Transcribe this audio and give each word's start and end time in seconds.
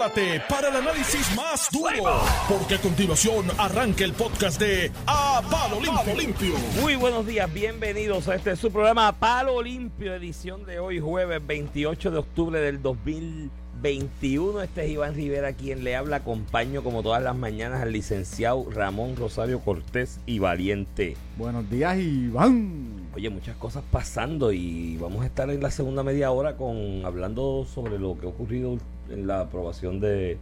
prepárate 0.00 0.42
para 0.48 0.68
el 0.68 0.76
análisis 0.76 1.36
más 1.36 1.68
duro, 1.70 2.22
porque 2.48 2.76
a 2.76 2.80
continuación 2.80 3.46
arranca 3.58 4.04
el 4.04 4.14
podcast 4.14 4.58
de 4.58 4.90
A 5.06 5.42
Palo 5.50 5.78
Limpio. 5.80 6.14
Limpio. 6.16 6.54
Muy 6.80 6.96
buenos 6.96 7.26
días, 7.26 7.52
bienvenidos 7.52 8.26
a 8.28 8.36
este 8.36 8.56
su 8.56 8.72
programa 8.72 9.12
Palo 9.12 9.62
Limpio, 9.62 10.14
edición 10.14 10.64
de 10.64 10.78
hoy, 10.78 11.00
jueves 11.00 11.46
28 11.46 12.10
de 12.12 12.18
octubre 12.18 12.60
del 12.60 12.80
2021. 12.80 14.62
Este 14.62 14.84
es 14.86 14.90
Iván 14.90 15.14
Rivera 15.14 15.52
quien 15.52 15.84
le 15.84 15.96
habla, 15.96 16.16
acompaño 16.16 16.82
como 16.82 17.02
todas 17.02 17.22
las 17.22 17.36
mañanas 17.36 17.82
al 17.82 17.92
licenciado 17.92 18.66
Ramón 18.70 19.16
Rosario 19.16 19.60
Cortés 19.60 20.18
y 20.24 20.38
Valiente. 20.38 21.16
Buenos 21.36 21.68
días, 21.68 21.98
Iván. 21.98 23.10
Oye, 23.14 23.28
muchas 23.28 23.56
cosas 23.56 23.82
pasando 23.90 24.50
y 24.50 24.96
vamos 24.96 25.22
a 25.22 25.26
estar 25.26 25.50
en 25.50 25.62
la 25.62 25.70
segunda 25.70 26.02
media 26.02 26.30
hora 26.30 26.56
con 26.56 27.04
hablando 27.04 27.66
sobre 27.66 27.98
lo 27.98 28.18
que 28.18 28.26
ha 28.26 28.30
ocurrido 28.30 28.78
en 29.10 29.26
la 29.26 29.40
aprobación 29.40 30.00
de 30.00 30.38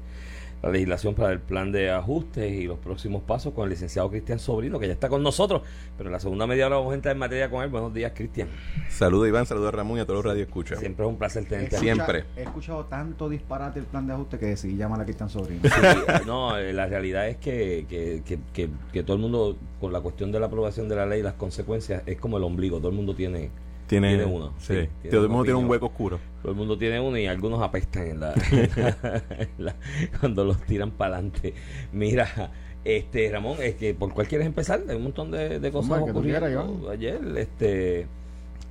la 0.63 0.71
legislación 0.71 1.15
para 1.15 1.33
el 1.33 1.41
plan 1.41 1.71
de 1.71 1.91
ajustes 1.91 2.53
y 2.53 2.67
los 2.67 2.79
próximos 2.79 3.23
pasos 3.23 3.55
con 3.55 3.65
el 3.65 3.71
licenciado 3.71 4.11
Cristian 4.11 4.39
Sobrino, 4.39 4.79
que 4.79 4.89
ya 4.89 4.93
está 4.93 5.09
con 5.09 5.23
nosotros. 5.23 5.63
Pero 5.97 6.09
en 6.09 6.13
la 6.13 6.21
segunda 6.21 6.47
media 6.47 6.67
hora 6.67 6.77
vamos 6.77 6.93
a 6.93 6.95
entrar 6.97 7.15
en 7.15 7.19
materia 7.19 7.49
con 7.49 7.63
él. 7.63 7.69
Buenos 7.69 7.95
días, 7.95 8.13
Cristian. 8.15 8.49
Saludos, 8.89 9.29
Iván. 9.29 9.47
Saludos, 9.47 9.69
a 9.69 9.77
Ramón 9.77 9.99
y 9.99 10.01
a 10.01 10.05
todos 10.05 10.17
los 10.17 10.25
radioescuchas. 10.25 10.81
Siempre 10.81 11.05
es 11.05 11.11
un 11.11 11.17
placer 11.17 11.45
tenerte 11.45 11.77
aquí. 11.77 11.85
Siempre. 11.85 12.25
He 12.37 12.43
escuchado 12.43 12.85
tanto 12.87 13.29
disparate 13.29 13.79
el 13.79 13.87
plan 13.87 14.07
de 14.07 14.15
ajuste 14.15 14.39
que 14.39 14.47
decidí 14.47 14.77
llamar 14.77 15.01
a 15.01 15.05
Cristian 15.05 15.29
Sobrino. 15.29 15.63
no, 16.27 16.59
eh, 16.59 16.73
la 16.73 16.87
realidad 16.87 17.29
es 17.29 17.37
que, 17.37 17.87
que, 17.89 18.23
que, 18.53 18.69
que 18.93 19.03
todo 19.05 19.15
el 19.15 19.23
mundo, 19.23 19.57
con 19.81 19.93
la 19.93 20.01
cuestión 20.01 20.33
de 20.33 20.41
la 20.41 20.47
aprobación 20.47 20.89
de 20.89 20.97
la 20.97 21.07
ley, 21.07 21.23
las 21.23 21.35
consecuencias, 21.35 22.03
es 22.07 22.19
como 22.19 22.37
el 22.37 22.43
ombligo. 22.43 22.79
Todo 22.79 22.89
el 22.89 22.97
mundo 22.97 23.15
tiene 23.15 23.51
tiene, 23.89 24.25
uno. 24.25 24.53
Sí. 24.59 24.89
todo 25.11 25.23
el 25.23 25.29
mundo 25.29 25.45
tiene 25.45 25.59
un 25.59 25.69
hueco 25.69 25.87
oscuro. 25.87 26.21
Todo 26.43 26.53
el 26.53 26.59
mundo 26.59 26.79
tiene 26.79 27.01
uno 27.01 27.19
y 27.19 27.27
algunos 27.27 27.61
apestan 27.63 28.07
en 28.07 28.21
la, 28.21 28.35
cuando 30.21 30.45
los 30.45 30.63
tiran 30.63 30.91
para 30.93 31.17
adelante. 31.17 31.55
Mira, 31.93 32.53
este 32.85 33.31
Ramón, 33.33 33.57
es 33.61 33.75
que 33.75 33.95
por 33.95 34.13
cuál 34.13 34.29
quieres 34.29 34.47
empezar, 34.47 34.83
hay 34.89 34.97
un 34.97 35.05
montón 35.05 35.31
de, 35.31 35.59
de 35.59 35.73
cosas 35.73 36.03
ocurriendo. 36.03 36.91
Ayer, 36.91 37.21
este, 37.37 38.07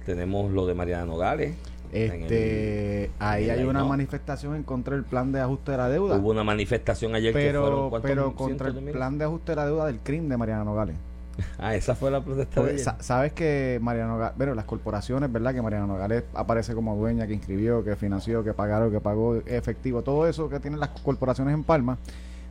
tenemos 0.06 0.52
lo 0.52 0.66
de 0.66 0.74
Mariana 0.76 1.06
Nogales. 1.06 1.56
Este, 1.92 3.12
ahí 3.18 3.50
hay 3.50 3.64
una 3.64 3.84
manifestación 3.86 4.56
en 4.56 4.64
contra 4.64 4.96
del 4.96 5.06
plan 5.06 5.32
de 5.32 5.40
ajuste 5.40 5.72
de 5.72 5.78
la 5.78 5.90
deuda. 5.90 6.18
Hubo 6.18 6.32
una 6.32 6.44
manifestación 6.44 7.16
ayer 7.16 7.34
pero, 7.34 7.90
que 7.92 8.00
pero 8.02 8.36
contra 8.36 8.70
el 8.70 8.76
plan 8.92 9.18
de 9.18 9.26
ajuste 9.26 9.54
de 9.54 9.56
la 9.56 9.66
deuda 9.66 9.86
del 9.86 10.00
crimen 10.00 10.30
de 10.30 10.38
Mariana 10.38 10.64
Nogales. 10.64 10.96
Ah, 11.60 11.76
esa 11.76 11.96
fue 11.96 12.12
la 12.12 12.22
protesta 12.22 12.62
de 12.62 12.78
Sabes 13.00 13.34
que 13.34 13.80
Mariano 13.82 14.32
bueno, 14.38 14.54
las 14.54 14.66
corporaciones, 14.66 15.32
¿verdad? 15.32 15.54
Que 15.54 15.62
Mariano 15.62 15.88
Nogales 15.88 16.24
aparece 16.34 16.74
como 16.74 16.96
dueña, 16.96 17.28
que 17.28 17.34
inscribió, 17.34 17.84
que 17.84 17.96
financió, 17.96 18.44
que 18.44 18.54
pagaron, 18.54 18.92
que 18.92 19.00
pagó 19.00 19.36
efectivo, 19.46 20.04
todo 20.04 20.28
eso 20.28 20.50
que 20.50 20.60
tienen 20.60 20.80
las 20.80 20.90
corporaciones 20.90 21.54
en 21.54 21.64
Palma, 21.64 21.98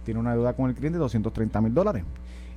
tiene 0.04 0.20
una 0.20 0.32
deuda 0.32 0.54
con 0.54 0.70
el 0.70 0.76
CRIN 0.76 0.92
de 0.92 0.98
230 0.98 1.60
mil 1.60 1.74
dólares. 1.74 2.04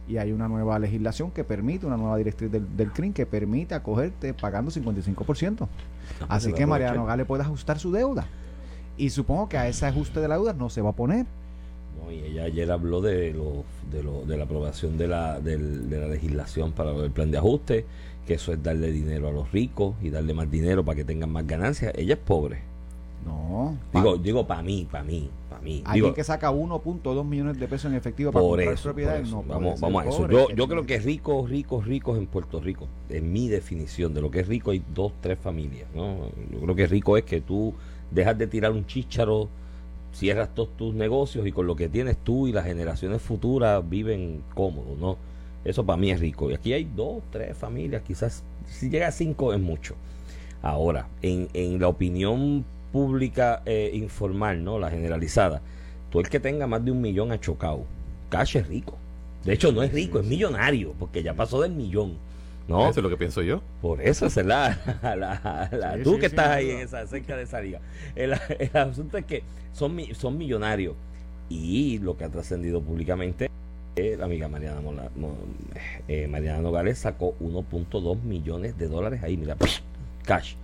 Y 0.08 0.18
hay 0.18 0.32
una 0.32 0.48
nueva 0.48 0.80
legislación 0.80 1.30
que 1.30 1.44
permite, 1.44 1.86
una 1.86 1.98
nueva 1.98 2.18
directriz 2.18 2.52
del, 2.52 2.76
del 2.76 2.92
CRIN 2.92 3.14
que 3.14 3.28
permite 3.28 3.76
acogerte 3.76 4.34
pagando 4.34 4.72
55%. 4.72 5.68
Ah, 6.22 6.26
Así 6.30 6.52
que 6.52 6.66
Mariano 6.66 7.02
Nogales 7.02 7.28
puede 7.28 7.44
ajustar 7.44 7.78
su 7.78 7.92
deuda. 7.92 8.26
Y 8.98 9.12
supongo 9.12 9.48
que 9.48 9.58
a 9.58 9.68
ese 9.68 9.86
ajuste 9.86 10.20
de 10.20 10.28
la 10.28 10.36
deuda 10.36 10.54
no 10.54 10.70
se 10.70 10.82
va 10.82 10.90
a 10.90 10.94
poner 10.94 11.28
y 12.12 12.32
ella 12.32 12.44
ayer 12.46 12.72
habló 12.72 13.02
de, 13.02 13.34
lo, 13.34 13.64
de, 13.92 14.04
lo, 14.04 14.26
de 14.26 14.38
la 14.38 14.44
aprobación 14.44 14.98
de 14.98 15.08
la, 15.08 15.40
de 15.40 15.58
la 15.58 16.08
legislación 16.08 16.72
para 16.72 16.92
el 16.92 17.12
plan 17.12 17.32
de 17.32 17.38
ajuste, 17.38 17.86
que 18.26 18.36
eso 18.36 18.54
es 18.54 18.62
darle 18.62 18.92
dinero 18.92 19.28
a 19.28 19.32
los 19.32 19.52
ricos 19.52 19.96
y 20.02 20.10
darle 20.10 20.34
más 20.34 20.50
dinero 20.50 20.84
para 20.84 20.96
que 20.98 21.04
tengan 21.04 21.32
más 21.32 21.46
ganancias. 21.48 21.94
Ella 21.96 22.14
es 22.14 22.20
pobre. 22.20 22.70
No. 23.26 23.78
Digo, 23.94 24.18
digo 24.18 24.48
para 24.48 24.62
mí, 24.62 24.88
para 24.90 25.04
mí, 25.04 25.30
para 25.50 25.62
mí. 25.62 25.82
Alguien 25.86 26.14
que 26.14 26.24
saca 26.24 26.52
1.2 26.52 27.26
millones 27.26 27.60
de 27.60 27.68
pesos 27.68 27.92
en 27.92 27.98
efectivo 27.98 28.32
para 28.32 28.46
comprar 28.46 28.76
propiedades, 28.76 29.30
no 29.30 29.44
Vamos, 29.44 29.80
vamos 29.80 30.06
a 30.06 30.10
eso. 30.10 30.30
yo, 30.30 30.50
yo 30.52 30.68
creo 30.68 30.86
que 30.86 31.00
ricos, 31.00 31.50
ricos, 31.50 31.86
ricos 31.86 32.18
en 32.18 32.28
Puerto 32.28 32.62
Rico, 32.62 32.88
en 33.10 33.34
mi 33.34 33.50
definición 33.50 34.14
de 34.14 34.22
lo 34.22 34.32
que 34.32 34.40
es 34.40 34.48
rico, 34.48 34.72
hay 34.72 34.82
dos, 34.94 35.12
tres 35.22 35.38
familias. 35.38 35.88
¿no? 35.94 36.28
Yo 36.52 36.60
creo 36.62 36.76
que 36.76 36.88
rico 36.88 37.18
es 37.18 37.24
que 37.24 37.42
tú 37.42 37.74
dejas 38.12 38.38
de 38.38 38.48
tirar 38.48 38.72
un 38.72 38.86
chícharo 38.86 39.50
cierras 40.14 40.54
todos 40.54 40.76
tus 40.76 40.94
negocios 40.94 41.46
y 41.48 41.52
con 41.52 41.68
lo 41.68 41.76
que 41.76 41.90
tienes 41.90 42.18
tú 42.18 42.48
y 42.48 42.52
las 42.52 42.66
generaciones 42.66 43.22
futuras 43.22 43.88
viven 43.88 44.44
cómodos, 44.54 44.98
¿no? 44.98 45.18
Eso 45.64 45.86
para 45.86 45.98
mí 45.98 46.12
es 46.12 46.20
rico. 46.20 46.50
Y 46.50 46.54
aquí 46.54 46.74
hay 46.74 46.86
dos, 46.96 47.24
tres 47.32 47.58
familias, 47.58 48.02
quizás 48.04 48.44
si 48.68 48.90
llega 48.90 49.08
a 49.08 49.12
cinco 49.12 49.54
es 49.54 49.60
mucho. 49.60 49.96
Ahora, 50.62 51.08
en, 51.22 51.48
en 51.54 51.80
la 51.80 51.88
opinión 51.88 52.66
pública 52.92 53.62
eh, 53.66 53.92
informal, 53.94 54.64
¿no? 54.64 54.80
La 54.80 54.90
generalizada, 54.90 55.62
tú 56.10 56.20
el 56.20 56.30
que 56.30 56.40
tenga 56.40 56.68
más 56.68 56.84
de 56.84 56.92
un 56.92 57.02
millón 57.02 57.32
ha 57.32 57.40
chocado. 57.40 57.84
Cash 58.30 58.58
es 58.58 58.68
rico. 58.68 58.98
De 59.44 59.54
hecho, 59.54 59.72
no 59.72 59.84
es 59.84 59.92
rico, 59.94 60.20
es 60.20 60.26
millonario, 60.26 60.94
porque 61.00 61.24
ya 61.24 61.34
pasó 61.34 61.62
del 61.62 61.72
millón. 61.72 62.18
¿No? 62.70 62.90
Eso 62.90 63.00
es 63.00 63.04
lo 63.04 63.10
que 63.10 63.18
pienso 63.18 63.42
yo. 63.42 63.62
Por 63.82 64.02
eso 64.02 64.28
es 64.28 64.38
la, 64.38 64.78
la, 65.72 65.98
tú 66.04 66.20
que 66.20 66.28
estás 66.28 66.48
ahí 66.48 66.70
en 66.70 66.80
esa, 66.80 67.06
cerca 67.08 67.36
de 67.36 67.44
esa 67.44 67.60
liga. 67.60 67.82
El, 68.16 68.34
asunto 68.74 69.18
es 69.18 69.26
que 69.26 69.44
son, 69.74 69.98
son 70.14 70.38
millonarios 70.38 70.96
y 71.50 71.98
lo 71.98 72.16
que 72.16 72.24
ha 72.24 72.30
trascendido 72.30 72.80
públicamente 72.82 73.50
la 74.18 74.26
amiga 74.26 74.48
Mariana, 74.48 74.80
eh, 76.08 76.28
Mariana 76.28 76.62
Nogales 76.62 77.00
sacó 77.00 77.36
1.2 77.40 78.22
millones 78.22 78.78
de 78.78 78.88
dólares 78.88 79.22
ahí, 79.24 79.36
mira, 79.36 79.58
cash. 80.24 80.56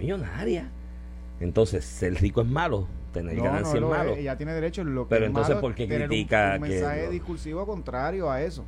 Millonaria. 0.00 0.68
Entonces, 1.38 2.02
el 2.02 2.16
rico 2.16 2.40
es 2.40 2.48
malo, 2.48 2.88
tener 3.12 3.36
ganancia 3.36 3.78
es 3.78 3.82
malo. 3.82 4.16
Ella 4.16 4.36
tiene 4.36 4.52
derecho 4.52 4.82
lo 4.82 5.04
que 5.04 5.10
Pero 5.10 5.26
entonces, 5.26 5.56
¿por 5.56 5.74
qué 5.76 5.86
critica 5.86 6.56
un, 6.56 6.62
un 6.64 6.68
mensaje 6.70 7.08
discursivo 7.10 7.66
contrario 7.66 8.30
a 8.30 8.42
eso? 8.42 8.64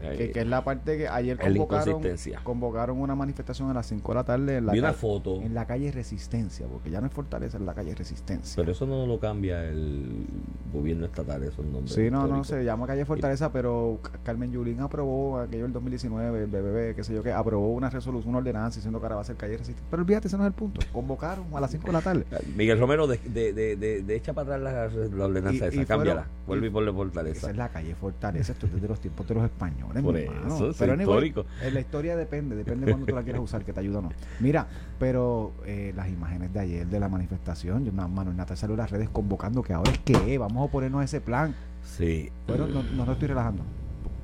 Que, 0.00 0.32
es 0.34 0.46
la 0.46 0.62
parte 0.62 0.96
que 0.96 1.08
ayer 1.08 1.38
convocaron, 1.38 2.02
convocaron 2.44 3.00
una 3.00 3.14
manifestación 3.14 3.70
a 3.70 3.74
las 3.74 3.86
5 3.86 4.12
de 4.12 4.14
la 4.14 4.24
tarde 4.24 4.56
en 4.58 4.66
la, 4.66 4.72
una 4.72 4.92
foto. 4.92 5.42
en 5.42 5.54
la 5.54 5.66
calle 5.66 5.90
Resistencia, 5.90 6.66
porque 6.66 6.90
ya 6.90 7.00
no 7.00 7.08
es 7.08 7.12
Fortaleza, 7.12 7.58
es 7.58 7.64
la 7.64 7.74
calle 7.74 7.94
Resistencia. 7.94 8.54
Pero 8.56 8.72
eso 8.72 8.86
no 8.86 9.06
lo 9.06 9.18
cambia 9.18 9.64
el 9.64 10.26
gobierno 10.72 11.06
estatal, 11.06 11.42
esos 11.42 11.64
nombres. 11.64 11.92
Sí, 11.92 12.10
no, 12.10 12.26
no, 12.26 12.44
se 12.44 12.64
llama 12.64 12.86
calle 12.86 13.04
Fortaleza, 13.04 13.50
pero 13.52 13.98
Carmen 14.22 14.52
Yulín 14.52 14.80
aprobó 14.80 15.38
aquello 15.38 15.66
el 15.66 15.72
2019, 15.72 16.44
el 16.44 16.46
BBB, 16.46 16.94
qué 16.94 17.04
sé 17.04 17.14
yo 17.14 17.22
qué, 17.22 17.32
aprobó 17.32 17.72
una 17.72 17.90
resolución, 17.90 18.30
una 18.30 18.38
ordenanza 18.38 18.76
diciendo 18.76 19.00
que 19.00 19.06
ahora 19.06 19.16
va 19.16 19.22
a 19.22 19.24
ser 19.24 19.36
calle 19.36 19.56
Resistencia. 19.56 19.86
Pero 19.90 20.02
olvídate, 20.02 20.28
ese 20.28 20.36
no 20.36 20.44
es 20.44 20.48
el 20.48 20.54
punto. 20.54 20.80
Convocaron 20.92 21.46
a 21.54 21.60
las 21.60 21.70
5 21.70 21.86
de 21.86 21.92
la 21.92 22.00
tarde. 22.00 22.24
Miguel 22.56 22.78
Romero, 22.78 23.06
de, 23.06 23.18
de, 23.18 23.52
de, 23.52 23.76
de, 24.02 24.16
echa 24.16 24.32
para 24.32 24.56
atrás 24.56 24.94
la, 25.12 25.24
ordenanza 25.24 25.66
esa, 25.66 25.84
cámbiala. 25.84 26.26
Vuelve 26.46 26.68
y 26.68 26.70
ponle 26.70 26.92
Fortaleza. 26.92 27.38
Esa 27.38 27.50
es 27.50 27.56
la 27.56 27.68
calle 27.68 27.94
Fortaleza, 27.94 28.52
esto 28.52 28.66
es 28.66 28.74
desde 28.74 28.88
los 28.88 29.00
tiempos 29.00 29.26
de 29.26 29.34
los 29.34 29.44
españoles. 29.44 29.87
Por 30.02 30.16
eso, 30.16 30.72
pero 30.78 30.94
histórico. 30.94 31.44
En 31.62 31.74
la 31.74 31.80
historia 31.80 32.16
depende, 32.16 32.56
depende 32.56 32.86
de 32.86 32.92
cuando 32.92 33.06
tú 33.06 33.14
la 33.14 33.22
quieras 33.22 33.42
usar, 33.42 33.64
que 33.64 33.72
te 33.72 33.80
ayuda 33.80 33.98
o 33.98 34.02
no. 34.02 34.10
Mira, 34.40 34.66
pero 34.98 35.52
eh, 35.64 35.92
las 35.96 36.08
imágenes 36.08 36.52
de 36.52 36.60
ayer 36.60 36.86
de 36.86 37.00
la 37.00 37.08
manifestación, 37.08 37.84
yo, 37.84 37.92
Manuel 37.92 38.36
Natal 38.36 38.56
salió 38.56 38.74
a 38.74 38.78
las 38.78 38.90
redes 38.90 39.08
convocando 39.08 39.62
que 39.62 39.72
ahora 39.72 39.92
es 39.92 39.98
que 39.98 40.38
vamos 40.38 40.68
a 40.68 40.70
ponernos 40.70 41.04
ese 41.04 41.20
plan. 41.20 41.54
Sí. 41.84 42.30
Pero 42.46 42.66
no, 42.66 42.82
no, 42.82 43.04
no 43.04 43.12
estoy 43.12 43.28
relajando. 43.28 43.62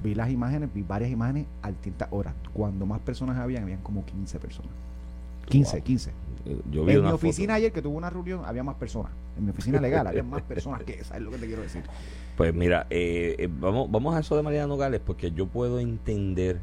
Vi 0.03 0.15
las 0.15 0.31
imágenes, 0.31 0.69
vi 0.73 0.83
varias 0.83 1.11
imágenes 1.11 1.47
al 1.63 1.75
tinta 1.77 2.09
hora. 2.11 2.35
Cuando 2.53 2.85
más 2.85 3.01
personas 3.01 3.39
habían, 3.39 3.63
habían 3.63 3.81
como 3.81 4.05
15 4.05 4.39
personas. 4.39 4.73
15, 5.47 5.83
15. 5.83 6.13
Yo 6.71 6.85
vi 6.85 6.95
en 6.95 7.05
mi 7.05 7.11
oficina 7.11 7.55
ayer 7.55 7.73
que 7.73 7.81
tuvo 7.81 7.97
una 7.97 8.11
reunión 8.11 8.43
había 8.45 8.63
más 8.63 8.77
personas. 8.77 9.13
En 9.37 9.45
mi 9.45 9.51
oficina 9.51 9.81
legal 9.81 10.07
había 10.07 10.23
más 10.23 10.43
personas 10.43 10.83
que 10.85 10.95
esa, 10.95 11.17
es 11.17 11.23
lo 11.23 11.31
que 11.31 11.39
te 11.39 11.47
quiero 11.47 11.63
decir. 11.63 11.83
Pues 12.37 12.53
mira, 12.53 12.87
eh, 12.91 13.37
eh, 13.39 13.49
vamos, 13.51 13.91
vamos 13.91 14.15
a 14.15 14.21
eso 14.21 14.37
de 14.37 14.43
Mariana 14.43 14.67
Nogales 14.67 15.01
porque 15.05 15.31
yo 15.33 15.47
puedo 15.47 15.81
entender 15.81 16.61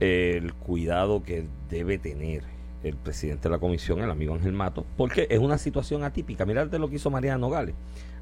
el 0.00 0.52
cuidado 0.54 1.22
que 1.22 1.46
debe 1.70 1.98
tener 1.98 2.42
el 2.82 2.96
presidente 2.96 3.44
de 3.44 3.50
la 3.50 3.58
comisión, 3.58 4.00
el 4.00 4.10
amigo 4.10 4.34
Ángel 4.34 4.52
Mato, 4.52 4.84
porque 4.96 5.26
es 5.30 5.38
una 5.38 5.56
situación 5.56 6.04
atípica. 6.04 6.44
Mirarte 6.44 6.78
lo 6.78 6.90
que 6.90 6.96
hizo 6.96 7.10
Mariana 7.10 7.38
Nogales. 7.38 7.74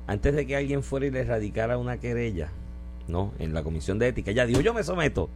Antes 0.07 0.35
de 0.35 0.47
que 0.47 0.57
alguien 0.57 0.83
fuera 0.83 1.07
y 1.07 1.11
le 1.11 1.25
radicara 1.25 1.79
una 1.79 1.99
querella, 1.99 2.51
¿no? 3.09 3.33
En 3.39 3.55
la 3.55 3.63
comisión 3.63 3.99
de 3.99 4.09
ética, 4.09 4.31
ella 4.31 4.47
dijo, 4.47 4.61
yo 4.61 4.75
me 4.75 4.85
someto. 4.85 5.29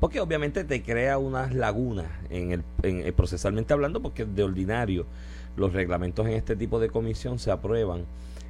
Porque 0.00 0.18
obviamente 0.20 0.64
te 0.64 0.82
crea 0.82 1.18
unas 1.18 1.54
lagunas 1.54 2.06
en 2.30 2.52
el, 2.52 2.64
en, 2.82 3.06
eh, 3.06 3.12
procesalmente 3.12 3.74
hablando, 3.74 4.00
porque 4.00 4.24
de 4.24 4.42
ordinario 4.42 5.06
los 5.56 5.74
reglamentos 5.74 6.26
en 6.26 6.32
este 6.32 6.56
tipo 6.56 6.80
de 6.80 6.88
comisión 6.88 7.38
se 7.38 7.50
aprueban 7.50 8.06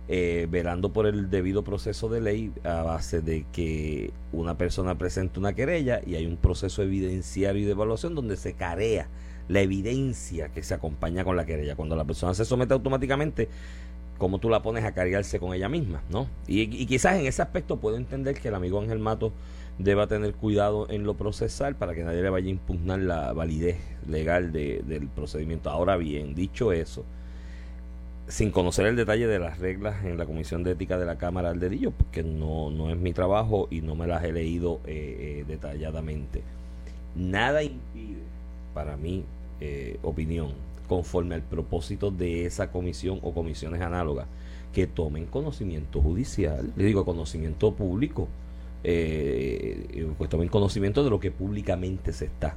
eh, 0.08 0.46
velando 0.50 0.92
por 0.92 1.06
el 1.06 1.28
debido 1.30 1.62
proceso 1.62 2.08
de 2.08 2.20
ley 2.20 2.52
a 2.64 2.82
base 2.82 3.20
de 3.20 3.46
que 3.52 4.12
una 4.32 4.56
persona 4.56 4.96
presenta 4.96 5.40
una 5.40 5.52
querella 5.52 6.00
y 6.06 6.14
hay 6.14 6.26
un 6.26 6.36
proceso 6.36 6.82
evidenciario 6.82 7.62
y 7.62 7.64
de 7.64 7.72
evaluación 7.72 8.14
donde 8.14 8.36
se 8.36 8.54
carea 8.54 9.08
la 9.48 9.60
evidencia 9.60 10.48
que 10.48 10.62
se 10.62 10.74
acompaña 10.74 11.24
con 11.24 11.36
la 11.36 11.46
querella. 11.46 11.74
Cuando 11.74 11.96
la 11.96 12.04
persona 12.04 12.34
se 12.34 12.44
somete 12.44 12.74
automáticamente, 12.74 13.48
¿cómo 14.18 14.38
tú 14.38 14.48
la 14.50 14.62
pones 14.62 14.84
a 14.84 14.92
cargarse 14.92 15.40
con 15.40 15.52
ella 15.54 15.68
misma? 15.68 16.02
¿no? 16.10 16.28
Y, 16.46 16.62
y 16.62 16.86
quizás 16.86 17.18
en 17.18 17.26
ese 17.26 17.42
aspecto 17.42 17.78
puedo 17.78 17.96
entender 17.96 18.40
que 18.40 18.48
el 18.48 18.54
amigo 18.54 18.80
Ángel 18.80 19.00
Mato 19.00 19.32
deba 19.82 20.06
tener 20.06 20.34
cuidado 20.34 20.86
en 20.90 21.04
lo 21.04 21.14
procesal 21.14 21.74
para 21.74 21.94
que 21.94 22.04
nadie 22.04 22.22
le 22.22 22.30
vaya 22.30 22.46
a 22.46 22.50
impugnar 22.50 22.98
la 22.98 23.32
validez 23.32 23.78
legal 24.06 24.52
de, 24.52 24.82
del 24.86 25.08
procedimiento. 25.08 25.70
Ahora 25.70 25.96
bien, 25.96 26.34
dicho 26.34 26.72
eso, 26.72 27.04
sin 28.28 28.50
conocer 28.50 28.86
el 28.86 28.96
detalle 28.96 29.26
de 29.26 29.38
las 29.38 29.58
reglas 29.58 30.04
en 30.04 30.18
la 30.18 30.26
Comisión 30.26 30.62
de 30.62 30.72
Ética 30.72 30.98
de 30.98 31.06
la 31.06 31.16
Cámara 31.16 31.50
al 31.50 31.60
dedillo, 31.60 31.92
porque 31.92 32.22
no, 32.22 32.70
no 32.70 32.90
es 32.90 32.98
mi 32.98 33.12
trabajo 33.12 33.68
y 33.70 33.80
no 33.80 33.94
me 33.94 34.06
las 34.06 34.22
he 34.24 34.32
leído 34.32 34.80
eh, 34.84 35.44
detalladamente. 35.48 36.42
Nada 37.16 37.62
impide, 37.62 38.22
para 38.74 38.96
mi 38.96 39.24
opinión, 40.02 40.52
conforme 40.88 41.34
al 41.34 41.42
propósito 41.42 42.10
de 42.10 42.46
esa 42.46 42.70
comisión 42.70 43.18
o 43.22 43.34
comisiones 43.34 43.80
análogas, 43.82 44.26
que 44.72 44.86
tomen 44.86 45.26
conocimiento 45.26 46.00
judicial, 46.00 46.72
le 46.76 46.84
digo 46.84 47.04
conocimiento 47.04 47.72
público, 47.72 48.28
eh, 48.84 50.08
pues 50.16 50.30
tomen 50.30 50.48
conocimiento 50.48 51.04
de 51.04 51.10
lo 51.10 51.20
que 51.20 51.30
públicamente 51.30 52.12
se 52.12 52.26
está 52.26 52.56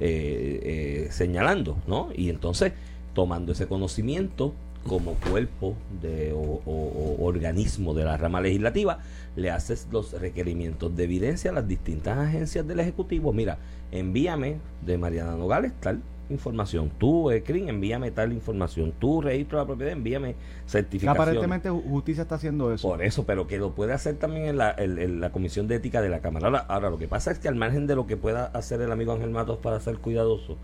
eh, 0.00 0.60
eh, 0.62 1.08
señalando, 1.10 1.76
¿no? 1.86 2.08
Y 2.14 2.30
entonces, 2.30 2.72
tomando 3.14 3.52
ese 3.52 3.66
conocimiento 3.66 4.54
como 4.86 5.14
cuerpo 5.14 5.76
de, 6.02 6.32
o, 6.34 7.16
organismo 7.20 7.94
de 7.94 8.04
la 8.04 8.16
rama 8.16 8.40
legislativa, 8.40 8.98
le 9.36 9.50
haces 9.50 9.88
los 9.90 10.12
requerimientos 10.12 10.94
de 10.94 11.04
evidencia 11.04 11.50
a 11.50 11.54
las 11.54 11.66
distintas 11.66 12.18
agencias 12.18 12.66
del 12.66 12.80
Ejecutivo. 12.80 13.32
Mira, 13.32 13.58
envíame 13.92 14.58
de 14.84 14.98
Mariana 14.98 15.36
Nogales 15.36 15.72
tal 15.80 16.02
información. 16.30 16.90
Tú, 16.98 17.30
eh, 17.30 17.42
envíame 17.46 18.10
tal 18.10 18.32
información. 18.32 18.92
Tú, 18.98 19.20
registro 19.20 19.58
de 19.58 19.64
la 19.64 19.66
propiedad, 19.66 19.92
envíame 19.92 20.34
certificación. 20.66 21.22
Aparentemente 21.22 21.70
justicia 21.70 22.22
está 22.22 22.36
haciendo 22.36 22.72
eso. 22.72 22.88
Por 22.88 23.02
eso, 23.02 23.24
pero 23.24 23.46
que 23.46 23.58
lo 23.58 23.72
puede 23.72 23.92
hacer 23.92 24.16
también 24.16 24.46
en 24.46 24.56
la, 24.58 24.76
la 24.76 25.30
Comisión 25.30 25.68
de 25.68 25.76
Ética 25.76 26.00
de 26.00 26.08
la 26.08 26.20
Cámara. 26.20 26.64
Ahora, 26.68 26.90
lo 26.90 26.98
que 26.98 27.08
pasa 27.08 27.30
es 27.30 27.38
que 27.38 27.48
al 27.48 27.54
margen 27.54 27.86
de 27.86 27.94
lo 27.94 28.06
que 28.06 28.16
pueda 28.16 28.46
hacer 28.46 28.80
el 28.80 28.92
amigo 28.92 29.12
Ángel 29.12 29.30
Matos 29.30 29.58
para 29.58 29.80
ser 29.80 29.98
cuidadoso, 29.98 30.56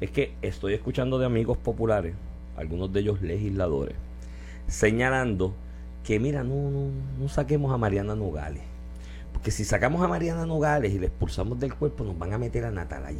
es 0.00 0.10
que 0.10 0.34
estoy 0.42 0.74
escuchando 0.74 1.18
de 1.18 1.26
amigos 1.26 1.58
populares, 1.58 2.14
algunos 2.56 2.92
de 2.92 3.00
ellos 3.00 3.22
legisladores, 3.22 3.96
señalando 4.66 5.54
que 6.04 6.20
mira, 6.20 6.44
no, 6.44 6.70
no, 6.70 6.90
no 7.18 7.28
saquemos 7.28 7.72
a 7.72 7.78
Mariana 7.78 8.14
Nogales. 8.14 8.62
Porque 9.32 9.50
si 9.50 9.64
sacamos 9.64 10.02
a 10.02 10.08
Mariana 10.08 10.46
Nogales 10.46 10.92
y 10.92 10.98
le 10.98 11.06
expulsamos 11.06 11.60
del 11.60 11.74
cuerpo, 11.74 12.02
nos 12.02 12.18
van 12.18 12.32
a 12.32 12.38
meter 12.38 12.64
a 12.64 12.70
Natal 12.70 13.04
allí. 13.06 13.18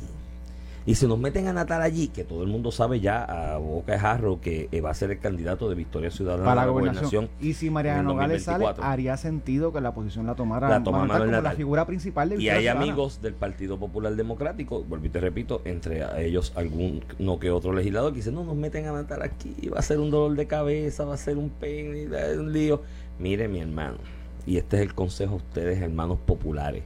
Y 0.88 0.94
si 0.94 1.06
nos 1.06 1.18
meten 1.18 1.46
a 1.48 1.52
Natal 1.52 1.82
allí, 1.82 2.08
que 2.08 2.24
todo 2.24 2.42
el 2.42 2.48
mundo 2.48 2.72
sabe 2.72 2.98
ya 2.98 3.22
a 3.22 3.58
boca 3.58 3.92
de 3.92 3.98
jarro 3.98 4.40
que 4.40 4.70
eh, 4.72 4.80
va 4.80 4.88
a 4.88 4.94
ser 4.94 5.10
el 5.10 5.18
candidato 5.18 5.68
de 5.68 5.74
Victoria 5.74 6.10
Ciudadana 6.10 6.46
para 6.46 6.62
la, 6.62 6.70
gobernación. 6.70 7.28
Y 7.42 7.52
si 7.52 7.68
Mariana 7.68 8.02
Nogales 8.02 8.44
sale, 8.44 8.64
haría 8.80 9.18
sentido 9.18 9.70
que 9.70 9.82
la 9.82 9.92
posición 9.92 10.26
la 10.26 10.34
tomara 10.34 10.66
la 10.66 10.82
toma 10.82 11.06
como 11.06 11.26
la 11.26 11.50
figura 11.50 11.84
principal 11.84 12.30
de 12.30 12.36
Victoria 12.36 12.62
Y 12.62 12.66
hay 12.68 12.68
amigos 12.68 13.20
del 13.20 13.34
Partido 13.34 13.78
Popular 13.78 14.16
Democrático, 14.16 14.82
vuelvo 14.82 15.04
y 15.04 15.10
te 15.10 15.20
repito, 15.20 15.60
entre 15.66 16.26
ellos 16.26 16.54
algún 16.56 17.04
no 17.18 17.38
que 17.38 17.50
otro 17.50 17.74
legislador 17.74 18.12
que 18.12 18.20
dice, 18.20 18.32
no 18.32 18.44
nos 18.44 18.56
meten 18.56 18.86
a 18.86 18.92
Natal 18.92 19.20
aquí, 19.20 19.68
va 19.68 19.80
a 19.80 19.82
ser 19.82 19.98
un 19.98 20.10
dolor 20.10 20.38
de 20.38 20.46
cabeza, 20.46 21.04
va 21.04 21.12
a 21.12 21.18
ser 21.18 21.36
un 21.36 21.50
pen, 21.50 22.10
un 22.38 22.50
lío. 22.50 22.80
Mire 23.18 23.46
mi 23.46 23.60
hermano, 23.60 23.98
y 24.46 24.56
este 24.56 24.76
es 24.76 24.82
el 24.84 24.94
consejo 24.94 25.34
a 25.34 25.36
ustedes, 25.36 25.82
hermanos 25.82 26.18
populares 26.24 26.82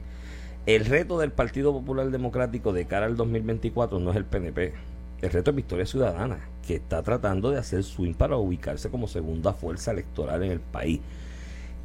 el 0.65 0.85
reto 0.85 1.19
del 1.19 1.33
Partido 1.33 1.73
Popular 1.73 2.09
Democrático 2.09 2.71
de 2.71 2.85
cara 2.85 3.05
al 3.05 3.17
2024 3.17 3.99
no 3.99 4.11
es 4.11 4.17
el 4.17 4.23
PNP. 4.23 4.73
El 5.21 5.29
reto 5.29 5.51
es 5.51 5.55
Victoria 5.57 5.85
Ciudadana, 5.85 6.39
que 6.65 6.75
está 6.75 7.01
tratando 7.03 7.51
de 7.51 7.57
hacer 7.57 7.83
swing 7.83 8.13
para 8.13 8.37
ubicarse 8.37 8.89
como 8.89 9.07
segunda 9.07 9.53
fuerza 9.53 9.91
electoral 9.91 10.41
en 10.43 10.51
el 10.51 10.59
país. 10.61 11.01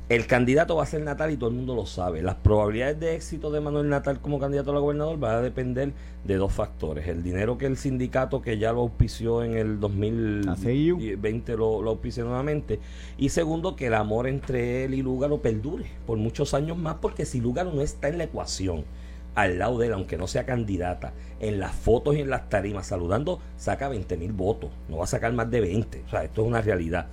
El 0.08 0.26
candidato 0.26 0.74
va 0.76 0.84
a 0.84 0.86
ser 0.86 1.02
Natal 1.02 1.30
y 1.30 1.36
todo 1.36 1.50
el 1.50 1.56
mundo 1.56 1.74
lo 1.74 1.84
sabe. 1.84 2.22
Las 2.22 2.36
probabilidades 2.36 2.98
de 2.98 3.14
éxito 3.14 3.50
de 3.50 3.60
Manuel 3.60 3.90
Natal 3.90 4.20
como 4.20 4.38
candidato 4.38 4.70
a 4.70 4.74
la 4.74 4.80
gobernador 4.80 5.18
van 5.18 5.34
a 5.36 5.40
depender 5.42 5.92
de 6.24 6.36
dos 6.36 6.50
factores. 6.50 7.06
El 7.08 7.22
dinero 7.22 7.58
que 7.58 7.66
el 7.66 7.76
sindicato 7.76 8.40
que 8.40 8.56
ya 8.56 8.72
lo 8.72 8.80
auspició 8.80 9.44
en 9.44 9.54
el 9.54 9.78
2020 9.80 11.56
lo, 11.58 11.82
lo 11.82 11.90
auspició 11.90 12.24
nuevamente. 12.24 12.80
Y 13.18 13.28
segundo, 13.28 13.76
que 13.76 13.88
el 13.88 13.94
amor 13.94 14.28
entre 14.28 14.84
él 14.84 14.94
y 14.94 15.02
Lúgaro 15.02 15.42
perdure 15.42 15.84
por 16.06 16.16
muchos 16.16 16.54
años 16.54 16.78
más, 16.78 16.94
porque 17.02 17.26
si 17.26 17.42
Lúgaro 17.42 17.70
no 17.70 17.82
está 17.82 18.08
en 18.08 18.16
la 18.16 18.24
ecuación, 18.24 18.84
al 19.34 19.58
lado 19.58 19.76
de 19.76 19.88
él, 19.88 19.92
aunque 19.92 20.16
no 20.16 20.26
sea 20.26 20.46
candidata, 20.46 21.12
en 21.38 21.60
las 21.60 21.74
fotos 21.74 22.16
y 22.16 22.20
en 22.20 22.30
las 22.30 22.48
tarimas 22.48 22.86
saludando, 22.86 23.40
saca 23.58 23.90
20 23.90 24.16
mil 24.16 24.32
votos. 24.32 24.70
No 24.88 24.96
va 24.96 25.04
a 25.04 25.06
sacar 25.06 25.34
más 25.34 25.50
de 25.50 25.60
20. 25.60 26.04
O 26.06 26.08
sea, 26.08 26.24
esto 26.24 26.40
es 26.40 26.48
una 26.48 26.62
realidad 26.62 27.08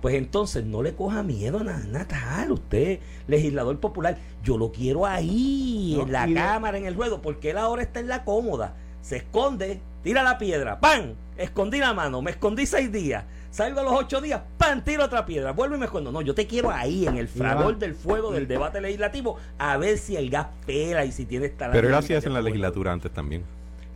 pues 0.00 0.14
entonces 0.14 0.64
no 0.64 0.82
le 0.82 0.94
coja 0.94 1.22
miedo 1.22 1.58
a 1.58 1.64
Natal, 1.64 2.52
usted, 2.52 3.00
legislador 3.26 3.78
popular, 3.80 4.18
yo 4.42 4.58
lo 4.58 4.72
quiero 4.72 5.06
ahí, 5.06 5.98
en 6.00 6.12
la 6.12 6.32
cámara, 6.32 6.78
en 6.78 6.86
el 6.86 6.94
ruedo, 6.94 7.22
porque 7.22 7.50
él 7.50 7.58
ahora 7.58 7.82
está 7.82 8.00
en 8.00 8.08
la 8.08 8.24
cómoda, 8.24 8.74
se 9.00 9.16
esconde, 9.16 9.80
tira 10.02 10.22
la 10.22 10.38
piedra, 10.38 10.80
¡pam! 10.80 11.14
Escondí 11.36 11.78
la 11.78 11.92
mano, 11.92 12.22
me 12.22 12.30
escondí 12.30 12.66
seis 12.66 12.90
días, 12.90 13.24
salgo 13.50 13.80
a 13.80 13.82
los 13.82 13.92
ocho 13.92 14.20
días, 14.20 14.40
¡pam! 14.58 14.82
Tiro 14.82 15.04
otra 15.04 15.26
piedra, 15.26 15.52
vuelvo 15.52 15.76
y 15.76 15.78
me 15.78 15.86
escondo. 15.86 16.10
No, 16.12 16.22
yo 16.22 16.34
te 16.34 16.46
quiero 16.46 16.70
ahí, 16.70 17.06
en 17.06 17.16
el 17.16 17.28
fragor 17.28 17.78
del 17.78 17.94
fuego 17.94 18.32
del 18.32 18.48
debate 18.48 18.80
legislativo, 18.80 19.36
a 19.58 19.76
ver 19.76 19.98
si 19.98 20.16
el 20.16 20.30
gas 20.30 20.46
pela 20.64 21.04
y 21.04 21.12
si 21.12 21.24
tiene 21.26 21.46
esta... 21.46 21.70
Pero 21.70 21.88
él 21.88 21.94
hacía 21.94 22.18
en 22.18 22.32
la 22.32 22.42
legislatura 22.42 22.92
antes 22.92 23.12
también. 23.12 23.44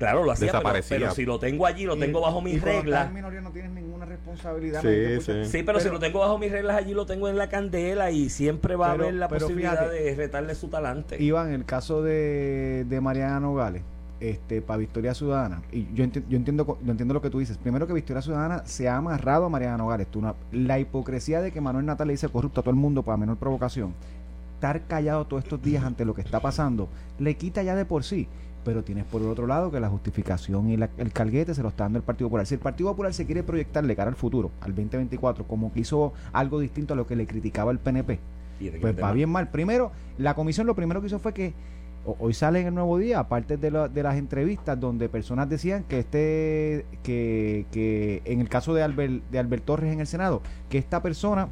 Claro, 0.01 0.25
lo 0.25 0.33
hacía, 0.33 0.51
pero, 0.89 1.11
si 1.13 1.27
lo 1.27 1.39
tengo 1.39 1.67
allí, 1.67 1.85
lo 1.85 1.95
tengo 1.99 2.23
bajo 2.23 2.41
mis 2.41 2.63
reglas. 2.63 3.13
no 3.13 3.51
tienes 3.53 3.71
ninguna 3.71 4.07
responsabilidad. 4.07 4.81
Sí, 4.81 5.21
sí. 5.21 5.45
sí 5.45 5.63
pero, 5.63 5.79
si 5.79 5.91
lo 5.91 5.99
tengo 5.99 6.21
bajo 6.21 6.39
mis 6.39 6.51
reglas 6.51 6.79
allí, 6.79 6.95
lo 6.95 7.05
tengo 7.05 7.29
en 7.29 7.37
la 7.37 7.51
candela 7.51 8.11
y 8.11 8.31
siempre 8.31 8.77
va 8.77 8.89
a 8.89 8.93
haber 8.93 9.13
la 9.13 9.29
posibilidad 9.29 9.91
de 9.91 10.15
retarle 10.15 10.55
su 10.55 10.69
talante. 10.69 11.23
Iván, 11.23 11.49
en 11.49 11.55
el 11.55 11.65
caso 11.67 12.03
de, 12.03 12.87
de 12.89 13.01
Mariana 13.03 13.41
Nogales, 13.41 13.83
este, 14.21 14.63
para 14.63 14.79
Victoria 14.79 15.13
Ciudadana, 15.13 15.61
y 15.71 15.85
yo, 15.93 16.07
yo, 16.07 16.37
entiendo, 16.39 16.79
yo 16.83 16.91
entiendo 16.91 17.13
lo 17.13 17.21
que 17.21 17.29
tú 17.29 17.39
dices, 17.39 17.59
primero 17.59 17.87
que 17.87 17.93
Victoria 17.93 18.23
Ciudadana 18.23 18.63
se 18.65 18.89
ha 18.89 18.97
amarrado 18.97 19.45
a 19.45 19.49
Mariana 19.51 19.77
Nogales. 19.77 20.07
Tú, 20.07 20.23
la 20.51 20.79
hipocresía 20.79 21.43
de 21.43 21.53
que 21.53 21.61
Manuel 21.61 21.85
Natal 21.85 22.07
le 22.07 22.15
dice 22.15 22.31
corrupto 22.31 22.61
a 22.61 22.63
todo 22.63 22.71
el 22.71 22.81
mundo 22.81 23.03
para 23.03 23.19
menor 23.19 23.37
provocación, 23.37 23.93
estar 24.55 24.81
callado 24.87 25.27
todos 25.27 25.45
estos 25.45 25.63
días 25.63 25.85
ante 25.85 26.07
lo 26.07 26.15
que 26.15 26.23
está 26.23 26.41
pasando, 26.41 26.89
le 27.19 27.35
quita 27.35 27.63
ya 27.63 27.75
de 27.75 27.85
por 27.85 28.03
sí 28.03 28.29
pero 28.65 28.83
tienes 28.83 29.05
por 29.05 29.23
el 29.23 29.29
otro 29.29 29.47
lado 29.47 29.71
que 29.71 29.81
la 29.81 29.89
justificación 29.89 30.71
y 30.71 30.75
el 30.75 31.13
calguete 31.13 31.55
se 31.55 31.63
lo 31.63 31.69
está 31.69 31.85
dando 31.85 31.99
el 31.99 32.05
Partido 32.05 32.29
Popular. 32.29 32.47
Si 32.47 32.55
el 32.55 32.61
Partido 32.61 32.91
Popular 32.91 33.15
se 33.15 33.27
quiere 33.27 33.43
proyectar 33.43 33.87
de 33.87 33.97
cara 33.97 34.11
al 34.11 34.17
futuro, 34.17 34.51
al 34.61 34.75
2024, 34.75 35.47
como 35.47 35.73
que 35.73 35.81
hizo 35.81 36.13
algo 36.33 36.61
distinto 36.61 36.95
a 36.95 36.97
lo 36.97 37.07
que 37.07 37.17
le 37.17 37.27
criticaba 37.27 37.73
el 37.73 37.79
PNP, 37.79 38.19
pues 38.81 39.03
va 39.03 39.13
bien 39.13 39.31
mal. 39.31 39.49
Primero, 39.51 39.93
la 40.19 40.35
comisión 40.35 40.67
lo 40.67 40.75
primero 40.75 41.01
que 41.01 41.07
hizo 41.07 41.19
fue 41.19 41.33
que 41.33 41.55
hoy 42.05 42.35
sale 42.35 42.61
en 42.61 42.69
el 42.69 42.75
nuevo 42.75 42.99
día, 42.99 43.19
aparte 43.19 43.57
de, 43.57 43.71
las 43.71 44.17
entrevistas 44.17 44.79
donde 44.79 45.09
personas 45.09 45.49
decían 45.49 45.85
que 45.85 46.01
este, 46.01 46.87
que, 47.03 47.67
que 47.73 48.23
en 48.25 48.41
el 48.41 48.49
caso 48.49 48.75
de 48.75 48.83
Albert, 48.83 49.23
de 49.31 49.39
Albert 49.39 49.65
Torres 49.65 49.93
en 49.93 50.01
el 50.01 50.07
Senado, 50.07 50.43
que 50.69 50.79
esta 50.79 51.03
persona 51.03 51.49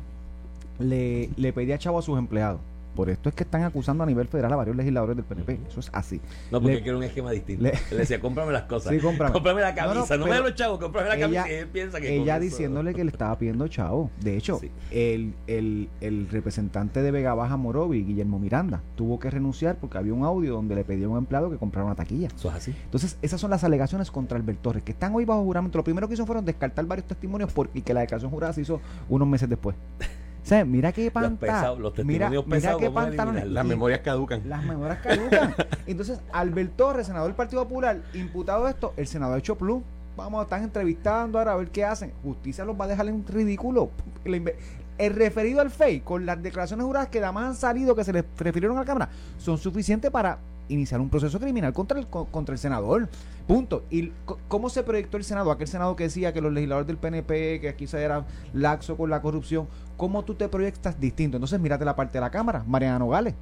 le, 0.79 1.31
le 1.37 1.53
pedía 1.53 1.79
chavo 1.79 1.99
a 1.99 2.03
sus 2.03 2.19
empleados. 2.19 2.61
Por 2.99 3.11
esto 3.11 3.29
es 3.29 3.35
que 3.37 3.45
están 3.45 3.63
acusando 3.63 4.03
a 4.03 4.07
nivel 4.07 4.27
federal 4.27 4.53
a 4.55 4.57
varios 4.57 4.75
legisladores 4.75 5.15
del 5.15 5.25
PNP. 5.25 5.61
Eso 5.69 5.79
es 5.79 5.89
así. 5.93 6.21
No, 6.51 6.61
porque 6.61 6.83
quiero 6.83 6.99
un 6.99 7.05
esquema 7.05 7.31
distinto. 7.31 7.63
Le, 7.63 7.97
decía, 7.97 8.21
cómprame 8.21 8.51
las 8.51 8.65
cosas. 8.65 8.93
Sí, 8.93 8.99
cómprame. 8.99 9.33
cómprame 9.33 9.61
la 9.61 9.73
camisa. 9.73 10.17
No, 10.17 10.25
me 10.25 10.33
da 10.33 10.41
los 10.41 10.57
chavos, 10.57 10.81
cómprame 10.81 11.09
la 11.09 11.17
camisa. 11.17 11.49
Y 11.49 11.53
él 11.53 11.69
piensa 11.69 12.01
que 12.01 12.13
ella 12.13 12.41
diciéndole 12.41 12.95
que 12.95 13.05
le 13.05 13.13
estaba 13.13 13.39
pidiendo 13.39 13.69
chavo. 13.69 14.11
De 14.21 14.37
hecho, 14.37 14.61
el, 14.91 15.33
el, 15.47 15.89
el, 16.01 16.29
representante 16.29 17.01
de 17.01 17.13
Vega 17.13 17.35
Baja 17.35 17.57
Morovi, 17.57 18.03
Guillermo 18.03 18.41
Miranda, 18.41 18.83
tuvo 18.97 19.21
que 19.21 19.31
renunciar 19.31 19.77
porque 19.77 19.97
había 19.97 20.13
un 20.13 20.25
audio 20.25 20.55
donde 20.55 20.75
le 20.75 20.83
pedía 20.83 21.07
a 21.07 21.11
un 21.11 21.19
empleado 21.19 21.53
que 21.53 21.57
comprara 21.57 21.87
una 21.87 21.95
taquilla. 21.95 22.27
Eso 22.35 22.49
es 22.49 22.55
así. 22.57 22.75
Entonces, 22.83 23.17
esas 23.23 23.41
son 23.41 23.51
las 23.51 23.63
alegaciones 23.63 24.11
contra 24.11 24.37
Albert 24.37 24.61
Torres, 24.61 24.83
que 24.83 24.91
están 24.91 25.15
hoy 25.15 25.25
bajo 25.25 25.45
juramento. 25.45 25.79
Lo 25.79 25.85
primero 25.85 26.09
que 26.09 26.15
hizo 26.15 26.27
fueron 26.27 26.45
descartar 26.45 26.85
varios 26.85 27.07
testimonios 27.07 27.53
porque, 27.53 27.79
y 27.79 27.83
que 27.83 27.95
la 27.95 28.01
declaración 28.01 28.33
jurada 28.33 28.53
se 28.55 28.63
hizo 28.63 28.81
unos 29.09 29.29
meses 29.29 29.49
después 29.49 29.77
sea, 30.49 30.65
mira 30.65 30.93
qué 30.93 31.11
pantalla. 31.11 31.75
Los, 31.75 31.95
testimonios 31.95 32.45
pesados, 32.45 32.83
Las 33.47 33.65
memorias 33.65 34.01
caducan. 34.01 34.43
Las 34.49 34.65
memorias 34.65 34.99
caducan. 35.01 35.55
Entonces, 35.87 36.21
Albert 36.33 36.77
Torres, 36.77 37.07
senador 37.07 37.29
del 37.29 37.37
Partido 37.37 37.63
Popular, 37.65 38.01
imputado 38.15 38.65
de 38.65 38.71
esto, 38.71 38.95
el 38.97 39.07
senador 39.07 39.37
ha 39.37 39.39
hecho 39.39 39.57
plus. 39.57 39.83
Vamos, 40.17 40.43
están 40.43 40.65
entrevistando 40.65 41.39
ahora 41.39 41.53
a 41.53 41.57
ver 41.57 41.69
qué 41.69 41.85
hacen. 41.85 42.13
Justicia 42.25 42.65
los 42.65 42.79
va 42.81 42.87
a 42.87 42.89
dejar 42.89 43.09
en 43.09 43.25
ridículo. 43.27 43.91
El 44.25 45.15
referido 45.15 45.61
al 45.61 45.71
FEI, 45.71 46.01
con 46.01 46.27
las 46.27 46.43
declaraciones 46.43 46.85
juradas 46.85 47.09
que 47.09 47.23
además 47.23 47.45
han 47.45 47.55
salido, 47.55 47.95
que 47.95 48.03
se 48.03 48.13
les 48.13 48.25
refirieron 48.37 48.77
a 48.77 48.81
la 48.81 48.87
Cámara, 48.87 49.11
son 49.39 49.59
suficientes 49.59 50.11
para 50.11 50.39
iniciar 50.69 51.01
un 51.01 51.09
proceso 51.09 51.39
criminal 51.41 51.73
contra 51.73 51.99
el, 51.99 52.07
contra 52.07 52.53
el 52.53 52.59
senador. 52.59 53.09
Punto. 53.47 53.85
¿Y 53.91 54.13
cómo 54.49 54.69
se 54.69 54.83
proyectó 54.83 55.17
el 55.17 55.25
Senado? 55.25 55.51
Aquel 55.51 55.69
Senado 55.69 55.97
que 55.97 56.05
decía 56.05 56.33
que 56.33 56.41
los 56.41 56.53
legisladores 56.53 56.87
del 56.87 56.99
PNP, 56.99 57.61
que 57.61 57.69
aquí 57.69 57.87
se 57.87 58.03
era 58.03 58.27
laxo 58.53 58.97
con 58.97 59.09
la 59.09 59.23
corrupción, 59.23 59.67
¿cómo 59.97 60.23
tú 60.25 60.35
te 60.35 60.49
proyectas 60.49 61.01
distinto? 61.01 61.39
Entonces, 61.39 61.59
mírate 61.59 61.85
la 61.85 61.97
parte 61.97 62.15
de 62.15 62.21
la 62.21 62.31
Cámara, 62.31 62.63
Mariana 62.67 62.99
Nogales, 62.99 63.35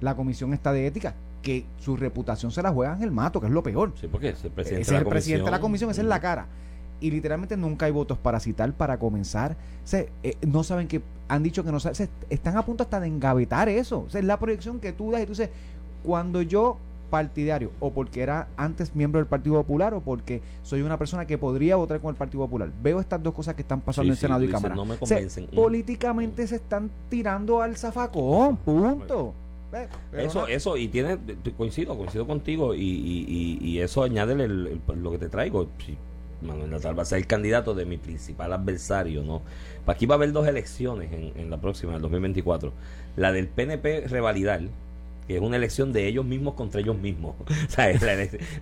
la 0.00 0.14
comisión 0.14 0.54
está 0.54 0.72
de 0.72 0.86
ética, 0.86 1.14
que 1.42 1.64
su 1.78 1.96
reputación 1.96 2.52
se 2.52 2.62
la 2.62 2.70
juega 2.70 2.94
en 2.94 3.02
el 3.02 3.10
mato, 3.10 3.40
que 3.40 3.46
es 3.46 3.52
lo 3.52 3.62
peor. 3.62 3.92
Sí, 4.00 4.06
porque 4.06 4.30
es 4.30 4.44
el 4.44 4.50
presidente, 4.50 4.86
de, 4.86 4.92
la 4.92 4.98
el 5.00 5.06
presidente 5.06 5.44
de 5.44 5.50
la 5.50 5.60
comisión, 5.60 5.90
esa 5.90 6.00
es 6.00 6.06
la 6.06 6.20
cara. 6.20 6.46
Y 7.00 7.10
literalmente 7.10 7.56
nunca 7.56 7.86
hay 7.86 7.92
votos 7.92 8.18
para 8.18 8.38
citar, 8.40 8.72
para 8.74 8.98
comenzar. 8.98 9.56
se 9.84 10.10
eh, 10.22 10.36
no 10.46 10.62
saben 10.62 10.86
que, 10.86 11.02
han 11.28 11.42
dicho 11.42 11.64
que 11.64 11.72
no 11.72 11.80
saben, 11.80 12.08
están 12.28 12.56
a 12.56 12.64
punto 12.64 12.82
hasta 12.82 13.00
de 13.00 13.06
engavetar 13.08 13.68
eso. 13.68 14.04
O 14.06 14.10
sea, 14.10 14.20
es 14.20 14.26
la 14.26 14.38
proyección 14.38 14.80
que 14.80 14.92
tú 14.92 15.10
das 15.10 15.22
y 15.22 15.26
tú 15.26 15.32
dices, 15.32 15.50
cuando 16.04 16.42
yo 16.42 16.78
partidario 17.10 17.72
o 17.80 17.90
porque 17.92 18.22
era 18.22 18.46
antes 18.56 18.94
miembro 18.94 19.18
del 19.18 19.26
Partido 19.26 19.56
Popular 19.56 19.94
o 19.94 20.00
porque 20.00 20.42
soy 20.62 20.82
una 20.82 20.96
persona 20.96 21.26
que 21.26 21.38
podría 21.38 21.74
votar 21.74 21.98
con 22.00 22.10
el 22.10 22.16
Partido 22.16 22.44
Popular. 22.44 22.70
Veo 22.82 23.00
estas 23.00 23.20
dos 23.22 23.34
cosas 23.34 23.54
que 23.56 23.62
están 23.62 23.80
pasando 23.80 24.04
Sí, 24.04 24.10
en 24.10 24.16
sí, 24.16 24.20
Senado 24.20 24.44
y 24.44 24.48
Cámara. 24.48 24.76
no 24.76 24.84
me 24.84 24.94
O 25.00 25.06
sea, 25.06 25.16
convencen. 25.16 25.48
Mm. 25.50 25.56
políticamente 25.56 26.46
se 26.46 26.56
están 26.56 26.88
tirando 27.08 27.62
al 27.62 27.76
zafacón, 27.76 28.56
punto. 28.58 29.34
Eso, 30.12 30.42
no- 30.42 30.46
eso, 30.48 30.76
y 30.76 30.88
tiene, 30.88 31.16
coincido, 31.56 31.96
coincido 31.96 32.26
contigo, 32.26 32.74
y, 32.74 32.80
y, 32.80 33.58
y, 33.62 33.68
y 33.68 33.78
eso 33.80 34.02
añade 34.02 34.32
el- 34.34 34.40
el- 34.88 35.02
lo 35.02 35.10
que 35.12 35.18
te 35.18 35.28
traigo. 35.28 35.68
Si 35.84 35.96
Manuel 36.42 36.70
Natal 36.70 36.98
va 36.98 37.02
a 37.02 37.06
ser 37.06 37.18
el 37.18 37.26
candidato 37.26 37.74
de 37.74 37.84
mi 37.86 37.96
principal 37.96 38.52
adversario, 38.52 39.22
¿no? 39.22 39.42
Aquí 39.86 40.06
va 40.06 40.14
a 40.14 40.16
haber 40.16 40.32
dos 40.32 40.46
elecciones 40.48 41.12
en, 41.12 41.32
en 41.40 41.50
la 41.50 41.60
próxima, 41.60 41.92
en 41.92 41.96
el 41.96 42.02
2024. 42.02 42.72
La 43.16 43.30
del 43.32 43.46
PNP 43.48 44.06
revalidar, 44.08 44.60
que 45.30 45.36
es 45.36 45.42
una 45.42 45.58
elección 45.58 45.92
de 45.92 46.08
ellos 46.08 46.24
mismos 46.24 46.54
contra 46.54 46.80
ellos 46.80 46.98
mismos. 46.98 47.36
O 47.68 47.70
sea, 47.70 47.86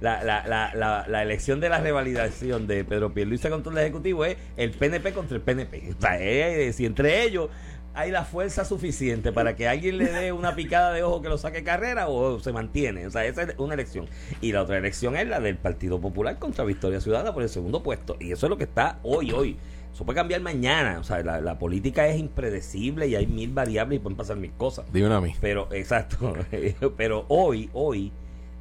la, 0.02 0.22
la, 0.22 0.74
la, 0.74 1.06
la, 1.08 1.22
elección 1.22 1.60
de 1.60 1.70
la 1.70 1.80
revalidación 1.80 2.66
de 2.66 2.84
Pedro 2.84 3.14
Pierluisi 3.14 3.48
contra 3.48 3.72
el 3.72 3.78
Ejecutivo 3.78 4.26
es 4.26 4.36
el 4.58 4.72
PNP 4.72 5.14
contra 5.14 5.36
el 5.36 5.42
PNP. 5.42 5.94
O 5.96 6.00
sea, 6.02 6.20
es- 6.20 6.76
si 6.76 6.84
entre 6.84 7.22
ellos 7.22 7.48
hay 7.94 8.10
la 8.10 8.24
fuerza 8.24 8.66
suficiente 8.66 9.32
para 9.32 9.56
que 9.56 9.66
alguien 9.66 9.96
le 9.96 10.12
dé 10.12 10.30
una 10.32 10.54
picada 10.54 10.92
de 10.92 11.02
ojo 11.02 11.22
que 11.22 11.30
lo 11.30 11.38
saque 11.38 11.64
carrera 11.64 12.08
o 12.08 12.38
se 12.38 12.52
mantiene. 12.52 13.06
O 13.06 13.10
sea, 13.10 13.24
esa 13.24 13.44
es 13.44 13.54
una 13.56 13.72
elección. 13.72 14.06
Y 14.42 14.52
la 14.52 14.62
otra 14.62 14.76
elección 14.76 15.16
es 15.16 15.26
la 15.26 15.40
del 15.40 15.56
Partido 15.56 15.98
Popular 15.98 16.38
contra 16.38 16.64
Victoria 16.64 17.00
Ciudadana 17.00 17.32
por 17.32 17.42
el 17.42 17.48
segundo 17.48 17.82
puesto. 17.82 18.16
Y 18.20 18.30
eso 18.32 18.44
es 18.44 18.50
lo 18.50 18.58
que 18.58 18.64
está 18.64 18.98
hoy, 19.02 19.32
hoy. 19.32 19.56
Eso 19.98 20.04
puede 20.04 20.14
cambiar 20.14 20.40
mañana. 20.42 21.00
O 21.00 21.02
sea, 21.02 21.24
la, 21.24 21.40
la 21.40 21.58
política 21.58 22.06
es 22.06 22.20
impredecible 22.20 23.08
y 23.08 23.16
hay 23.16 23.26
mil 23.26 23.52
variables 23.52 23.96
y 23.96 24.00
pueden 24.00 24.16
pasar 24.16 24.36
mil 24.36 24.52
cosas. 24.52 24.86
Dime 24.92 25.12
a 25.12 25.20
mí. 25.20 25.34
Pero, 25.40 25.66
exacto. 25.72 26.34
Pero 26.96 27.24
hoy, 27.26 27.68
hoy, 27.72 28.12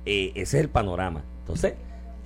eh, 0.03 0.31
ese 0.33 0.57
es 0.57 0.63
el 0.63 0.69
panorama. 0.69 1.23
Entonces, 1.41 1.75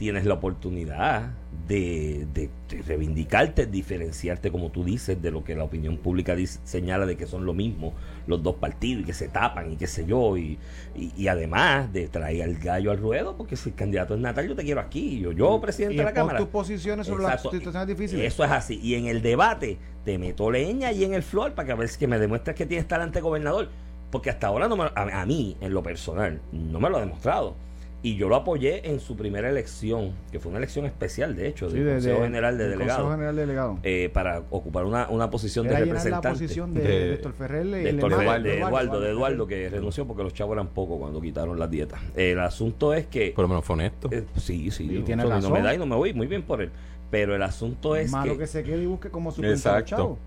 tienes 0.02 0.26
la 0.26 0.34
oportunidad 0.34 1.30
de, 1.68 2.26
de- 2.34 2.50
de 2.70 2.82
reivindicarte, 2.82 3.68
diferenciarte, 3.68 4.50
como 4.52 4.72
tú 4.72 4.84
dices, 4.84 5.22
de 5.22 5.30
lo 5.30 5.44
que 5.44 5.54
la 5.56 5.64
opinión 5.64 5.98
pública 5.98 6.34
dice- 6.36 6.60
señala 6.64 7.06
de 7.06 7.16
que 7.18 7.28
son 7.28 7.46
lo 7.46 7.54
mismo 7.54 7.94
los 8.26 8.42
dos 8.42 8.56
partidos 8.56 9.04
y 9.04 9.06
que 9.06 9.14
se 9.14 9.28
tapan 9.28 9.72
y 9.72 9.76
qué 9.76 9.86
sé 9.86 10.08
yo. 10.08 10.38
Y, 10.38 10.58
y, 10.96 11.12
y 11.16 11.28
además 11.28 11.94
de 11.94 12.08
traer 12.08 12.42
al 12.42 12.56
gallo 12.56 12.90
al 12.90 12.98
ruedo, 12.98 13.38
porque 13.38 13.56
si 13.56 13.70
el 13.70 13.76
candidato 13.76 14.16
es 14.16 14.22
Natal, 14.22 14.48
yo 14.48 14.56
te 14.56 14.64
quiero 14.64 14.82
aquí. 14.82 15.20
Yo, 15.20 15.34
yo 15.34 15.62
presidente 15.62 15.94
y 15.94 15.98
de 16.00 16.04
la 16.04 16.14
Cámara. 16.14 16.40
tus 16.40 16.48
posiciones 16.48 17.06
sobre 17.06 17.24
Exacto. 17.26 17.50
las 17.50 17.58
situaciones 17.60 17.88
difíciles. 17.88 18.26
Eso 18.34 18.44
es 18.44 18.50
así. 18.50 18.80
Y 18.82 18.96
en 18.96 19.06
el 19.06 19.22
debate 19.22 19.78
te 20.04 20.18
meto 20.18 20.50
leña 20.50 20.92
y 20.92 21.04
en 21.04 21.14
el 21.14 21.22
flor 21.22 21.54
para 21.54 21.68
que 21.68 21.72
a 21.74 21.76
ver 21.76 21.90
si 21.90 22.00
que 22.00 22.08
me 22.08 22.18
demuestres 22.18 22.56
que 22.56 22.66
tienes 22.66 22.88
talante 22.88 23.22
gobernador. 23.22 23.70
Porque 24.10 24.32
hasta 24.32 24.48
ahora 24.48 24.68
no 24.68 24.76
me, 24.76 24.86
a 24.96 25.26
mí, 25.28 25.56
en 25.62 25.76
lo 25.76 25.84
personal, 25.84 26.42
no 26.52 26.80
me 26.80 26.90
lo 26.90 26.98
ha 26.98 27.02
demostrado. 27.02 27.56
Y 28.04 28.16
yo 28.16 28.30
lo 28.30 28.36
apoyé 28.36 28.90
en 28.90 29.00
su 29.00 29.16
primera 29.16 29.48
elección, 29.48 30.14
que 30.32 30.40
fue 30.40 30.50
una 30.50 30.58
elección 30.58 30.88
especial, 30.88 31.36
de 31.36 31.48
hecho, 31.48 31.70
Sí, 31.70 31.76
del 31.76 31.86
de- 31.86 31.92
Consejo 31.94 32.18
de- 32.18 32.24
General 32.26 32.58
de 32.58 32.64
del 32.64 32.74
Consejo 32.80 32.90
Delegados, 32.90 33.12
General 33.14 33.36
de 33.36 33.42
Delegado. 33.42 33.80
eh, 33.84 34.10
para 34.12 34.40
ocupar 34.50 34.86
una, 34.86 35.08
una 35.10 35.30
posición 35.30 35.68
Era 35.68 35.76
de 35.76 35.86
llenar 35.86 35.98
la 35.98 36.04
representante. 36.04 36.30
posición 36.40 36.74
de, 36.74 36.82
de- 36.82 36.88
de 37.10 37.14
Héctor 37.14 37.34
Ferrer 37.34 37.66
y 37.68 37.70
de, 37.70 37.90
Héctor 37.92 38.12
Ferrer, 38.16 38.42
de 38.42 38.58
Eduardo, 38.58 39.00
de 39.02 39.10
Eduardo, 39.12 39.46
que 39.48 39.70
renunció 39.70 40.08
porque 40.08 40.24
los 40.24 40.34
chavos 40.34 40.54
eran 40.54 40.68
pocos 40.70 40.98
cuando 40.98 41.22
quitaron 41.22 41.60
las 41.60 41.70
dietas. 41.70 42.00
El 42.16 42.40
asunto 42.40 42.94
es 42.96 43.06
que 43.06 43.34
Por 43.36 43.44
lo 43.44 43.50
menos 43.50 43.64
fue 43.66 43.76
honesto. 43.76 44.10
eh, 44.12 44.24
sí, 44.36 44.72
sí, 44.72 44.86
Y 44.86 45.02
tiene 45.04 45.22
eso 45.22 45.30
no 45.30 45.36
razón. 45.36 45.54
me 45.54 45.62
da 45.62 45.76
y 45.76 45.78
no 45.78 45.86
me 45.86 45.96
voy, 45.96 46.12
muy 46.14 46.26
bien 46.26 46.42
por 46.42 46.60
él. 46.62 46.72
Pero 47.12 47.36
el 47.36 47.44
asunto 47.44 47.96
es 47.96 48.10
Malo 48.10 48.34
que, 48.34 48.40
que 48.40 48.48
se 48.48 48.64
quede 48.64 48.82
y 48.82 48.86
busque 48.88 49.10
como 49.12 49.32
su 49.32 49.44
Exacto. 49.46 49.86
chavo. 49.86 50.20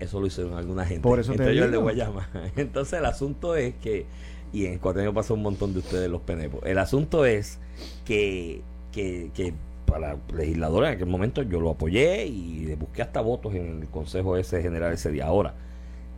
eso 0.00 0.18
lo 0.18 0.26
hicieron 0.26 0.54
alguna 0.54 0.84
gente. 0.86 1.02
Por 1.02 1.20
eso 1.20 1.32
te 1.34 1.42
ellos 1.44 1.66
el 1.66 1.70
de 1.70 1.76
digo. 1.76 1.82
Guayama. 1.82 2.28
Entonces 2.56 2.98
el 2.98 3.04
asunto 3.04 3.54
es 3.54 3.74
que, 3.76 4.06
y 4.52 4.66
en 4.66 4.78
cuatro 4.78 5.02
años 5.02 5.14
pasó 5.14 5.34
un 5.34 5.42
montón 5.42 5.72
de 5.72 5.80
ustedes 5.80 6.10
los 6.10 6.20
penepos. 6.22 6.60
El 6.64 6.78
asunto 6.78 7.24
es 7.24 7.58
que, 8.04 8.62
que, 8.92 9.30
que 9.34 9.54
para 9.86 10.16
legisladores 10.34 10.90
en 10.90 10.94
aquel 10.96 11.08
momento 11.08 11.42
yo 11.42 11.60
lo 11.60 11.70
apoyé 11.70 12.26
y 12.26 12.60
le 12.60 12.76
busqué 12.76 13.02
hasta 13.02 13.20
votos 13.20 13.54
en 13.54 13.82
el 13.82 13.88
Consejo 13.88 14.36
ese 14.36 14.62
general 14.62 14.92
ese 14.92 15.10
día. 15.10 15.26
Ahora, 15.26 15.54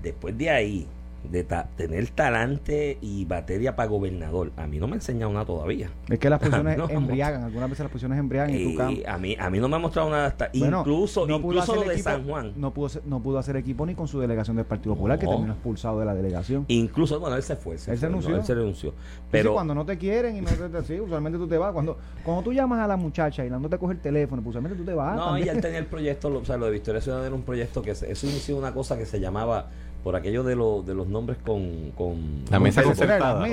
después 0.02 0.36
de 0.36 0.50
ahí, 0.50 0.86
de 1.31 1.45
ta- 1.45 1.69
tener 1.76 2.09
talante 2.09 2.99
y 3.00 3.25
batería 3.25 3.76
para 3.76 3.88
gobernador, 3.88 4.52
a 4.57 4.67
mí 4.67 4.79
no 4.79 4.87
me 4.87 4.95
ha 4.95 4.97
enseñado 4.97 5.33
nada 5.33 5.45
todavía. 5.45 5.91
Es 6.09 6.19
que 6.19 6.29
las 6.31 6.38
posiciones 6.67 6.76
No. 6.76 6.88
embriagan, 6.88 7.45
algunas 7.45 7.71
veces 7.71 7.85
las 7.85 7.93
posiciones 7.93 8.19
embriagan 8.19 8.55
y 8.55 8.75
tú 8.76 8.83
Eh, 8.83 9.05
a 9.07 9.19
mí 9.19 9.37
a 9.38 9.49
mí 9.50 9.59
no 9.61 9.69
me 9.69 9.76
ha 9.76 9.79
mostrado 9.79 10.11
nada 10.11 10.26
hasta 10.26 10.50
Bueno, 10.55 10.81
incluso 10.81 11.26
no 11.26 11.37
incluso 11.37 11.75
lo 11.75 11.83
de 11.83 11.95
equipo- 11.95 12.11
San 12.11 12.25
Juan 12.26 12.52
No 12.57 12.73
pudo, 12.75 12.88
ser- 12.88 13.02
no 13.07 13.23
pudo 13.23 13.38
hacer 13.38 13.57
equipo 13.57 13.87
ni 13.87 13.95
con 13.95 14.09
su 14.09 14.21
delegación 14.21 14.57
del 14.57 14.67
Partido 14.67 14.95
Popular, 14.95 15.19
que 15.19 15.26
No. 15.26 15.33
terminó 15.33 15.52
expulsado 15.52 15.99
de 16.00 16.07
la 16.07 16.14
delegación. 16.14 16.64
incluso 16.69 17.19
bueno 17.21 17.37
él 17.37 17.43
se 17.43 17.57
fue 17.57 17.75
Él 17.75 17.79
se 17.81 17.85
fue, 17.97 17.97
no, 17.97 18.07
renunció. 18.17 18.37
él 18.37 18.45
se 18.45 18.55
renunció 18.55 18.91
Pero 19.31 19.43
pero 19.43 19.52
cuando 19.55 19.75
no 19.75 19.85
te 19.87 19.97
quieren 19.99 20.37
y 20.37 20.41
no 20.41 20.49
te, 20.50 20.69
te- 20.69 20.83
sí, 20.83 21.00
usualmente 21.00 21.38
tú 21.38 21.47
te 21.49 21.57
vas. 21.59 21.73
Cuando, 21.73 21.99
cuando 22.25 22.43
tú 22.43 22.52
llamas 22.52 22.81
a 22.81 22.87
la 22.87 22.97
muchacha 22.97 23.45
y 23.45 23.50
la 23.50 23.59
no 23.59 23.69
te 23.69 23.79
coge 23.79 23.95
el 23.95 24.00
teléfono, 24.00 24.43
pues 24.43 24.50
usualmente 24.50 24.76
tú 24.79 24.85
te 24.85 24.95
vas. 24.95 25.17
no 25.17 25.25
también. 25.26 25.47
y 25.47 25.50
él 25.50 25.61
tenía 25.61 25.79
el 25.79 25.87
proyecto 25.87 26.29
lo, 26.31 26.41
o 26.41 26.45
sea 26.45 26.57
lo 26.57 26.67
de 26.67 26.73
Victoria 26.73 27.00
Ciudadana 27.00 27.26
era 27.29 27.35
un 27.37 27.43
proyecto 27.43 27.81
que 27.83 27.95
se- 27.95 28.11
eso 28.11 28.26
inició 28.26 28.57
una 28.57 28.73
cosa 28.73 28.97
que 28.99 29.07
se 29.07 29.21
llamaba 29.21 29.69
por 30.02 30.16
aquello 30.16 30.42
de, 30.42 30.56
los 30.56 30.85
de 30.85 30.94
los 30.94 31.06
nombres 31.06 31.38
con 31.44 31.92
con 31.97 32.44
La 32.50 32.59
mesa 32.59 32.80
verbos, 32.80 32.99
mesa 32.99 33.06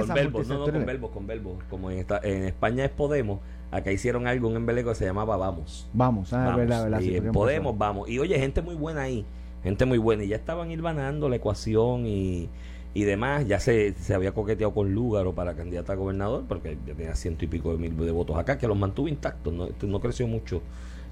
con 0.06 0.15
verbos, 0.15 0.48
no, 0.48 0.58
no, 0.58 0.65
con 0.74 0.86
verbos, 0.86 1.12
con 1.12 1.27
verbos. 1.27 1.53
Como 1.70 1.91
en, 1.91 2.00
esta- 2.00 2.20
en 2.24 2.44
España 2.46 2.86
es 2.86 2.91
Podemos, 2.91 3.39
acá 3.72 3.91
hicieron 3.91 4.25
algo, 4.27 4.48
un 4.48 4.56
embeleco 4.56 4.89
que 4.89 4.96
se 4.96 5.06
llamaba 5.06 5.38
Vamos. 5.38 5.88
Vamos, 5.94 6.34
ah, 6.34 6.38
Vamos. 6.46 6.58
verdad, 6.58 6.84
verdad. 6.84 7.00
y 7.01 7.10
sí, 7.20 7.22
Podemos, 7.32 7.77
vamos. 7.77 8.10
Y 8.10 8.18
oye, 8.20 8.39
gente 8.39 8.62
muy 8.63 8.75
buena 8.75 9.01
ahí, 9.03 9.25
gente 9.63 9.86
muy 9.86 9.98
buena. 10.00 10.24
Y 10.24 10.29
ya 10.29 10.36
estaban 10.38 10.72
hilvanando 10.72 11.29
la 11.29 11.36
ecuación 11.36 12.08
y, 12.08 12.50
y 12.96 13.03
demás. 13.03 13.46
Ya 13.48 13.60
se, 13.60 13.94
se 13.94 14.15
había 14.15 14.32
coqueteado 14.32 14.74
con 14.74 14.94
Lúgaro 14.96 15.34
para 15.36 15.53
candidata 15.53 15.94
a 15.94 15.96
gobernador, 15.98 16.46
porque 16.48 16.77
ya 16.88 16.96
tenía 16.96 17.15
ciento 17.15 17.46
y 17.46 17.48
pico 17.48 17.72
de 17.74 17.77
mil 17.77 17.96
de 17.96 18.12
votos 18.12 18.38
acá, 18.38 18.58
que 18.58 18.68
los 18.68 18.77
mantuvo 18.77 19.08
intactos, 19.08 19.53
no, 19.53 19.68
no 19.84 20.00
creció 20.00 20.25
mucho 20.27 20.62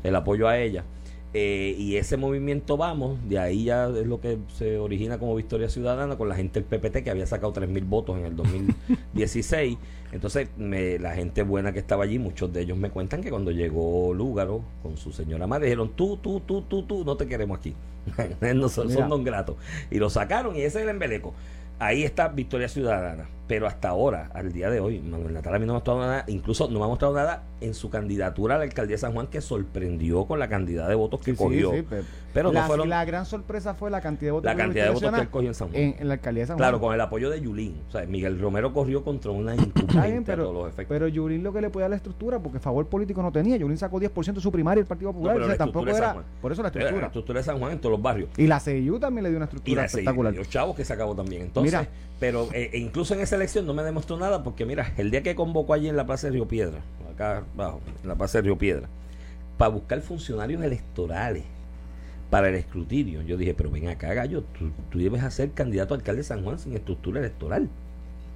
el 0.04 0.16
apoyo 0.16 0.48
a 0.48 0.58
ella. 0.58 0.84
Eh, 1.34 1.76
y 1.78 1.98
ese 1.98 2.18
movimiento 2.18 2.78
Vamos, 2.78 3.18
de 3.28 3.38
ahí 3.38 3.66
ya 3.66 3.88
es 3.90 4.08
lo 4.08 4.20
que 4.22 4.38
se 4.56 4.78
origina 4.80 5.20
como 5.20 5.36
Victoria 5.36 5.70
Ciudadana 5.70 6.18
con 6.18 6.30
la 6.30 6.36
gente 6.36 6.62
del 6.62 6.80
PPT 6.80 7.04
que 7.04 7.10
había 7.12 7.28
sacado 7.28 7.54
3.000 7.54 7.86
votos 7.88 8.18
en 8.18 8.26
el 8.26 8.36
2016. 8.36 9.78
Entonces, 10.14 10.48
me- 10.58 10.98
la 11.00 11.14
gente 11.14 11.44
buena 11.44 11.74
que 11.74 11.80
estaba 11.80 12.06
allí, 12.06 12.18
muchos 12.18 12.52
de 12.54 12.62
ellos 12.62 12.78
me 12.78 12.90
cuentan 12.90 13.22
que 13.22 13.30
cuando 13.30 13.52
llegó 13.52 14.14
Lúgaro 14.14 14.62
con 14.82 14.96
su 14.98 15.12
señora 15.12 15.48
madre, 15.48 15.66
dijeron, 15.66 15.92
tú, 15.96 16.18
tú, 16.18 16.40
tú, 16.40 16.62
tú, 16.62 16.84
tú, 16.84 17.04
no 17.04 17.18
te 17.18 17.28
queremos 17.28 17.58
aquí. 17.60 17.74
no 18.56 18.70
son, 18.70 18.90
son 18.90 19.10
don 19.10 19.24
gratos. 19.26 19.58
Y 19.92 19.98
lo 20.00 20.10
sacaron 20.10 20.56
y 20.56 20.60
ese 20.62 20.78
es 20.80 20.84
el 20.84 20.90
embeleco. 20.90 21.34
Ahí 21.78 22.04
está 22.04 22.30
Victoria 22.30 22.70
Ciudadana. 22.70 23.30
Pero 23.48 23.66
hasta 23.66 23.90
ahora, 23.90 24.30
al 24.34 24.52
día 24.52 24.70
de 24.70 24.80
hoy, 24.82 25.00
Manuel 25.00 25.34
Natal 25.34 25.56
a 25.56 25.60
mí 25.60 25.66
no 25.66 25.72
me 25.74 25.78
ha 25.78 25.80
mostrado 25.80 26.00
nada, 26.02 26.24
incluso 26.28 26.70
no 26.70 26.80
me 26.80 26.86
ha 26.86 26.88
mostrado 26.90 27.14
nada 27.16 27.44
en 27.62 27.74
su 27.74 27.90
candidatura 27.90 28.56
a 28.56 28.58
la 28.58 28.66
alcaldía 28.66 28.96
de 28.96 29.00
San 29.00 29.14
Juan 29.14 29.28
que 29.28 29.40
sorprendió 29.40 30.26
con 30.26 30.38
la 30.40 30.50
cantidad 30.50 30.88
de 30.88 30.96
votos 30.96 31.22
que 31.22 31.32
Sí, 31.32 31.38
sí, 31.38 31.44
cogió. 31.44 31.72
sí, 31.72 31.84
pero 31.90 32.04
Pero 32.34 32.48
no 32.50 32.60
la, 32.60 32.68
fueron 32.68 32.90
la 32.90 33.04
gran 33.06 33.26
sorpresa 33.26 33.74
fue 33.74 33.90
la 33.90 34.02
cantidad 34.02 34.28
de 34.28 34.32
votos 34.34 34.46
la 34.46 34.52
que 34.56 34.62
cantidad 34.62 34.84
de 34.86 34.90
votos 34.92 35.12
que 35.14 35.22
él 35.22 35.30
cogió 35.30 35.48
en 35.48 35.56
San 35.56 35.70
Juan. 35.70 35.82
en, 35.82 35.96
en 35.98 36.08
la 36.10 36.14
alcaldía 36.16 36.44
de 36.44 36.48
San 36.48 36.58
Claro, 36.58 36.78
Juan. 36.78 36.90
con 36.90 36.96
el 36.96 37.02
apoyo 37.02 37.30
de 37.30 37.42
Yulín. 37.42 37.82
O 37.88 37.92
sea, 37.92 38.06
Miguel 38.06 38.40
Romero 38.40 38.74
corrió 38.74 39.04
contra 39.04 39.32
una 39.32 39.56
incumbente 39.56 40.32
a 40.32 40.36
pero, 40.36 40.44
todos 40.44 40.56
los 40.56 40.68
efectos. 40.74 40.94
pero 40.94 41.08
Yulín 41.08 41.42
lo 41.44 41.54
que 41.54 41.62
le 41.62 41.70
puede 41.70 41.86
dar 41.86 41.90
la 41.92 41.96
estructura, 41.96 42.40
porque 42.40 42.60
favor 42.60 42.86
político 42.88 43.22
no 43.24 43.32
tenía. 43.32 43.56
Yulín 43.58 43.78
sacó 43.78 44.00
10% 44.00 44.34
de 44.34 44.42
su 44.42 44.52
primaria 44.52 44.82
el 44.82 44.88
Partido 44.88 45.14
Popular. 45.14 45.36
pero 45.36 45.46
o 45.46 45.48
sea, 45.48 45.54
la 45.56 45.58
tampoco 45.58 45.88
era. 45.90 46.24
Por 46.42 46.52
eso 46.52 46.62
la 46.62 46.68
La 46.70 46.74
estructura. 46.80 47.08
estructura 47.08 47.40
de 47.40 47.44
San 47.46 47.60
Juan 47.60 47.72
en 47.72 47.80
todos 47.80 47.92
los 47.94 48.02
barrios. 48.02 48.30
Y 48.38 48.46
la 48.46 48.60
CIU 48.60 49.00
también 49.00 49.24
le 49.24 49.30
dio 49.30 49.38
una 49.38 49.46
Y 49.46 49.48
estructura 49.48 49.82
la 49.82 49.86
espectacular. 49.86 50.34
los 50.36 50.50
chavos 50.50 50.76
que 50.76 50.84
se 50.86 50.92
acabó 50.94 51.16
también. 51.16 51.44
Entonces, 51.44 51.72
Mira. 51.74 51.88
pero 52.20 52.50
eh, 52.54 52.70
e 52.74 52.78
incluso 52.78 53.14
en 53.16 53.22
esa 53.22 53.37
elección 53.38 53.66
no 53.66 53.74
me 53.74 53.84
demostró 53.84 54.18
nada 54.18 54.44
porque 54.44 54.66
mira, 54.66 54.94
el 54.98 55.12
día 55.12 55.24
que 55.24 55.36
convocó 55.36 55.74
allí 55.74 55.88
en 55.88 55.96
la 55.96 56.06
Plaza 56.06 56.28
de 56.28 56.34
Río 56.34 56.48
Piedra, 56.48 56.82
acá 57.12 57.44
abajo, 57.56 57.82
en 58.04 58.08
la 58.10 58.16
Plaza 58.16 58.40
de 58.40 58.44
Río 58.44 58.58
Piedra, 58.58 58.88
para 59.58 59.70
buscar 59.70 60.02
funcionarios 60.02 60.62
electorales 60.62 61.44
para 62.30 62.50
el 62.50 62.56
escrutinio, 62.56 63.22
yo 63.22 63.38
dije, 63.38 63.54
pero 63.54 63.72
ven 63.72 63.88
acá, 63.88 64.14
gallo, 64.14 64.44
tú, 64.58 64.72
tú 64.90 65.00
debes 65.00 65.24
hacer 65.24 65.52
candidato 65.52 65.94
a 65.94 65.98
alcalde 65.98 66.22
de 66.22 66.28
San 66.28 66.44
Juan 66.44 66.60
sin 66.60 66.74
estructura 66.74 67.20
electoral. 67.20 67.70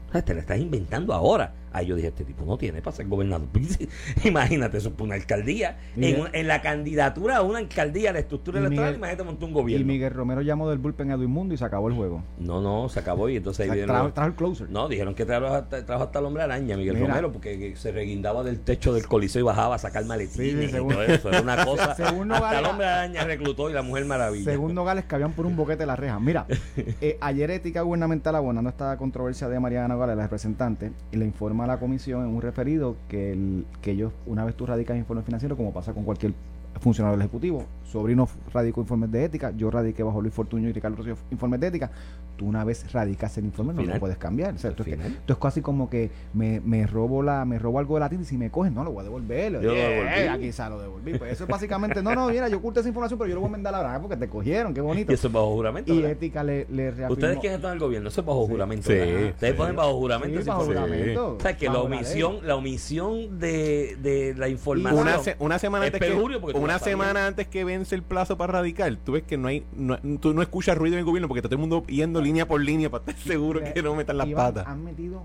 O 0.09 0.11
sea, 0.13 0.23
te 0.23 0.33
la 0.33 0.39
estás 0.39 0.59
inventando 0.59 1.13
ahora. 1.13 1.53
Ahí 1.73 1.85
yo 1.87 1.95
dije, 1.95 2.09
este 2.09 2.25
tipo 2.25 2.43
no 2.45 2.57
tiene 2.57 2.81
para 2.81 2.95
ser 2.95 3.07
gobernador. 3.07 3.47
imagínate, 4.23 4.77
eso 4.77 4.89
es 4.89 4.93
para 4.93 5.05
una 5.05 5.15
alcaldía. 5.15 5.77
Y 5.95 6.05
En, 6.05 6.15
de- 6.15 6.21
una- 6.21 6.29
en 6.33 6.47
la 6.47 6.61
candidatura 6.61 7.37
a 7.37 7.41
una 7.41 7.59
alcaldía, 7.59 8.11
la 8.13 8.19
estructura 8.19 8.59
Y 8.59 8.65
electoral, 8.65 8.89
Miguel- 8.91 8.97
imagínate 8.97 9.23
montar 9.23 9.43
un 9.45 9.49
Y 9.51 9.53
gobierno. 9.53 9.87
Miguel 9.87 10.13
Romero 10.13 10.41
llamó 10.41 10.69
del 10.69 10.79
bullpen 10.79 11.11
a 11.11 11.15
Edwin 11.15 11.29
Mundo 11.29 11.53
y 11.53 11.57
se 11.57 11.65
acabó 11.65 11.87
el 11.87 11.95
juego. 11.95 12.23
No, 12.39 12.61
no, 12.61 12.89
se 12.89 12.99
acabó 12.99 13.29
y 13.29 13.37
entonces 13.37 13.69
ahí 13.69 13.83
trajo, 13.85 14.11
trajo 14.13 14.29
el 14.29 14.35
closer. 14.35 14.69
No, 14.69 14.87
dijeron 14.87 15.15
que 15.15 15.25
trajo 15.25 15.47
hasta, 15.47 15.85
trajo 15.85 16.03
hasta 16.03 16.19
el 16.19 16.25
hombre 16.25 16.43
araña, 16.43 16.75
Miguel 16.77 16.95
Mira. 16.95 17.07
Romero, 17.07 17.31
porque 17.31 17.57
que 17.57 17.75
se 17.75 17.91
reguindaba 17.91 18.43
del 18.43 18.59
techo 18.59 18.93
del 18.93 19.07
coliseo 19.07 19.41
y 19.41 19.43
bajaba 19.43 19.75
a 19.75 19.79
sacar 19.79 20.05
maletines 20.05 20.31
Sí, 20.31 20.67
sí, 20.69 20.75
y 20.75 20.87
todo 20.87 21.03
eso. 21.03 21.29
Era 21.29 21.41
una 21.41 21.65
cosa. 21.65 21.95
Según 21.95 22.31
hasta 22.31 22.49
el 22.49 22.63
Nogales- 22.63 22.69
hombre 22.69 22.87
araña 22.87 23.23
reclutó 23.23 23.69
y 23.69 23.73
la 23.73 23.81
mujer 23.81 24.05
maravilla. 24.05 24.45
Según 24.51 24.73
Nogales, 24.75 25.05
que 25.05 25.15
habían 25.15 25.31
por 25.33 25.45
un 25.45 25.55
boquete 25.55 25.85
la 25.85 25.95
reja. 25.95 26.19
Mira, 26.19 26.45
eh, 27.01 27.17
ayer 27.21 27.51
Ética 27.51 27.81
Gubernamental 27.81 28.35
abonando 28.35 28.69
esta 28.69 28.97
controversia 28.97 29.47
de 29.47 29.59
Mariana 29.59 29.87
Nogales, 29.89 30.17
la 30.17 30.23
representante, 30.23 30.91
y 31.11 31.17
le 31.17 31.25
informa 31.25 31.60
a 31.63 31.67
la 31.67 31.79
comisión 31.79 32.21
en 32.27 32.33
un 32.35 32.41
referido 32.41 32.95
que, 33.09 33.31
el- 33.33 33.65
que 33.81 33.91
ellos, 33.91 34.11
una 34.25 34.43
vez 34.45 34.55
tú 34.55 34.65
radicas 34.65 34.97
informe 34.97 35.23
financiero, 35.23 35.55
como 35.57 35.71
pasa 35.73 35.93
con 35.93 36.03
cualquier 36.03 36.33
funcionario 36.79 37.17
del 37.17 37.25
Ejecutivo, 37.25 37.65
sobrino 37.91 38.27
radicó 38.53 38.81
informes 38.81 39.11
de 39.11 39.25
ética, 39.25 39.51
yo 39.55 39.69
radiqué 39.69 40.03
bajo 40.03 40.21
Luis 40.21 40.33
Fortuño 40.33 40.69
y 40.69 40.73
Ricardo 40.73 40.97
Rocío 40.97 41.15
informes 41.31 41.59
de 41.59 41.67
ética. 41.67 41.91
Tú 42.37 42.45
una 42.47 42.63
vez 42.63 42.91
radicas 42.91 43.37
el 43.37 43.45
informe 43.45 43.73
no 43.73 43.83
lo 43.83 43.99
puedes 43.99 44.17
cambiar. 44.17 44.55
O 44.55 44.57
sea, 44.57 44.71
esto, 44.71 44.83
es 44.83 44.89
que- 44.97 45.07
esto 45.07 45.33
es 45.33 45.39
casi 45.39 45.61
como 45.61 45.89
que 45.89 46.09
me, 46.33 46.59
me 46.61 46.87
robo 46.87 47.21
la 47.21 47.45
me 47.45 47.59
robo 47.59 47.77
algo 47.79 47.95
de 47.95 47.99
la 47.99 48.09
tienda 48.09 48.25
y 48.25 48.29
si 48.29 48.37
me 48.37 48.49
cogen, 48.49 48.73
no, 48.73 48.83
lo 48.83 48.91
voy 48.91 49.01
a 49.01 49.03
devolver. 49.03 49.51
Yo 49.53 49.61
lo 49.61 49.71
Oye, 49.71 49.79
devolví. 49.81 50.27
Aquí 50.27 50.51
se 50.51 50.69
lo 50.69 50.81
devolví. 50.81 51.17
Pues 51.17 51.33
eso 51.33 51.43
es 51.43 51.49
básicamente, 51.49 52.01
no, 52.01 52.15
no, 52.15 52.29
mira, 52.29 52.47
yo 52.49 52.57
oculté 52.57 52.79
esa 52.79 52.89
información, 52.89 53.19
pero 53.19 53.27
yo 53.29 53.35
lo 53.35 53.41
voy 53.41 53.49
a 53.49 53.51
mandar 53.51 53.75
ahora 53.75 53.99
porque 53.99 54.17
te 54.17 54.27
cogieron, 54.27 54.73
qué 54.73 54.81
bonito. 54.81 55.11
Y 55.11 55.15
eso 55.15 55.27
es 55.27 55.33
bajo 55.33 55.51
juramento. 55.53 55.93
Y 55.93 55.97
¿verdad? 55.97 56.11
ética 56.11 56.43
le, 56.43 56.65
le 56.69 56.91
reafirmó. 56.91 57.13
Ustedes 57.13 57.37
quiénes 57.39 57.57
están 57.57 57.71
en 57.71 57.73
el 57.75 57.79
gobierno, 57.79 58.09
eso 58.09 58.21
es 58.21 58.27
bajo 58.27 58.47
juramento. 58.47 58.87
Sí. 58.87 58.93
Ustedes 58.93 59.51
sí. 59.53 59.57
ponen 59.57 59.75
bajo 59.75 59.93
juramento. 59.99 60.41
Sí, 60.41 60.47
bajo 60.47 60.65
juramento. 60.65 61.35
O 61.35 61.39
sea, 61.39 61.57
que 61.57 61.65
la 61.67 61.73
la 61.73 61.79
omisión, 61.81 62.37
la, 62.43 62.55
omisión 62.55 63.39
de, 63.39 63.97
de 64.01 64.33
la 64.37 64.47
información. 64.49 65.01
Una, 65.01 65.19
se- 65.19 65.35
una 65.39 65.59
semana 65.59 65.85
Es 65.87 65.93
antes 65.93 66.09
que, 66.09 66.15
una 66.57 66.73
la 66.73 66.79
semana 66.79 67.27
antes 67.27 67.47
que 67.47 67.63
vence 67.81 67.95
el 67.95 68.03
plazo 68.03 68.37
para 68.37 68.53
radicar, 68.53 68.95
tú 68.97 69.13
ves 69.13 69.23
que 69.23 69.37
no 69.37 69.47
hay 69.47 69.65
no, 69.75 69.97
tú 70.19 70.33
no 70.33 70.41
escuchas 70.41 70.77
ruido 70.77 70.95
en 70.95 70.99
el 70.99 71.05
gobierno 71.05 71.27
porque 71.27 71.39
está 71.39 71.49
todo 71.49 71.55
el 71.55 71.61
mundo 71.61 71.85
yendo 71.87 72.21
línea 72.21 72.47
por 72.47 72.61
línea 72.61 72.89
para 72.89 73.03
estar 73.03 73.17
seguro 73.17 73.61
que 73.73 73.81
no 73.81 73.95
metan 73.95 74.17
las 74.17 74.27
Iván, 74.27 74.53
patas. 74.53 74.67
Han 74.67 74.83
metido 74.83 75.23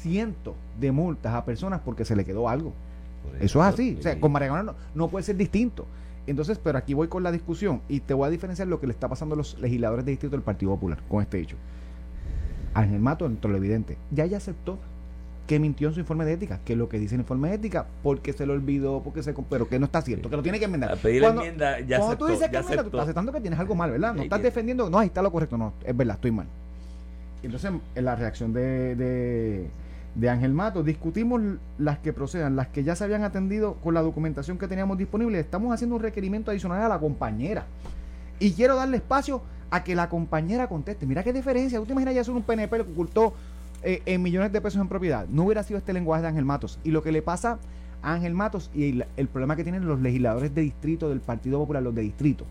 cientos 0.00 0.54
de 0.78 0.92
multas 0.92 1.34
a 1.34 1.44
personas 1.44 1.80
porque 1.84 2.04
se 2.04 2.14
le 2.14 2.24
quedó 2.24 2.48
algo. 2.48 2.72
Eso 3.40 3.60
es 3.60 3.66
así. 3.66 3.96
O 3.98 4.02
sea, 4.02 4.20
con 4.20 4.30
Mariano 4.30 4.62
no, 4.62 4.74
no 4.94 5.08
puede 5.08 5.24
ser 5.24 5.36
distinto. 5.36 5.86
Entonces, 6.26 6.58
pero 6.62 6.78
aquí 6.78 6.94
voy 6.94 7.08
con 7.08 7.22
la 7.22 7.32
discusión 7.32 7.80
y 7.88 8.00
te 8.00 8.14
voy 8.14 8.26
a 8.26 8.30
diferenciar 8.30 8.68
lo 8.68 8.80
que 8.80 8.86
le 8.86 8.92
está 8.92 9.08
pasando 9.08 9.34
a 9.34 9.38
los 9.38 9.58
legisladores 9.58 10.04
de 10.04 10.12
distrito 10.12 10.36
del 10.36 10.42
Partido 10.42 10.72
Popular 10.72 10.98
con 11.08 11.22
este 11.22 11.40
hecho. 11.40 11.56
Ángel 12.74 13.00
Mato, 13.00 13.28
lo 13.28 13.56
evidente, 13.56 13.96
ya 14.10 14.26
ya 14.26 14.36
aceptó 14.36 14.78
que 15.46 15.58
mintió 15.60 15.88
en 15.88 15.94
su 15.94 16.00
informe 16.00 16.24
de 16.24 16.32
ética, 16.32 16.60
que 16.64 16.74
lo 16.76 16.88
que 16.88 16.98
dice 16.98 17.14
el 17.14 17.20
informe 17.20 17.48
de 17.50 17.54
ética, 17.54 17.86
porque 18.02 18.32
se 18.32 18.46
lo 18.46 18.52
olvidó, 18.52 19.00
porque 19.02 19.22
se 19.22 19.32
pero 19.48 19.68
que 19.68 19.78
no 19.78 19.86
está 19.86 20.02
cierto, 20.02 20.28
que 20.28 20.36
lo 20.36 20.42
tiene 20.42 20.58
que 20.58 20.64
enmendar. 20.64 20.92
A 20.92 20.96
pedir 20.96 21.22
Cuando- 21.22 21.42
enmienda, 21.42 21.78
ya 21.80 21.98
cuando 21.98 22.06
aceptó, 22.06 22.26
tú 22.26 22.32
dices 22.32 22.48
que 22.50 22.56
enmienda, 22.56 22.82
tú 22.82 22.88
estás 22.88 23.02
aceptando 23.02 23.32
que 23.32 23.40
tienes 23.40 23.58
algo 23.58 23.74
mal, 23.74 23.90
¿verdad? 23.90 24.14
No 24.14 24.22
estás 24.22 24.42
defendiendo, 24.42 24.90
no, 24.90 24.98
ahí 24.98 25.06
está 25.06 25.22
lo 25.22 25.30
correcto, 25.30 25.56
no, 25.56 25.72
es 25.84 25.96
verdad, 25.96 26.16
estoy 26.16 26.32
mal. 26.32 26.46
Entonces, 27.42 27.70
en 27.94 28.04
la 28.04 28.16
reacción 28.16 28.52
de, 28.52 28.96
de, 28.96 29.68
de 30.16 30.28
Ángel 30.30 30.52
Mato, 30.52 30.82
discutimos 30.82 31.40
las 31.78 31.98
que 31.98 32.12
procedan, 32.12 32.56
las 32.56 32.68
que 32.68 32.82
ya 32.82 32.96
se 32.96 33.04
habían 33.04 33.22
atendido 33.22 33.74
con 33.74 33.94
la 33.94 34.02
documentación 34.02 34.58
que 34.58 34.66
teníamos 34.66 34.98
disponible. 34.98 35.38
Estamos 35.38 35.72
haciendo 35.72 35.96
un 35.96 36.02
requerimiento 36.02 36.50
adicional 36.50 36.82
a 36.82 36.88
la 36.88 36.98
compañera. 36.98 37.66
Y 38.40 38.52
quiero 38.52 38.74
darle 38.74 38.96
espacio 38.96 39.42
a 39.70 39.84
que 39.84 39.94
la 39.94 40.08
compañera 40.08 40.66
conteste. 40.68 41.06
Mira 41.06 41.22
qué 41.22 41.32
diferencia. 41.32 41.78
¿Tú 41.78 41.86
te 41.86 41.92
imaginas 41.92 42.14
ya 42.14 42.24
ser 42.24 42.34
un 42.34 42.42
PNP 42.42 42.76
que 42.76 42.82
ocultó 42.92 43.34
eh, 43.86 44.02
en 44.04 44.20
millones 44.20 44.52
de 44.52 44.60
pesos 44.60 44.80
en 44.80 44.88
propiedad? 44.88 45.26
No 45.28 45.44
hubiera 45.44 45.62
sido 45.62 45.78
este 45.78 45.92
lenguaje 45.92 46.22
de 46.22 46.28
Ángel 46.28 46.44
Matos. 46.44 46.80
Y 46.82 46.90
lo 46.90 47.04
que 47.04 47.12
le 47.12 47.22
pasa 47.22 47.60
a 48.02 48.14
Ángel 48.14 48.34
Matos 48.34 48.70
y 48.74 48.90
el, 48.90 49.06
el 49.16 49.28
problema 49.28 49.54
que 49.54 49.62
tienen 49.62 49.86
los 49.86 50.00
legisladores 50.00 50.52
de 50.54 50.62
distrito 50.62 51.08
del 51.08 51.20
Partido 51.20 51.60
Popular, 51.60 51.82
los 51.82 51.94
de 51.94 52.02
distrito, 52.02 52.44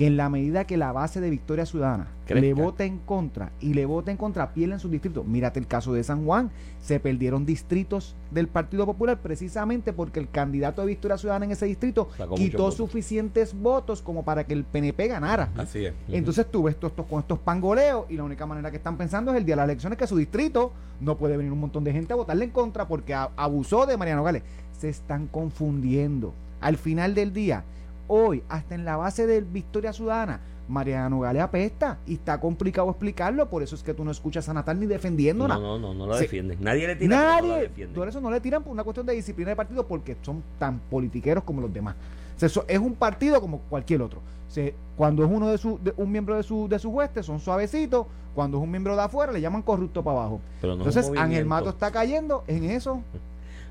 que 0.00 0.06
en 0.06 0.16
la 0.16 0.30
medida 0.30 0.64
que 0.64 0.78
la 0.78 0.92
base 0.92 1.20
de 1.20 1.28
Victoria 1.28 1.66
Ciudadana 1.66 2.08
Crezca. 2.24 2.40
le 2.40 2.54
vote 2.54 2.84
en 2.86 2.96
contra 3.00 3.52
y 3.60 3.74
le 3.74 3.84
vote 3.84 4.10
en 4.10 4.16
contra, 4.16 4.54
pierden 4.54 4.78
sus 4.78 4.90
distritos. 4.90 5.26
Mírate 5.26 5.60
el 5.60 5.66
caso 5.66 5.92
de 5.92 6.02
San 6.02 6.24
Juan, 6.24 6.50
se 6.80 6.98
perdieron 7.00 7.44
distritos 7.44 8.16
del 8.30 8.48
Partido 8.48 8.86
Popular 8.86 9.18
precisamente 9.20 9.92
porque 9.92 10.18
el 10.18 10.30
candidato 10.30 10.80
de 10.80 10.86
Victoria 10.86 11.18
Ciudadana 11.18 11.44
en 11.44 11.50
ese 11.50 11.66
distrito 11.66 12.08
Sacó 12.16 12.34
quitó 12.34 12.70
suficientes 12.70 13.52
votos 13.52 14.00
como 14.00 14.24
para 14.24 14.44
que 14.44 14.54
el 14.54 14.64
PNP 14.64 15.06
ganara. 15.06 15.50
Así 15.54 15.84
es. 15.84 15.92
Entonces 16.08 16.46
tú 16.50 16.62
ves 16.62 16.76
estos, 16.76 16.92
con 16.92 17.20
estos 17.20 17.38
pangoleos 17.38 18.06
y 18.08 18.16
la 18.16 18.24
única 18.24 18.46
manera 18.46 18.70
que 18.70 18.78
están 18.78 18.96
pensando 18.96 19.32
es 19.32 19.36
el 19.36 19.44
día 19.44 19.52
de 19.52 19.58
las 19.58 19.68
elecciones 19.68 19.98
que 19.98 20.06
su 20.06 20.16
distrito 20.16 20.72
no 21.02 21.18
puede 21.18 21.36
venir 21.36 21.52
un 21.52 21.60
montón 21.60 21.84
de 21.84 21.92
gente 21.92 22.14
a 22.14 22.16
votarle 22.16 22.46
en 22.46 22.52
contra 22.52 22.88
porque 22.88 23.12
abusó 23.12 23.84
de 23.84 23.98
Mariano 23.98 24.24
Gales. 24.24 24.44
Se 24.78 24.88
están 24.88 25.26
confundiendo. 25.26 26.32
Al 26.62 26.78
final 26.78 27.14
del 27.14 27.34
día, 27.34 27.64
hoy, 28.12 28.42
hasta 28.48 28.74
en 28.74 28.84
la 28.84 28.96
base 28.96 29.26
de 29.26 29.40
Victoria 29.40 29.92
Ciudadana, 29.92 30.40
Mariano 30.68 31.20
Gales 31.20 31.42
apesta 31.42 31.98
y 32.06 32.14
está 32.14 32.40
complicado 32.40 32.88
explicarlo, 32.90 33.48
por 33.48 33.62
eso 33.62 33.74
es 33.74 33.82
que 33.82 33.94
tú 33.94 34.04
no 34.04 34.10
escuchas 34.10 34.48
a 34.48 34.54
Natal 34.54 34.78
ni 34.78 34.86
defendiéndola. 34.86 35.54
No, 35.54 35.78
no, 35.78 35.78
no, 35.78 35.94
no 35.94 36.06
la 36.06 36.16
Sí. 36.16 36.22
defienden. 36.22 36.58
Nadie 36.60 36.86
le 36.86 36.96
tira, 36.96 37.16
no 37.16 37.22
Nadie, 37.22 37.60
defienden. 37.62 37.94
por 37.94 38.08
eso 38.08 38.20
no 38.20 38.30
le 38.30 38.40
tiran 38.40 38.62
por 38.62 38.72
una 38.72 38.84
cuestión 38.84 39.06
de 39.06 39.14
disciplina 39.14 39.50
de 39.50 39.56
partido 39.56 39.86
porque 39.86 40.16
son 40.22 40.42
tan 40.58 40.78
politiqueros 40.90 41.44
como 41.44 41.60
los 41.60 41.72
demás. 41.72 41.94
O 42.36 42.38
sea, 42.40 42.46
eso 42.46 42.64
es 42.68 42.78
un 42.78 42.94
partido 42.94 43.40
como 43.40 43.58
cualquier 43.62 44.02
otro. 44.02 44.20
O 44.48 44.50
sea, 44.52 44.70
cuando 44.96 45.24
es 45.24 45.30
uno 45.30 45.48
de 45.48 45.58
su, 45.58 45.78
de- 45.82 45.94
un 45.96 46.10
miembro 46.10 46.36
de 46.36 46.42
su 46.42 46.68
de 46.68 46.78
su 46.78 46.90
hueste 46.90 47.22
son 47.22 47.38
suavecitos, 47.40 48.06
cuando 48.34 48.58
es 48.58 48.64
un 48.64 48.70
miembro 48.70 48.96
de 48.96 49.02
afuera 49.02 49.32
le 49.32 49.40
llaman 49.40 49.62
corrupto 49.62 50.02
para 50.02 50.18
abajo. 50.18 50.40
Pero 50.60 50.74
no 50.76 50.84
Entonces 50.84 51.10
Ángel. 51.16 51.46
Mato 51.46 51.70
está 51.70 51.90
cayendo 51.90 52.44
en 52.46 52.64
eso. 52.64 53.02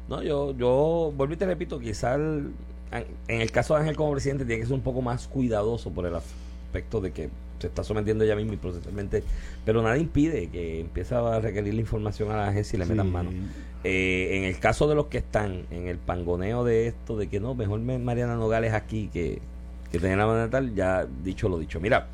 No, 0.09 0.23
yo, 0.23 0.53
yo 0.57 1.13
vuelvo 1.15 1.35
y 1.35 1.37
te 1.37 1.45
repito, 1.45 1.77
quizás 1.77 2.15
el- 2.17 2.51
en 3.27 3.41
el 3.41 3.51
caso 3.51 3.73
de 3.75 3.81
Ángel 3.81 3.95
como 3.95 4.11
presidente 4.11 4.45
tiene 4.45 4.61
que 4.61 4.67
ser 4.67 4.75
un 4.75 4.81
poco 4.81 5.01
más 5.01 5.27
cuidadoso 5.27 5.91
por 5.91 6.05
el 6.05 6.15
aspecto 6.15 7.01
de 7.01 7.11
que 7.11 7.29
se 7.59 7.67
está 7.67 7.83
sometiendo 7.83 8.23
ya 8.23 8.35
mismo 8.35 8.53
y 8.53 8.57
procesalmente, 8.57 9.21
pero 9.65 9.81
nada 9.81 9.97
impide 9.97 10.47
que 10.47 10.79
empiece 10.79 11.13
a 11.13 11.39
requerir 11.39 11.73
la 11.73 11.81
información 11.81 12.31
a 12.31 12.37
la 12.37 12.47
agencia 12.47 12.77
y 12.77 12.79
le 12.79 12.85
metan 12.85 13.11
mano. 13.11 13.31
Eh, 13.83 14.37
en 14.37 14.43
el 14.45 14.59
caso 14.59 14.87
de 14.87 14.95
los 14.95 15.05
que 15.07 15.17
están 15.19 15.63
en 15.71 15.87
el 15.87 15.97
pangoneo 15.97 16.63
de 16.63 16.87
esto, 16.87 17.17
de 17.17 17.27
que 17.27 17.39
no, 17.39 17.55
mejor 17.55 17.79
me- 17.79 17.99
Mariana 17.99 18.35
Nogales 18.35 18.73
aquí 18.73 19.09
que, 19.11 19.39
que 19.91 19.99
tener 19.99 20.17
la 20.17 20.25
manera 20.27 20.49
tal, 20.49 20.73
ya 20.73 21.05
dicho 21.23 21.47
lo 21.49 21.59
dicho. 21.59 21.79
Mira, 21.79 22.07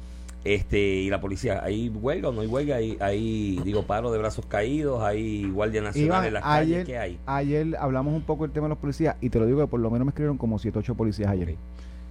este 0.46 0.80
y 0.80 1.10
la 1.10 1.20
policía, 1.20 1.62
¿hay 1.64 1.90
huelga 1.90 2.30
o 2.30 2.32
no 2.32 2.42
hay 2.42 2.48
huelga? 2.48 2.76
¿Hay, 2.76 2.98
hay 3.02 3.60
digo, 3.64 3.84
paro 3.84 4.12
de 4.12 4.20
brazos 4.20 4.46
caídos? 4.46 5.02
¿Hay 5.02 5.50
Guardia 5.50 5.82
Nacional 5.82 6.08
Iván, 6.08 6.26
en 6.26 6.34
las 6.34 6.44
calles? 6.44 6.74
ayer, 6.76 6.86
¿Qué 6.86 6.98
hay? 6.98 7.20
ayer 7.26 7.76
hablamos 7.80 8.14
un 8.14 8.22
poco 8.22 8.44
del 8.44 8.52
tema 8.52 8.66
de 8.66 8.70
los 8.70 8.78
policías 8.78 9.16
y 9.22 9.30
te 9.30 9.40
lo 9.40 9.48
digo 9.48 9.60
que 9.60 9.68
por 9.68 9.80
lo 9.80 9.90
menos 9.90 10.06
me 10.06 10.10
escribieron 10.10 10.38
como 10.38 10.60
7 10.60 10.80
8 10.80 10.96
policías 10.96 11.30
ayer. 11.30 11.56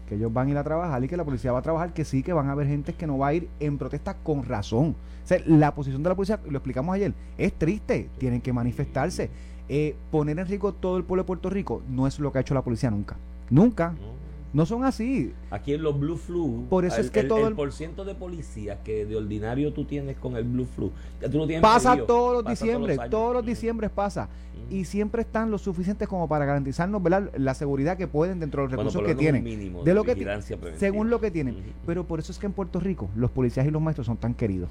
Que 0.09 0.17
ellos 0.17 0.33
van 0.33 0.49
a 0.49 0.51
ir 0.51 0.59
a 0.59 0.65
trabajar 0.65 1.03
y 1.03 1.09
que 1.09 1.17
la 1.17 1.25
policía 1.25 1.53
va 1.53 1.61
a 1.61 1.63
trabajar, 1.63 1.95
que 1.95 2.05
sí, 2.05 2.23
que 2.23 2.33
van 2.33 2.49
a 2.49 2.53
haber 2.53 2.67
gente 2.67 2.93
que 2.93 3.07
no 3.07 3.17
va 3.17 3.29
a 3.29 3.35
ir 3.35 3.49
en 3.61 3.79
protesta 3.79 4.15
con 4.15 4.45
razón. 4.45 4.97
O 5.25 5.27
sea, 5.27 5.39
la 5.47 5.75
posición 5.75 6.03
de 6.03 6.11
la 6.11 6.15
policía, 6.15 6.41
lo 6.47 6.59
explicamos 6.59 6.95
ayer, 6.95 7.15
es 7.39 7.55
triste, 7.55 8.11
tienen 8.19 8.41
que 8.43 8.53
manifestarse. 8.53 9.31
Eh, 9.69 9.97
poner 10.11 10.39
en 10.39 10.47
riesgo 10.47 10.75
todo 10.75 10.99
el 10.99 11.05
pueblo 11.05 11.23
de 11.23 11.27
Puerto 11.27 11.49
Rico 11.49 11.83
no 11.89 12.07
es 12.07 12.19
lo 12.19 12.31
que 12.31 12.39
ha 12.39 12.41
hecho 12.43 12.53
la 12.53 12.61
policía 12.63 12.91
nunca. 12.91 13.17
Nunca. 13.49 13.93
No. 13.93 14.24
No 14.55 14.65
son 14.67 14.85
así. 14.85 15.33
Aquí 15.51 15.75
en 15.75 15.83
los 15.83 15.99
Blue 15.99 16.17
Flu, 16.17 16.65
Por 16.71 16.85
eso 16.85 17.01
es 17.01 17.11
que 17.11 17.21
el, 17.21 17.29
todo 17.29 17.41
el, 17.41 17.47
el- 17.49 17.55
por 17.55 17.73
ciento 17.73 18.05
de 18.05 18.15
policías 18.15 18.79
que 18.85 19.05
de 19.05 19.17
ordinario 19.17 19.73
tú 19.73 19.85
tienes 19.85 20.17
con 20.17 20.37
el 20.37 20.45
Blue 20.45 20.65
Flu, 20.65 20.93
ya 21.21 21.29
tú 21.29 21.39
lo 21.39 21.47
tienes 21.47 21.61
Pasa 21.61 21.97
todos 22.07 22.45
los 22.45 22.63
años. 22.63 23.11
todos 23.11 23.35
los 23.35 23.43
Mm. 23.43 23.47
diciembres 23.47 23.91
pasa. 23.91 24.29
Mm. 24.71 24.75
Y 24.75 24.85
siempre 24.85 25.23
están 25.23 25.51
lo 25.51 25.59
suficientes 25.59 26.07
como 26.09 26.29
para 26.29 26.45
garantizarnos 26.45 27.03
¿verdad? 27.03 27.31
la 27.37 27.53
seguridad 27.55 27.97
que 27.99 28.07
pueden 28.07 28.39
dentro 28.39 28.63
de 28.63 28.69
los 28.69 28.77
recursos 28.79 29.03
que 29.03 29.15
tienen. 29.17 29.43
mínimo 29.43 29.83
de 29.83 29.93
lo 29.93 30.05
que 30.05 30.13
ti- 30.15 30.21
vigilancia 30.21 30.57
preventiva. 30.57 30.79
según 30.81 31.11
lo 31.11 31.21
que 31.21 31.31
tienen. 31.33 31.57
Ujú. 31.57 31.65
Pero 31.85 32.05
por 32.05 32.21
eso 32.21 32.31
es 32.31 32.39
que 32.39 32.47
en 32.47 32.53
Puerto 32.53 32.79
Rico 32.79 33.11
los 33.17 33.33
policías 33.33 33.67
y 33.67 33.71
los 33.73 33.83
maestros 33.83 34.07
son 34.07 34.17
tan 34.19 34.35
queridos. 34.35 34.71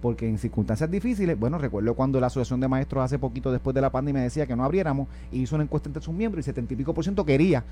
Porque 0.00 0.26
en 0.26 0.38
circunstancias 0.38 0.90
difíciles, 0.90 1.38
bueno, 1.38 1.58
recuerdo 1.58 1.92
cuando 1.92 2.18
la 2.20 2.28
Asociación 2.28 2.58
de 2.60 2.68
Maestros 2.68 3.04
hace 3.04 3.18
poquito 3.18 3.52
después 3.52 3.74
de 3.74 3.82
la 3.82 3.90
pandemia 3.90 4.22
decía 4.22 4.46
que 4.46 4.56
no 4.56 4.64
abriéramos 4.64 5.08
y 5.30 5.42
hizo 5.42 5.56
una 5.56 5.64
encuesta 5.64 5.90
entre 5.90 6.02
sus 6.02 6.14
miembros 6.14 6.42
y 6.42 6.44
70 6.46 6.72
y 6.72 6.76
pico 6.78 6.94
por 6.94 7.04
ciento 7.04 7.22
quería 7.26 7.62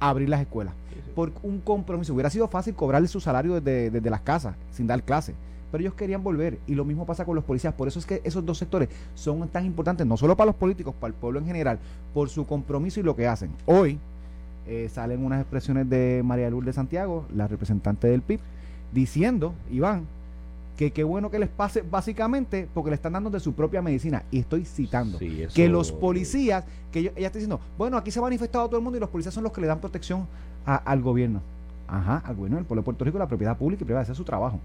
abrir 0.00 0.28
las 0.28 0.40
escuelas. 0.40 0.74
Sí, 0.92 1.00
sí. 1.04 1.10
Por 1.14 1.32
un 1.42 1.60
compromiso. 1.60 2.14
Hubiera 2.14 2.30
sido 2.30 2.48
fácil 2.48 2.74
cobrarle 2.74 3.08
su 3.08 3.20
salario 3.20 3.60
desde, 3.60 3.90
desde 3.90 4.10
las 4.10 4.20
casas, 4.20 4.56
sin 4.70 4.86
dar 4.86 5.02
clases. 5.02 5.34
Pero 5.70 5.82
ellos 5.82 5.94
querían 5.94 6.22
volver. 6.22 6.58
Y 6.66 6.74
lo 6.74 6.84
mismo 6.84 7.04
pasa 7.04 7.24
con 7.24 7.34
los 7.34 7.44
policías. 7.44 7.74
Por 7.74 7.88
eso 7.88 7.98
es 7.98 8.06
que 8.06 8.20
esos 8.24 8.44
dos 8.44 8.58
sectores 8.58 8.88
son 9.14 9.48
tan 9.48 9.64
importantes, 9.64 10.06
no 10.06 10.16
solo 10.16 10.36
para 10.36 10.46
los 10.46 10.56
políticos, 10.56 10.94
para 10.98 11.08
el 11.08 11.14
pueblo 11.14 11.38
en 11.40 11.46
general, 11.46 11.78
por 12.14 12.28
su 12.28 12.46
compromiso 12.46 13.00
y 13.00 13.02
lo 13.02 13.14
que 13.14 13.26
hacen. 13.26 13.50
Hoy 13.66 13.98
eh, 14.66 14.88
salen 14.92 15.24
unas 15.24 15.40
expresiones 15.40 15.88
de 15.88 16.22
María 16.24 16.50
Lourdes 16.50 16.74
Santiago, 16.74 17.26
la 17.34 17.48
representante 17.48 18.08
del 18.08 18.22
PIB, 18.22 18.40
diciendo, 18.92 19.54
Iván, 19.70 20.06
que 20.78 20.92
qué 20.92 21.02
bueno 21.02 21.28
que 21.28 21.40
les 21.40 21.48
pase 21.48 21.82
básicamente 21.82 22.68
porque 22.72 22.90
le 22.90 22.94
están 22.94 23.12
dando 23.12 23.30
de 23.30 23.40
su 23.40 23.52
propia 23.52 23.82
medicina. 23.82 24.22
Y 24.30 24.38
estoy 24.38 24.64
citando 24.64 25.18
Sí, 25.18 25.42
eso- 25.42 25.52
que 25.56 25.68
los 25.68 25.90
policías, 25.90 26.64
que 26.92 27.02
yo- 27.02 27.10
ella 27.16 27.26
está 27.26 27.40
diciendo, 27.40 27.58
bueno, 27.76 27.96
aquí 27.96 28.12
se 28.12 28.20
ha 28.20 28.22
manifestado 28.22 28.68
todo 28.68 28.76
el 28.78 28.84
mundo 28.84 28.96
y 28.96 29.00
los 29.00 29.10
policías 29.10 29.34
son 29.34 29.42
los 29.42 29.52
que 29.52 29.60
le 29.60 29.66
dan 29.66 29.80
protección 29.80 30.28
a- 30.64 30.76
al 30.76 31.02
gobierno. 31.02 31.42
Ajá, 31.88 32.22
al 32.24 32.36
gobierno 32.36 32.58
del 32.58 32.64
pueblo 32.64 32.82
de 32.82 32.84
Puerto 32.84 33.04
Rico, 33.04 33.18
la 33.18 33.26
propiedad 33.26 33.56
pública 33.58 33.82
y 33.82 33.86
privada, 33.86 34.04
ese 34.04 34.12
es 34.12 34.18
su 34.18 34.22
trabajo. 34.24 34.60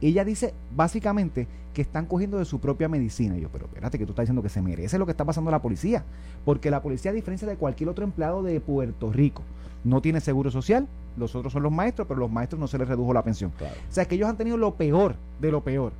Ella 0.00 0.24
dice 0.24 0.54
básicamente 0.74 1.46
que 1.74 1.82
están 1.82 2.06
cogiendo 2.06 2.38
de 2.38 2.46
su 2.46 2.58
propia 2.58 2.88
medicina. 2.88 3.36
Y 3.36 3.42
yo, 3.42 3.50
pero 3.52 3.66
espérate, 3.66 3.98
que 3.98 4.06
tú 4.06 4.12
estás 4.12 4.22
diciendo 4.22 4.42
que 4.42 4.48
se 4.48 4.62
merece 4.62 4.98
lo 4.98 5.04
que 5.04 5.10
está 5.12 5.26
pasando 5.26 5.50
a 5.50 5.52
la 5.52 5.60
policía. 5.60 6.04
Porque 6.46 6.70
la 6.70 6.80
policía, 6.80 7.10
a 7.10 7.14
diferencia 7.14 7.46
de 7.46 7.56
cualquier 7.56 7.90
otro 7.90 8.02
empleado 8.02 8.42
de 8.42 8.58
Puerto 8.60 9.12
Rico, 9.12 9.42
no 9.84 10.00
tiene 10.00 10.20
seguro 10.20 10.50
social. 10.50 10.86
Los 11.16 11.34
otros 11.34 11.52
son 11.52 11.62
los 11.62 11.72
maestros, 11.72 12.06
pero 12.08 12.20
los 12.20 12.30
maestros 12.30 12.60
no 12.60 12.66
se 12.68 12.78
les 12.78 12.86
redujo 12.88 13.12
la 13.12 13.22
pensión. 13.22 13.52
Claro. 13.58 13.74
O 13.88 13.92
sea, 13.92 14.04
que 14.04 14.14
ellos 14.14 14.28
han 14.28 14.36
tenido 14.36 14.56
lo 14.56 14.74
peor 14.74 15.14
de 15.40 15.50
lo 15.50 15.62
peor. 15.62 15.92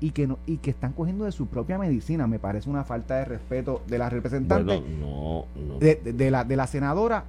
Y 0.00 0.10
que, 0.12 0.26
no, 0.28 0.38
y 0.46 0.58
que 0.58 0.70
están 0.70 0.92
cogiendo 0.92 1.24
de 1.24 1.32
su 1.32 1.46
propia 1.46 1.76
medicina. 1.78 2.26
Me 2.28 2.38
parece 2.38 2.70
una 2.70 2.84
falta 2.84 3.16
de 3.16 3.24
respeto 3.24 3.82
de 3.88 3.98
la 3.98 4.08
representante, 4.08 4.78
Bueno, 4.78 4.86
no, 5.00 5.44
no. 5.74 5.78
de, 5.80 5.96
de- 5.96 6.12
de 6.12 6.30
la, 6.30 6.44
de 6.44 6.54
la 6.56 6.66
senadora 6.68 7.24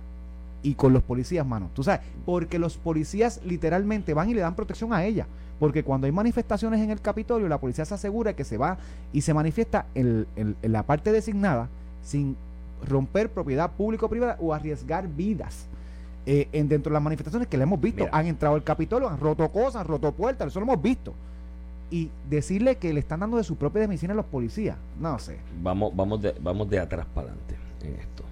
y 0.62 0.76
con 0.76 0.94
los 0.94 1.02
policías, 1.02 1.46
mano. 1.46 1.70
Tú 1.74 1.84
sabes, 1.84 2.02
porque 2.26 2.60
los 2.60 2.78
policías 2.78 3.42
literalmente 3.46 4.14
van 4.14 4.30
y 4.30 4.34
le 4.36 4.42
dan 4.42 4.56
protección 4.56 4.94
a 4.94 5.04
ella. 5.04 5.26
Porque 5.60 5.84
cuando 5.84 6.06
hay 6.06 6.12
manifestaciones 6.14 6.80
en 6.82 6.92
el 6.92 7.02
Capitolio, 7.02 7.48
la 7.50 7.58
policía 7.60 7.86
se 7.86 7.94
asegura 7.96 8.34
que 8.34 8.44
se 8.46 8.58
va 8.58 8.78
y 9.14 9.22
se 9.22 9.34
manifiesta 9.34 9.88
en, 9.96 10.28
en- 10.36 10.56
en 10.62 10.72
la 10.72 10.84
parte 10.84 11.12
designada 11.12 11.70
sin 12.04 12.36
romper 12.88 13.30
propiedad 13.30 13.72
público-privada 13.72 14.38
o 14.40 14.54
arriesgar 14.54 15.08
vidas. 15.08 15.66
Eh, 16.32 16.48
en 16.52 16.70
dentro 16.70 16.92
de 16.92 16.94
las 16.94 17.02
manifestaciones 17.02 17.48
que 17.48 17.58
le 17.58 17.63
hemos 17.63 17.82
visto. 17.82 18.04
Mira. 18.04 18.15
Han 18.15 18.28
entrado 18.28 18.54
al 18.54 18.63
Capitolio, 18.63 19.10
han 19.10 19.20
roto 19.20 19.50
cosas, 19.50 19.78
han 19.78 19.88
roto 19.88 20.12
puertas, 20.12 20.50
eso 20.50 20.60
lo 20.60 20.65
hemos 20.65 20.80
visto. 20.80 21.15
Y 21.89 22.12
decirle 22.30 22.76
que 22.76 22.94
le 22.94 23.00
están 23.00 23.22
dando 23.22 23.38
de 23.38 23.44
su 23.44 23.56
propia 23.56 23.88
medicina 23.88 24.13
a 24.13 24.15
los 24.15 24.28
policías, 24.28 24.78
no 25.00 25.18
sé. 25.18 25.38
Vamos, 25.63 25.92
vamos, 25.96 26.22
de, 26.22 26.36
vamos 26.39 26.70
de 26.70 26.78
atrás 26.78 27.08
para 27.15 27.30
adelante 27.30 27.56
en 27.82 27.96
esto. 27.96 28.24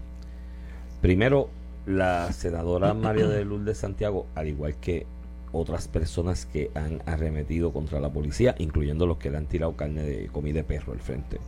Primero, 1.02 1.50
la 1.88 2.32
senadora 2.34 2.94
María 2.94 3.28
de 3.28 3.44
Lourdes 3.44 3.80
Santiago, 3.80 4.28
al 4.36 4.48
igual 4.48 4.76
que 4.76 5.08
otras 5.52 5.88
personas 5.88 6.46
que 6.46 6.70
han 6.76 7.02
arremetido 7.08 7.74
contra 7.74 8.00
la 8.00 8.12
policía, 8.14 8.54
incluyendo 8.60 9.08
los 9.08 9.18
que 9.18 9.32
le 9.32 9.38
han 9.38 9.48
tirado 9.48 9.76
carne 9.76 10.04
de 10.04 10.28
comida 10.28 10.58
de 10.58 10.66
perro 10.66 10.94
al 10.94 11.00
frente 11.00 11.40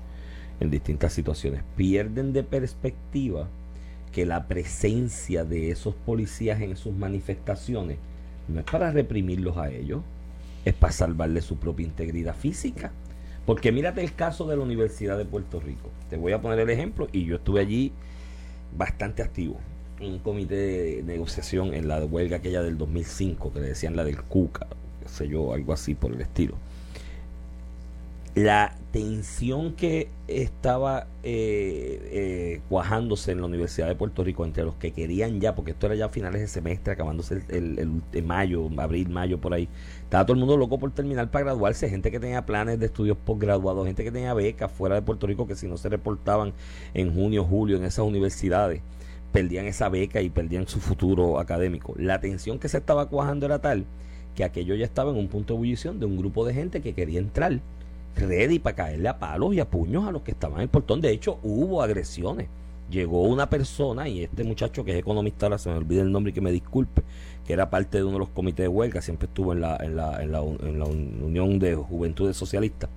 en 0.59 0.71
distintas 0.71 1.13
situaciones, 1.13 1.61
pierden 1.75 2.33
de 2.33 2.41
perspectiva 2.41 3.49
que 4.11 4.25
la 4.25 4.47
presencia 4.47 5.43
de 5.43 5.71
esos 5.71 5.95
policías 5.95 6.61
en 6.61 6.75
sus 6.75 6.93
manifestaciones 6.93 7.97
no 8.47 8.59
es 8.59 8.65
para 8.65 8.91
reprimirlos 8.91 9.57
a 9.57 9.69
ellos, 9.69 10.01
es 10.65 10.73
para 10.73 10.93
salvarle 10.93 11.41
su 11.41 11.57
propia 11.57 11.85
integridad 11.85 12.35
física. 12.35 12.91
Porque 13.45 13.71
mírate 13.71 14.01
el 14.01 14.13
caso 14.13 14.47
de 14.47 14.57
la 14.57 14.63
Universidad 14.63 15.17
de 15.17 15.25
Puerto 15.25 15.59
Rico. 15.59 15.89
Te 16.09 16.17
voy 16.17 16.33
a 16.33 16.41
poner 16.41 16.59
el 16.59 16.69
ejemplo 16.69 17.07
y 17.11 17.25
yo 17.25 17.37
estuve 17.37 17.61
allí 17.61 17.91
bastante 18.75 19.23
activo 19.23 19.57
en 19.99 20.13
un 20.13 20.19
comité 20.19 20.55
de 20.55 21.03
negociación 21.03 21.73
en 21.73 21.87
la 21.87 22.03
huelga 22.05 22.37
aquella 22.37 22.61
del 22.61 22.77
2005 22.77 23.51
que 23.51 23.59
le 23.59 23.67
decían 23.67 23.95
la 23.95 24.03
del 24.03 24.21
Cuca, 24.21 24.67
qué 25.01 25.09
sé 25.09 25.27
yo, 25.27 25.53
algo 25.53 25.73
así 25.73 25.95
por 25.95 26.13
el 26.13 26.21
estilo. 26.21 26.55
La 28.41 28.73
tensión 28.93 29.73
que 29.73 30.07
estaba 30.29 31.07
eh, 31.23 31.99
eh, 32.11 32.61
cuajándose 32.69 33.33
en 33.33 33.41
la 33.41 33.47
Universidad 33.47 33.87
de 33.89 33.95
Puerto 33.95 34.23
Rico 34.23 34.45
entre 34.45 34.63
los 34.63 34.75
que 34.75 34.91
querían 34.91 35.41
ya, 35.41 35.55
porque 35.55 35.71
esto 35.71 35.87
era 35.87 35.95
ya 35.95 36.05
a 36.05 36.09
finales 36.09 36.39
de 36.39 36.47
semestre, 36.47 36.93
acabándose 36.93 37.33
el, 37.33 37.43
el- 37.49 37.79
el- 37.79 38.01
el 38.13 38.23
mayo, 38.23 38.69
abril, 38.77 39.09
mayo, 39.09 39.39
por 39.41 39.53
ahí. 39.53 39.67
Estaba 40.03 40.25
todo 40.25 40.35
el 40.35 40.39
mundo 40.39 40.55
loco 40.55 40.79
por 40.79 40.91
terminar 40.91 41.29
para 41.29 41.43
graduarse, 41.45 41.89
gente 41.89 42.11
que 42.11 42.19
tenía 42.21 42.45
planes 42.45 42.79
de 42.79 42.85
estudios 42.85 43.17
posgraduados, 43.17 43.85
gente 43.87 44.05
que 44.05 44.11
tenía 44.11 44.33
becas 44.33 44.71
fuera 44.71 44.95
de 44.95 45.01
Puerto 45.01 45.27
Rico 45.27 45.45
que 45.45 45.55
si 45.55 45.67
no 45.67 45.75
se 45.75 45.89
reportaban 45.89 46.53
en 46.93 47.13
junio, 47.13 47.43
julio 47.43 47.75
en 47.75 47.83
esas 47.83 48.05
universidades, 48.05 48.81
perdían 49.33 49.65
esa 49.65 49.89
beca 49.89 50.21
y 50.21 50.29
perdían 50.29 50.65
su 50.65 50.79
futuro 50.79 51.39
académico. 51.39 51.93
La 51.97 52.21
tensión 52.21 52.57
que 52.57 52.69
se 52.69 52.77
estaba 52.77 53.09
cuajando 53.09 53.45
era 53.47 53.59
tal 53.59 53.85
que 54.35 54.43
aquello 54.45 54.75
ya 54.75 54.85
estaba 54.85 55.11
en 55.11 55.17
un 55.17 55.27
punto 55.27 55.53
de 55.53 55.57
ebullición 55.57 55.99
de 55.99 56.05
un 56.05 56.15
grupo 56.17 56.45
de 56.45 56.53
gente 56.53 56.81
que 56.81 56.93
quería 56.93 57.19
entrar 57.19 57.59
ready 58.19 58.59
para 58.59 58.75
caerle 58.75 59.07
a 59.09 59.17
palos 59.19 59.53
y 59.53 59.59
a 59.59 59.69
puños 59.69 60.07
a 60.07 60.11
los 60.11 60.21
que 60.21 60.31
estaban 60.31 60.57
en 60.57 60.63
el 60.63 60.69
portón. 60.69 61.01
De 61.01 61.11
hecho, 61.11 61.39
hubo 61.43 61.81
agresiones. 61.81 62.47
Llegó 62.89 63.21
una 63.23 63.49
persona 63.49 64.07
y 64.07 64.23
este 64.23 64.43
muchacho 64.43 64.83
que 64.83 64.93
es 64.93 64.97
economista, 64.97 65.45
ahora 65.45 65.59
se 65.59 65.69
me 65.69 65.75
olvida 65.75 66.01
el 66.01 66.11
nombre 66.11 66.31
y 66.31 66.33
que 66.33 66.41
me 66.41 66.51
disculpe, 66.51 67.03
que 67.45 67.53
era 67.53 67.69
parte 67.69 67.97
de 67.99 68.03
uno 68.03 68.13
de 68.13 68.19
los 68.19 68.29
comités 68.29 68.63
de 68.63 68.67
huelga, 68.67 68.99
siempre 69.01 69.27
estuvo 69.27 69.53
en 69.53 69.61
la, 69.61 69.77
en 69.77 69.95
la, 69.95 70.23
en 70.23 70.31
la, 70.31 70.39
en 70.39 70.79
la 70.79 70.85
un- 70.85 71.21
Unión 71.23 71.59
de 71.59 71.75
Juventudes 71.75 72.35
Socialistas. 72.35 72.89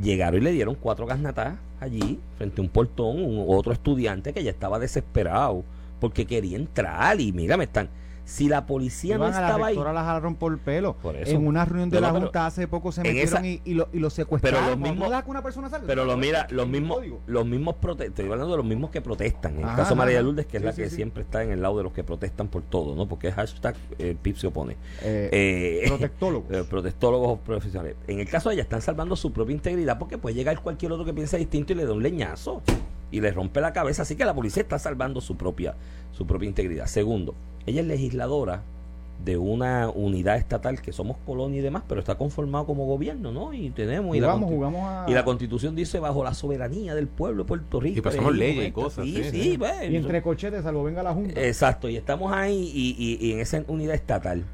Llegaron 0.00 0.42
y 0.42 0.44
le 0.44 0.52
dieron 0.52 0.74
cuatro 0.74 1.06
gasnatadas 1.06 1.56
allí, 1.80 2.18
frente 2.36 2.60
a 2.60 2.64
un 2.64 2.68
portón, 2.68 3.24
un, 3.24 3.44
otro 3.48 3.72
estudiante 3.72 4.32
que 4.34 4.44
ya 4.44 4.50
estaba 4.50 4.78
desesperado 4.78 5.64
porque 6.00 6.26
quería 6.26 6.56
entrar 6.58 7.18
y 7.20 7.32
mira, 7.32 7.56
me 7.56 7.64
están... 7.64 7.88
Si 8.26 8.48
la 8.48 8.64
policía 8.64 9.18
no 9.18 9.24
Iban 9.24 9.34
a 9.34 9.40
la 9.42 9.46
estaba 9.48 9.66
ahí... 9.66 9.76
la 9.76 10.04
jalaron 10.04 10.34
por 10.36 10.52
el 10.52 10.58
pelo. 10.58 10.94
Por 10.94 11.14
eso. 11.14 11.30
En 11.32 11.46
una 11.46 11.64
reunión 11.66 11.90
de 11.90 12.00
la 12.00 12.08
pero 12.10 12.22
Junta 12.22 12.46
hace 12.46 12.66
poco 12.66 12.90
se 12.90 13.02
metieron 13.02 13.22
esa- 13.44 13.46
y, 13.46 13.60
y 13.66 13.74
lo, 13.74 13.88
y 13.92 13.98
lo 13.98 14.08
secuestraron. 14.08 14.60
Pero 14.60 14.70
los 14.70 14.76
¿Cómo 14.80 14.86
mismos- 14.94 15.08
dejas 15.10 15.24
que 15.24 15.30
una 15.30 15.42
persona 15.42 15.68
salga? 15.68 15.86
Pero 15.86 16.04
lo 16.06 16.16
mira, 16.16 16.46
los 16.50 16.66
mismos, 16.66 17.00
los 17.26 17.44
mismos 17.46 17.74
estoy 18.00 18.24
hablando 18.24 18.50
de 18.52 18.56
los 18.56 18.64
mismos 18.66 18.90
que 18.90 19.02
protestan. 19.02 19.56
En 19.58 19.68
el 19.68 19.76
caso 19.76 19.90
de 19.90 19.96
María. 19.96 20.22
Lourdes, 20.22 20.46
que 20.46 20.56
es 20.56 20.62
Sí, 20.62 20.66
la 20.66 20.72
sí, 20.72 20.82
que 20.82 20.88
sí. 20.90 20.96
siempre 20.96 21.22
está 21.22 21.42
en 21.42 21.50
el 21.50 21.60
lado 21.60 21.76
de 21.76 21.82
los 21.82 21.92
que 21.92 22.02
protestan 22.02 22.48
por 22.48 22.62
todo, 22.62 22.94
¿no? 22.94 23.06
Porque 23.06 23.28
es 23.28 23.34
hashtag 23.34 23.76
eh, 23.98 24.16
PIP 24.20 24.36
se 24.36 24.46
opone. 24.46 24.76
Eh, 25.02 25.28
Eh, 25.32 25.88
protectólogos. 25.88 26.50
eh, 26.50 26.64
protestólogos 26.68 27.40
profesionales. 27.40 27.96
En 28.06 28.20
el 28.20 28.28
caso 28.28 28.48
de 28.48 28.54
ella, 28.54 28.62
están 28.62 28.80
salvando 28.80 29.16
su 29.16 29.32
propia 29.32 29.52
integridad 29.54 29.98
porque 29.98 30.16
puede 30.16 30.34
llegar 30.34 30.60
cualquier 30.62 30.92
otro 30.92 31.04
que 31.04 31.12
piense 31.12 31.36
distinto 31.36 31.72
y 31.74 31.76
le 31.76 31.84
da 31.84 31.92
un 31.92 32.02
leñazo 32.02 32.62
y 33.10 33.20
le 33.20 33.30
rompe 33.32 33.60
la 33.60 33.72
cabeza. 33.74 34.00
Así 34.02 34.16
que 34.16 34.24
la 34.24 34.34
policía 34.34 34.62
está 34.62 34.78
salvando 34.78 35.20
su 35.20 35.36
propia, 35.36 35.74
su 36.12 36.26
propia 36.26 36.48
integridad. 36.48 36.86
Segundo, 36.86 37.34
ella 37.66 37.80
es 37.80 37.86
legisladora 37.86 38.62
de 39.24 39.38
una 39.38 39.88
unidad 39.88 40.36
estatal 40.36 40.82
que 40.82 40.92
somos 40.92 41.16
colonia 41.24 41.60
y 41.60 41.62
demás, 41.62 41.84
pero 41.88 42.00
está 42.00 42.16
conformado 42.16 42.66
como 42.66 42.84
gobierno, 42.84 43.30
¿no? 43.32 43.54
Y 43.54 43.70
tenemos 43.70 44.14
y 44.16 44.20
la 44.20 44.32
jugamos, 44.32 44.80
a... 44.82 45.06
y 45.08 45.14
la 45.14 45.24
constitución 45.24 45.74
dice 45.76 45.98
bajo 46.00 46.24
la 46.24 46.34
soberanía 46.34 46.94
del 46.94 47.06
pueblo 47.06 47.44
de 47.44 47.48
Puerto 47.48 47.80
Rico. 47.80 47.98
Y 47.98 48.02
pasamos 48.02 48.34
elegimos 48.34 48.56
leyes 48.56 48.68
y 48.68 48.72
cosas, 48.72 49.04
Sí, 49.06 49.14
sí, 49.14 49.30
sí, 49.30 49.42
sí. 49.52 49.58
pues, 49.58 49.90
Y 49.90 49.96
entre 49.96 50.20
cochetes, 50.20 50.64
salvo 50.64 50.82
venga 50.82 51.02
la 51.02 51.14
Junta. 51.14 51.40
Exacto, 51.40 51.88
y 51.88 51.96
estamos 51.96 52.32
ahí 52.32 52.70
y, 52.74 52.96
y- 52.98 53.28
y 53.28 53.32
en 53.32 53.40
esa 53.40 53.62
unidad 53.68 53.94
estatal. 53.94 54.44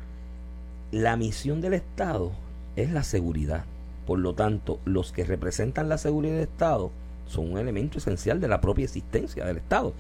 La 0.93 1.17
misión 1.17 1.61
del 1.61 1.75
Estado 1.75 2.33
es 2.77 2.91
la 2.93 3.03
seguridad. 3.03 3.65
Por 4.07 4.19
lo 4.19 4.35
tanto, 4.35 4.79
los 4.85 5.11
que 5.13 5.25
representan 5.25 5.89
la 5.89 5.99
seguridad 5.99 6.35
del 6.35 6.43
Estado 6.43 6.91
son 7.29 7.53
un 7.53 7.59
elemento 7.59 7.99
esencial 7.99 8.41
de 8.41 8.49
la 8.49 8.61
propia 8.61 8.85
existencia 8.85 9.45
del 9.47 9.57
Estado. 9.57 9.95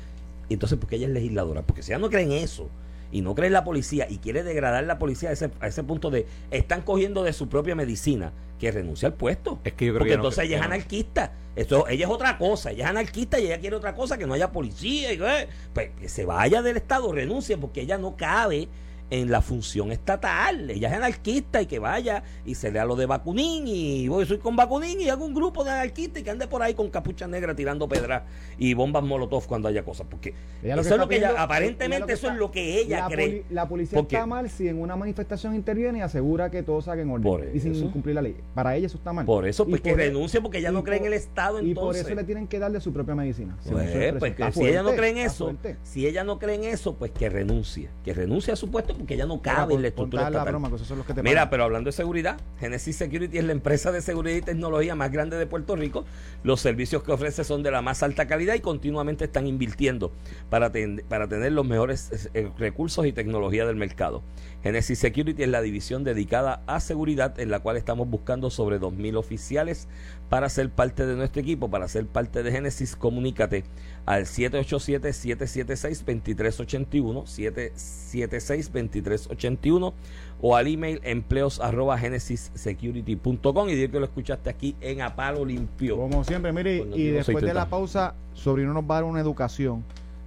Y 0.48 0.54
entonces, 0.54 0.78
¿por 0.78 0.88
qué 0.88 0.96
ella 0.96 1.06
es 1.06 1.12
legisladora? 1.12 1.62
Porque 1.62 1.82
si 1.82 1.92
ella 1.92 1.98
no 2.00 2.10
cree 2.10 2.24
en 2.24 2.32
eso 2.32 2.68
y 3.12 3.22
no 3.22 3.34
cree 3.34 3.48
en 3.48 3.52
la 3.54 3.64
policía 3.64 4.06
y 4.08 4.18
quiere 4.18 4.42
degradar 4.42 4.84
la 4.84 4.98
policía 4.98 5.30
a 5.30 5.32
ese, 5.32 5.50
a 5.60 5.66
ese 5.68 5.82
punto 5.82 6.10
de 6.10 6.26
están 6.50 6.82
cogiendo 6.82 7.22
de 7.22 7.32
su 7.32 7.48
propia 7.48 7.74
medicina, 7.74 8.32
que 8.58 8.70
renuncia 8.70 9.08
al 9.08 9.14
puesto. 9.14 9.58
Es 9.64 9.72
que 9.72 9.86
yo 9.86 9.92
creo 9.92 10.00
Porque 10.00 10.10
que 10.10 10.16
no- 10.16 10.22
entonces 10.22 10.44
ella 10.44 10.56
es 10.56 10.60
no. 10.62 10.66
anarquista. 10.74 11.32
Esto, 11.56 11.88
ella 11.88 12.04
es 12.06 12.10
otra 12.12 12.38
cosa. 12.38 12.70
Ella 12.70 12.84
es 12.84 12.90
anarquista 12.90 13.38
y 13.40 13.46
ella 13.46 13.58
quiere 13.58 13.74
otra 13.76 13.94
cosa, 13.94 14.16
que 14.18 14.26
no 14.26 14.34
haya 14.34 14.52
policía. 14.52 15.12
Y, 15.12 15.20
eh, 15.22 15.48
pues 15.72 15.90
que 15.98 16.08
se 16.08 16.24
vaya 16.24 16.62
del 16.62 16.76
Estado, 16.76 17.10
renuncie, 17.12 17.56
porque 17.58 17.80
ella 17.80 17.98
no 17.98 18.16
cabe 18.16 18.68
en 19.10 19.30
la 19.30 19.42
función 19.42 19.92
estatal. 19.92 20.70
Ella 20.70 20.88
es 20.88 20.94
anarquista 20.94 21.60
y 21.60 21.66
que 21.66 21.78
vaya 21.78 22.22
y 22.46 22.54
se 22.54 22.70
lea 22.70 22.84
lo 22.84 22.96
de 22.96 23.06
Bakunin 23.06 23.66
y 23.66 24.08
voy, 24.08 24.24
soy 24.26 24.38
con 24.38 24.56
Bakunin 24.56 25.00
y 25.00 25.08
hago 25.08 25.24
un 25.24 25.34
grupo 25.34 25.64
de 25.64 25.70
anarquistas 25.70 26.20
y 26.22 26.24
que 26.24 26.30
ande 26.30 26.46
por 26.46 26.62
ahí 26.62 26.74
con 26.74 26.90
capucha 26.90 27.26
negra 27.26 27.54
tirando 27.54 27.88
pedras 27.88 28.22
y 28.58 28.74
bombas 28.74 29.02
molotov 29.02 29.46
cuando 29.46 29.68
haya 29.68 29.82
cosas. 29.84 30.06
Porque 30.08 30.34
Ella 30.62 30.74
eso 30.76 30.94
es 30.94 31.00
lo 31.00 31.08
que 31.08 31.16
ella, 31.16 31.34
aparentemente 31.36 32.04
ella 32.12 32.14
eso 32.14 32.28
es 32.30 32.36
lo 32.36 32.50
que 32.50 32.80
ella 32.80 33.00
la 33.00 33.08
cree. 33.08 33.44
la 33.50 33.68
policía 33.68 33.98
Porque- 33.98 34.16
está 34.16 34.26
mal 34.26 34.48
si 34.48 34.68
en 34.68 34.80
una 34.80 34.96
manifestación 34.96 35.54
interviene 35.54 35.98
y 35.98 36.02
asegura 36.02 36.50
que 36.50 36.62
todos 36.62 36.84
saquen 36.84 37.10
orden. 37.10 37.50
Y 37.54 37.60
sin 37.60 37.72
eso. 37.72 37.90
cumplir 37.90 38.14
la 38.14 38.22
ley. 38.22 38.36
Para 38.54 38.76
ella 38.76 38.86
eso 38.86 38.96
está 38.98 39.12
mal. 39.12 39.24
Por 39.24 39.46
eso, 39.46 39.64
Y 39.66 39.70
pues 39.70 39.80
que 39.82 39.90
por- 39.90 40.00
e- 40.00 40.04
renuncie 40.06 40.40
porque 40.40 40.58
ella 40.58 40.70
no 40.70 40.84
cree 40.84 40.98
en 40.98 41.06
el 41.06 41.12
Estado 41.14 41.58
Y 41.60 41.74
por 41.74 41.82
entonces. 41.84 42.06
eso 42.06 42.14
le 42.14 42.24
tienen 42.24 42.46
que 42.46 42.58
darle 42.58 42.80
su 42.80 42.92
propia 42.92 43.14
medicina. 43.14 43.56
Me 43.64 43.72
Pues, 43.72 44.14
pues, 44.18 44.34
que 44.34 44.52
si 44.52 44.66
ella 44.66 44.82
no 44.82 44.94
cree 44.94 45.10
en 45.10 45.18
eso, 45.18 45.44
fuerte. 45.46 45.76
si 45.82 46.06
ella 46.06 46.24
no 46.24 46.38
cree 46.38 46.54
en 46.54 46.64
eso, 46.64 46.94
pues 46.94 47.10
que 47.10 47.28
renuncie. 47.28 47.88
Que 48.04 48.12
renuncie 48.14 48.52
a 48.52 48.56
su 48.56 48.70
puesto 48.70 48.94
porque 49.00 49.14
ella 49.14 49.26
no 49.26 49.42
cabe 49.42 49.74
en 49.74 49.82
la 49.82 49.88
estructura 49.88 50.22
la 50.24 50.28
estatal. 50.28 50.52
broma, 50.52 50.68
que 50.70 50.76
esos 50.76 50.86
son 50.88 50.98
los 50.98 51.06
que 51.06 51.14
te 51.14 51.22
Mira, 51.22 51.36
pagan. 51.42 51.50
pero 51.50 51.64
hablando 51.64 51.88
de 51.88 51.92
seguridad, 51.92 52.40
Genesis 52.58 52.96
Security 52.96 53.38
es 53.38 53.44
la 53.44 53.52
empresa 53.52 53.90
de 53.92 54.00
seguridad 54.00 54.36
y 54.36 54.42
tecnología 54.42 54.94
más 54.94 55.10
grande 55.10 55.36
de 55.36 55.46
Puerto 55.46 55.76
Rico. 55.76 56.04
Los 56.42 56.60
servicios 56.60 57.02
que 57.02 57.12
ofrece 57.12 57.44
son 57.44 57.62
de 57.62 57.70
la 57.70 57.82
más 57.82 58.02
alta 58.02 58.26
calidad 58.26 58.54
y 58.54 58.60
continuamente 58.60 59.24
están 59.24 59.46
invirtiendo 59.46 60.12
para, 60.48 60.70
ten- 60.70 61.02
para 61.08 61.28
tener 61.28 61.52
los 61.52 61.66
mejores 61.66 62.30
eh, 62.34 62.50
recursos 62.58 63.06
y 63.06 63.12
tecnología 63.12 63.66
del 63.66 63.76
mercado. 63.76 64.22
Genesis 64.62 64.98
Security 64.98 65.42
es 65.42 65.48
la 65.48 65.62
división 65.62 66.04
dedicada 66.04 66.62
a 66.66 66.80
seguridad 66.80 67.38
en 67.40 67.50
la 67.50 67.60
cual 67.60 67.76
estamos 67.78 68.08
buscando 68.10 68.50
sobre 68.50 68.78
2.000 68.78 69.16
oficiales 69.16 69.88
para 70.30 70.48
ser 70.48 70.70
parte 70.70 71.04
de 71.04 71.14
nuestro 71.16 71.42
equipo, 71.42 71.68
para 71.68 71.86
ser 71.88 72.06
parte 72.06 72.44
de 72.44 72.52
Genesis, 72.52 72.94
comunícate 72.94 73.64
al 74.06 74.26
787-776-2381, 74.26 77.24
776-2381 77.26 79.92
o 80.40 80.56
al 80.56 80.68
email 80.68 81.00
empleos 81.02 81.58
arroba 81.60 81.98
genesissecurity.com 81.98 83.68
y 83.68 83.74
di 83.74 83.88
que 83.88 83.98
lo 83.98 84.04
escuchaste 84.06 84.48
aquí 84.48 84.76
en 84.80 85.02
A 85.02 85.16
Palo 85.16 85.44
Limpio. 85.44 85.96
Como 85.96 86.22
siempre, 86.22 86.52
mire, 86.52 86.78
Cuando 86.78 86.96
y 86.96 87.06
digo 87.06 87.16
después 87.16 87.44
de 87.44 87.52
la 87.52 87.68
pausa, 87.68 88.14
Sobrino 88.32 88.72
nos 88.72 88.84
va 88.84 88.98
a 88.98 89.00
dar 89.00 89.10
una 89.10 89.20
educación 89.20 89.84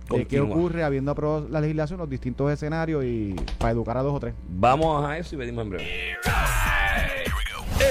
de 0.09 0.27
qué 0.27 0.41
ocurre 0.41 0.83
habiendo 0.83 1.11
aprobado 1.11 1.47
la 1.49 1.61
legislación, 1.61 1.99
los 1.99 2.09
distintos 2.09 2.51
escenarios 2.51 3.05
y 3.05 3.33
para 3.57 3.71
educar 3.71 3.95
a 3.97 4.03
dos 4.03 4.13
o 4.13 4.19
tres. 4.19 4.33
Vamos 4.49 5.05
a 5.05 5.17
eso 5.17 5.35
y 5.35 5.37
venimos 5.37 5.63
en 5.63 5.69
breve. 5.69 5.85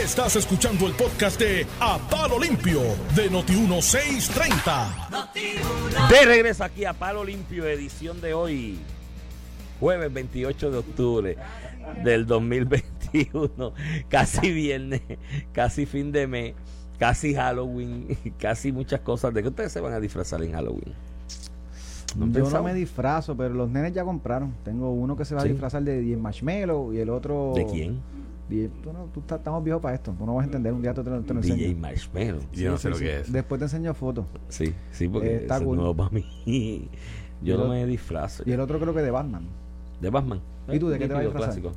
Estás 0.01 0.37
escuchando 0.37 0.87
el 0.87 0.93
podcast 0.95 1.39
de 1.39 1.67
A 1.81 1.99
Palo 2.11 2.39
Limpio 2.41 2.81
de 3.15 3.31
Noti1630. 3.31 5.29
De 6.11 6.25
regreso 6.25 6.65
aquí 6.65 6.85
a 6.85 6.93
Palo 6.93 7.23
Limpio, 7.25 7.67
edición 7.67 8.21
de 8.21 8.35
hoy, 8.35 8.79
jueves 9.81 10.13
28 10.13 10.71
de 10.71 10.79
octubre 10.79 11.37
del 12.05 12.27
2021, 12.27 13.73
casi 14.09 14.51
viernes, 14.53 15.03
casi 15.53 15.87
fin 15.87 16.11
de 16.11 16.27
mes, 16.27 16.55
casi 16.99 17.35
Halloween, 17.35 18.17
casi 18.39 18.73
muchas 18.73 19.01
cosas. 19.01 19.33
¿De 19.35 19.43
qué 19.43 19.49
ustedes 19.49 19.73
se 19.73 19.81
van 19.81 19.93
a 19.93 20.01
disfrazar 20.01 20.43
en 20.43 20.53
Halloween? 20.53 20.95
¿No 22.17 22.27
Yo 22.31 22.51
no 22.51 22.63
me 22.63 22.75
disfrazo, 22.75 23.37
pero 23.37 23.55
los 23.55 23.71
nenes 23.71 23.93
ya 23.95 24.05
compraron. 24.05 24.55
Tengo 24.65 24.91
uno 24.91 25.17
que 25.17 25.25
se 25.25 25.35
va 25.35 25.41
Sí. 25.43 25.49
a 25.49 25.51
disfrazar 25.53 25.83
de 25.83 26.01
10 26.01 26.19
marshmallow 26.19 26.93
y 26.93 26.99
el 26.99 27.09
otro... 27.09 27.53
¿De 27.55 27.65
quién? 27.67 28.01
Tú 28.83 28.93
no, 28.93 29.05
tú 29.15 29.21
estás- 29.21 29.39
estamos 29.39 29.65
viejos 29.65 29.81
para 29.81 29.95
esto. 29.95 30.15
Tú 30.19 30.27
no 30.27 30.35
vas 30.35 30.43
a 30.43 30.47
entender. 30.47 30.73
Un 30.73 30.83
día 30.83 30.93
te, 30.93 31.03
te 31.03 31.09
lo 31.11 31.21
te 31.23 31.33
lo 31.33 31.41
enseño. 31.41 31.57
DJ 31.57 31.75
Marshmallow. 31.77 32.41
Yo 32.53 32.71
no 32.73 32.77
Sí, 32.77 32.83
sé 32.83 32.89
sí, 32.89 32.89
lo 32.91 32.97
sí. 32.97 33.05
que 33.05 33.21
es. 33.21 33.33
Después 33.33 33.59
te 33.59 33.65
enseño 33.65 33.95
fotos. 33.95 34.27
Sí, 34.49 34.75
sí, 34.91 35.09
porque 35.09 35.29
Eh, 35.29 35.37
está 35.43 35.57
es 35.57 35.63
cool. 35.63 35.77
nuevo 35.79 35.95
para 35.97 36.11
mí. 36.11 36.25
Yo 37.43 37.57
no 37.57 37.69
me 37.69 37.85
disfrazo. 37.87 38.43
Y 38.47 38.53
el 38.53 38.61
otro 38.61 38.79
creo 38.79 38.95
que 38.95 39.01
de 39.03 39.11
Batman. 39.11 39.47
de 40.01 40.11
Batman. 40.11 40.41
¿Y 40.71 40.79
tú 40.79 40.89
de 40.89 40.99
qué 40.99 41.07
te 41.09 41.15
vas 41.15 41.21
a 41.21 41.25
disfrazar? 41.25 41.49
clásico. 41.55 41.73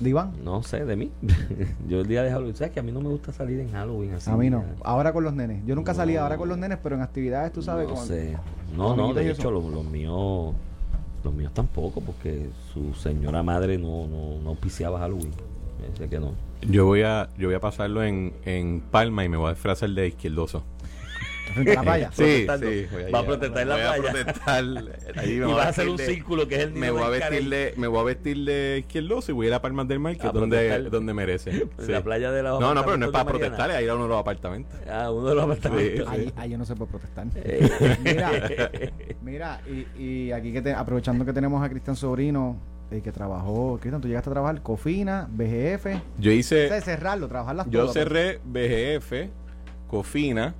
¿De 0.00 0.10
Iván? 0.10 0.32
No 0.44 0.62
sé, 0.62 0.84
de 0.84 0.94
mí. 0.96 1.10
yo 1.88 2.00
el 2.00 2.06
día 2.06 2.22
de 2.22 2.30
Halloween, 2.30 2.54
¿sabes 2.54 2.72
que 2.74 2.80
a 2.80 2.82
mí 2.82 2.92
no 2.92 3.00
me 3.00 3.08
gusta 3.08 3.32
salir 3.32 3.60
en 3.60 3.70
Halloween 3.72 4.12
así? 4.14 4.28
A 4.30 4.36
mí 4.36 4.50
no. 4.50 4.60
ya. 4.62 4.74
Ahora 4.84 5.12
con 5.14 5.24
los 5.24 5.32
nenes. 5.32 5.64
Yo 5.64 5.74
nunca 5.74 5.94
salía 5.94 6.18
No. 6.18 6.24
ahora 6.24 6.36
con 6.36 6.48
los 6.50 6.58
nenes, 6.58 6.78
pero 6.82 6.96
en 6.96 7.02
actividades, 7.02 7.50
tú 7.52 7.62
sabes. 7.62 7.88
No 7.88 7.94
con- 7.94 8.06
sé. 8.06 8.36
No, 8.76 8.94
no, 8.96 9.14
de 9.14 9.30
hecho 9.30 9.50
los, 9.50 9.64
los 9.64 9.84
míos 9.86 10.54
los 11.24 11.34
míos 11.34 11.50
tampoco 11.54 12.00
porque 12.02 12.50
su 12.72 12.92
señora 12.94 13.42
madre 13.42 13.78
no 13.78 14.06
no, 14.06 14.38
no 14.42 14.50
auspiciaba 14.50 14.98
Halloween. 15.00 15.30
Que 16.08 16.18
no. 16.20 16.34
Yo 16.62 16.84
voy 16.86 17.02
a, 17.02 17.28
yo 17.38 17.48
voy 17.48 17.54
a 17.56 17.60
pasarlo 17.60 18.02
en, 18.02 18.32
en 18.44 18.80
Palma 18.80 19.24
y 19.24 19.28
me 19.28 19.36
voy 19.36 19.48
a 19.48 19.54
disfrazar 19.54 19.90
de 19.90 20.08
izquierdoso. 20.08 20.64
Frente 21.54 21.72
a 21.72 21.74
la 21.76 21.82
playa. 21.82 22.10
Sí, 22.12 22.44
Protestando. 22.44 22.66
sí. 22.66 22.86
voy 22.90 23.12
Va 23.12 23.18
a 23.20 23.24
protestar 23.24 23.62
en 23.62 23.68
la 23.68 23.74
voy 23.76 23.84
a 23.84 23.94
playa. 23.94 24.10
protestar. 24.24 24.64
Ahí 25.16 25.28
me 25.38 25.48
Y 25.48 25.52
vas 25.52 25.66
a 25.66 25.68
hacer 25.68 25.88
un 25.88 25.96
de- 25.96 26.06
círculo 26.06 26.48
que 26.48 26.56
es 26.56 26.60
el 26.62 26.72
me 26.72 26.90
voy 26.90 27.02
a 27.02 27.04
del 27.04 27.12
vestir 27.20 27.38
Caribe. 27.38 27.56
de, 27.56 27.74
me 27.76 27.86
voy 27.86 28.00
a 28.00 28.02
vestir 28.02 28.44
de 28.44 28.76
izquierdoso 28.80 29.30
y 29.30 29.34
voy 29.34 29.46
a 29.46 29.48
ir 29.50 29.54
a 29.54 29.62
Palmas 29.62 29.86
del 29.86 30.00
Mar, 30.00 30.16
que 30.16 30.24
A 30.24 30.26
es 30.26 30.32
donde, 30.32 30.82
donde 30.90 31.14
merece. 31.14 31.50
En 31.78 31.86
Sí. 31.86 31.92
la 31.92 32.02
playa 32.02 32.32
de 32.32 32.42
la 32.42 32.50
No, 32.58 32.74
no, 32.74 32.84
pero 32.84 32.96
no 32.96 33.06
es 33.06 33.12
para 33.12 33.24
protestar, 33.26 33.70
es 33.70 33.80
ir 33.82 33.88
a 33.90 33.94
uno 33.94 34.02
de 34.04 34.08
los 34.10 34.18
apartamentos. 34.18 34.74
Ah, 34.90 35.10
uno 35.12 35.28
de 35.28 35.34
los 35.36 35.44
apartamentos. 35.44 36.08
Sí, 36.08 36.20
Ahí, 36.20 36.32
ahí 36.36 36.50
yo 36.50 36.58
no 36.58 36.64
se 36.64 36.74
puede 36.74 36.90
protestar. 36.90 37.26
Eh, 37.36 37.96
Mira, 38.02 38.30
mira, 39.22 39.60
y, 39.96 40.02
y 40.02 40.32
aquí 40.32 40.52
que 40.52 40.62
te- 40.62 40.74
aprovechando 40.74 41.24
que 41.24 41.32
tenemos 41.32 41.64
a 41.64 41.68
Cristian 41.70 41.94
Sobrino, 41.96 42.58
eh, 42.90 43.00
que 43.02 43.12
trabajó, 43.12 43.78
Cristian, 43.80 44.00
tú 44.00 44.08
llegaste 44.08 44.30
a 44.30 44.32
trabajar 44.32 44.62
Cofina, 44.62 45.28
BGF, 45.30 45.86
Yo 46.18 46.30
hice, 46.30 46.80
cerrarlo, 46.82 47.28
trabajarlas 47.28 47.66
yo 47.68 47.80
todas. 47.80 47.94
cerré 47.94 48.40
BGF, 48.44 49.28
Cofina, 49.88 50.54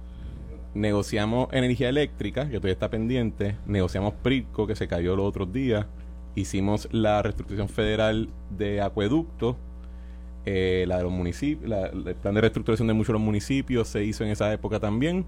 negociamos 0.74 1.48
energía 1.52 1.88
eléctrica, 1.88 2.42
que 2.48 2.56
todavía 2.56 2.72
está 2.72 2.90
pendiente, 2.90 3.56
negociamos 3.66 4.14
PRITCO, 4.22 4.66
que 4.66 4.76
se 4.76 4.88
cayó 4.88 5.16
los 5.16 5.26
otros 5.26 5.52
días, 5.52 5.86
hicimos 6.34 6.88
la 6.92 7.22
reestructuración 7.22 7.68
federal 7.68 8.28
de 8.50 8.80
acueductos, 8.82 9.56
eh, 10.44 10.84
la 10.86 10.98
de 10.98 11.02
los 11.04 11.12
municipios, 11.12 11.68
la- 11.68 11.86
el 11.86 12.14
plan 12.16 12.34
de 12.34 12.40
reestructuración 12.42 12.86
de 12.88 12.94
muchos 12.94 13.08
de 13.08 13.12
los 13.14 13.22
municipios 13.22 13.88
se 13.88 14.04
hizo 14.04 14.22
en 14.24 14.30
esa 14.30 14.52
época 14.52 14.78
también. 14.78 15.24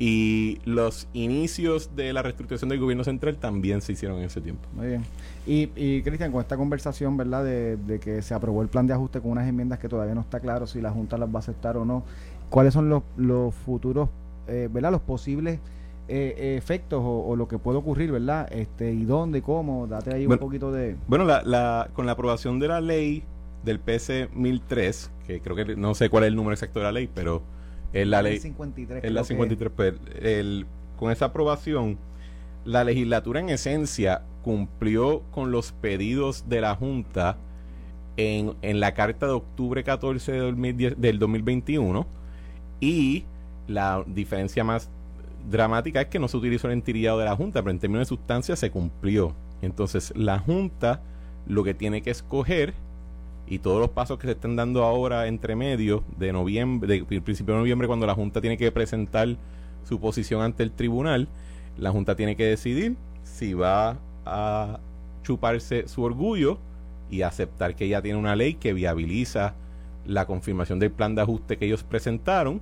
Y 0.00 0.60
los 0.64 1.08
inicios 1.12 1.96
de 1.96 2.12
la 2.12 2.22
reestructuración 2.22 2.68
del 2.70 2.78
gobierno 2.78 3.02
central 3.02 3.36
también 3.36 3.80
se 3.80 3.92
hicieron 3.92 4.18
en 4.18 4.24
ese 4.24 4.40
tiempo. 4.40 4.68
Muy 4.74 4.86
bien. 4.86 5.02
Y, 5.46 5.70
y 5.74 6.02
Cristian, 6.02 6.30
con 6.30 6.40
esta 6.40 6.56
conversación, 6.56 7.16
¿verdad? 7.16 7.42
De, 7.42 7.76
de 7.76 7.98
que 7.98 8.22
se 8.22 8.32
aprobó 8.32 8.62
el 8.62 8.68
plan 8.68 8.86
de 8.86 8.94
ajuste 8.94 9.20
con 9.20 9.32
unas 9.32 9.48
enmiendas 9.48 9.80
que 9.80 9.88
todavía 9.88 10.14
no 10.14 10.20
está 10.20 10.38
claro 10.38 10.66
si 10.68 10.80
la 10.80 10.92
Junta 10.92 11.18
las 11.18 11.28
va 11.28 11.36
a 11.36 11.38
aceptar 11.40 11.76
o 11.76 11.84
no, 11.84 12.04
¿cuáles 12.48 12.74
son 12.74 12.88
los, 12.88 13.02
los 13.16 13.54
futuros, 13.54 14.08
eh, 14.46 14.68
¿verdad? 14.70 14.92
Los 14.92 15.00
posibles 15.00 15.58
eh, 16.06 16.56
efectos 16.56 17.02
o, 17.02 17.26
o 17.26 17.36
lo 17.36 17.48
que 17.48 17.58
puede 17.58 17.78
ocurrir, 17.78 18.12
¿verdad? 18.12 18.48
Este, 18.52 18.92
¿Y 18.92 19.04
dónde, 19.04 19.42
cómo? 19.42 19.86
Date 19.86 20.14
ahí 20.14 20.26
Bueno, 20.26 20.40
un 20.42 20.48
poquito 20.48 20.70
de... 20.72 20.96
Bueno, 21.06 21.24
la, 21.24 21.42
la, 21.42 21.90
con 21.92 22.06
la 22.06 22.12
aprobación 22.12 22.58
de 22.60 22.68
la 22.68 22.80
ley 22.80 23.24
del 23.64 23.80
PC 23.80 24.28
1003, 24.32 25.10
que 25.26 25.40
creo 25.40 25.56
que 25.56 25.76
no 25.76 25.94
sé 25.94 26.08
cuál 26.08 26.24
es 26.24 26.28
el 26.28 26.36
número 26.36 26.54
exacto 26.54 26.78
de 26.78 26.84
la 26.84 26.92
ley, 26.92 27.10
pero 27.12 27.42
es 27.92 28.06
la 28.06 28.22
ley... 28.22 28.38
53. 28.38 29.04
Es 29.04 29.12
la 29.12 29.22
creo 29.22 29.38
que 29.38 29.56
53. 29.56 29.72
pero 29.76 29.98
el, 30.20 30.66
con 30.98 31.10
esa 31.10 31.26
aprobación, 31.26 31.98
la 32.64 32.84
legislatura 32.84 33.40
en 33.40 33.48
esencia 33.48 34.22
cumplió 34.42 35.22
con 35.30 35.50
los 35.50 35.72
pedidos 35.72 36.48
de 36.48 36.60
la 36.60 36.74
Junta 36.74 37.36
en, 38.16 38.54
en 38.62 38.80
la 38.80 38.94
carta 38.94 39.26
de 39.26 39.32
octubre 39.32 39.84
14 39.84 40.32
de 40.32 40.38
2010 40.38 41.00
del 41.00 41.18
2021 41.18 42.06
y 42.80 43.24
la 43.66 44.04
diferencia 44.06 44.64
más 44.64 44.90
dramática 45.50 46.00
es 46.00 46.08
que 46.08 46.18
no 46.18 46.28
se 46.28 46.36
utilizó 46.36 46.66
el 46.66 46.74
entiriado 46.74 47.18
de 47.18 47.24
la 47.24 47.36
Junta, 47.36 47.62
pero 47.62 47.70
en 47.70 47.78
términos 47.78 48.06
de 48.06 48.16
sustancia 48.16 48.56
se 48.56 48.70
cumplió. 48.70 49.34
Entonces, 49.62 50.12
la 50.16 50.38
Junta 50.38 51.02
lo 51.46 51.64
que 51.64 51.74
tiene 51.74 52.02
que 52.02 52.10
escoger 52.10 52.74
y 53.50 53.58
todos 53.58 53.80
los 53.80 53.90
pasos 53.90 54.18
que 54.18 54.26
se 54.26 54.32
están 54.32 54.56
dando 54.56 54.84
ahora 54.84 55.26
entre 55.26 55.56
medio 55.56 56.04
de 56.18 56.32
noviembre, 56.32 57.04
de, 57.08 57.20
principio 57.20 57.54
de 57.54 57.60
noviembre, 57.60 57.86
cuando 57.86 58.06
la 58.06 58.14
Junta 58.14 58.40
tiene 58.40 58.56
que 58.56 58.70
presentar 58.70 59.36
su 59.84 59.98
posición 60.00 60.42
ante 60.42 60.62
el 60.62 60.70
tribunal, 60.70 61.28
la 61.78 61.90
Junta 61.90 62.14
tiene 62.14 62.36
que 62.36 62.44
decidir 62.44 62.96
si 63.22 63.54
va 63.54 63.96
a 64.26 64.80
chuparse 65.22 65.88
su 65.88 66.02
orgullo 66.02 66.58
y 67.10 67.22
aceptar 67.22 67.74
que 67.74 67.88
ya 67.88 68.02
tiene 68.02 68.18
una 68.18 68.36
ley 68.36 68.54
que 68.54 68.72
viabiliza 68.72 69.54
la 70.06 70.26
confirmación 70.26 70.78
del 70.78 70.90
plan 70.90 71.14
de 71.14 71.22
ajuste 71.22 71.56
que 71.56 71.66
ellos 71.66 71.84
presentaron, 71.84 72.60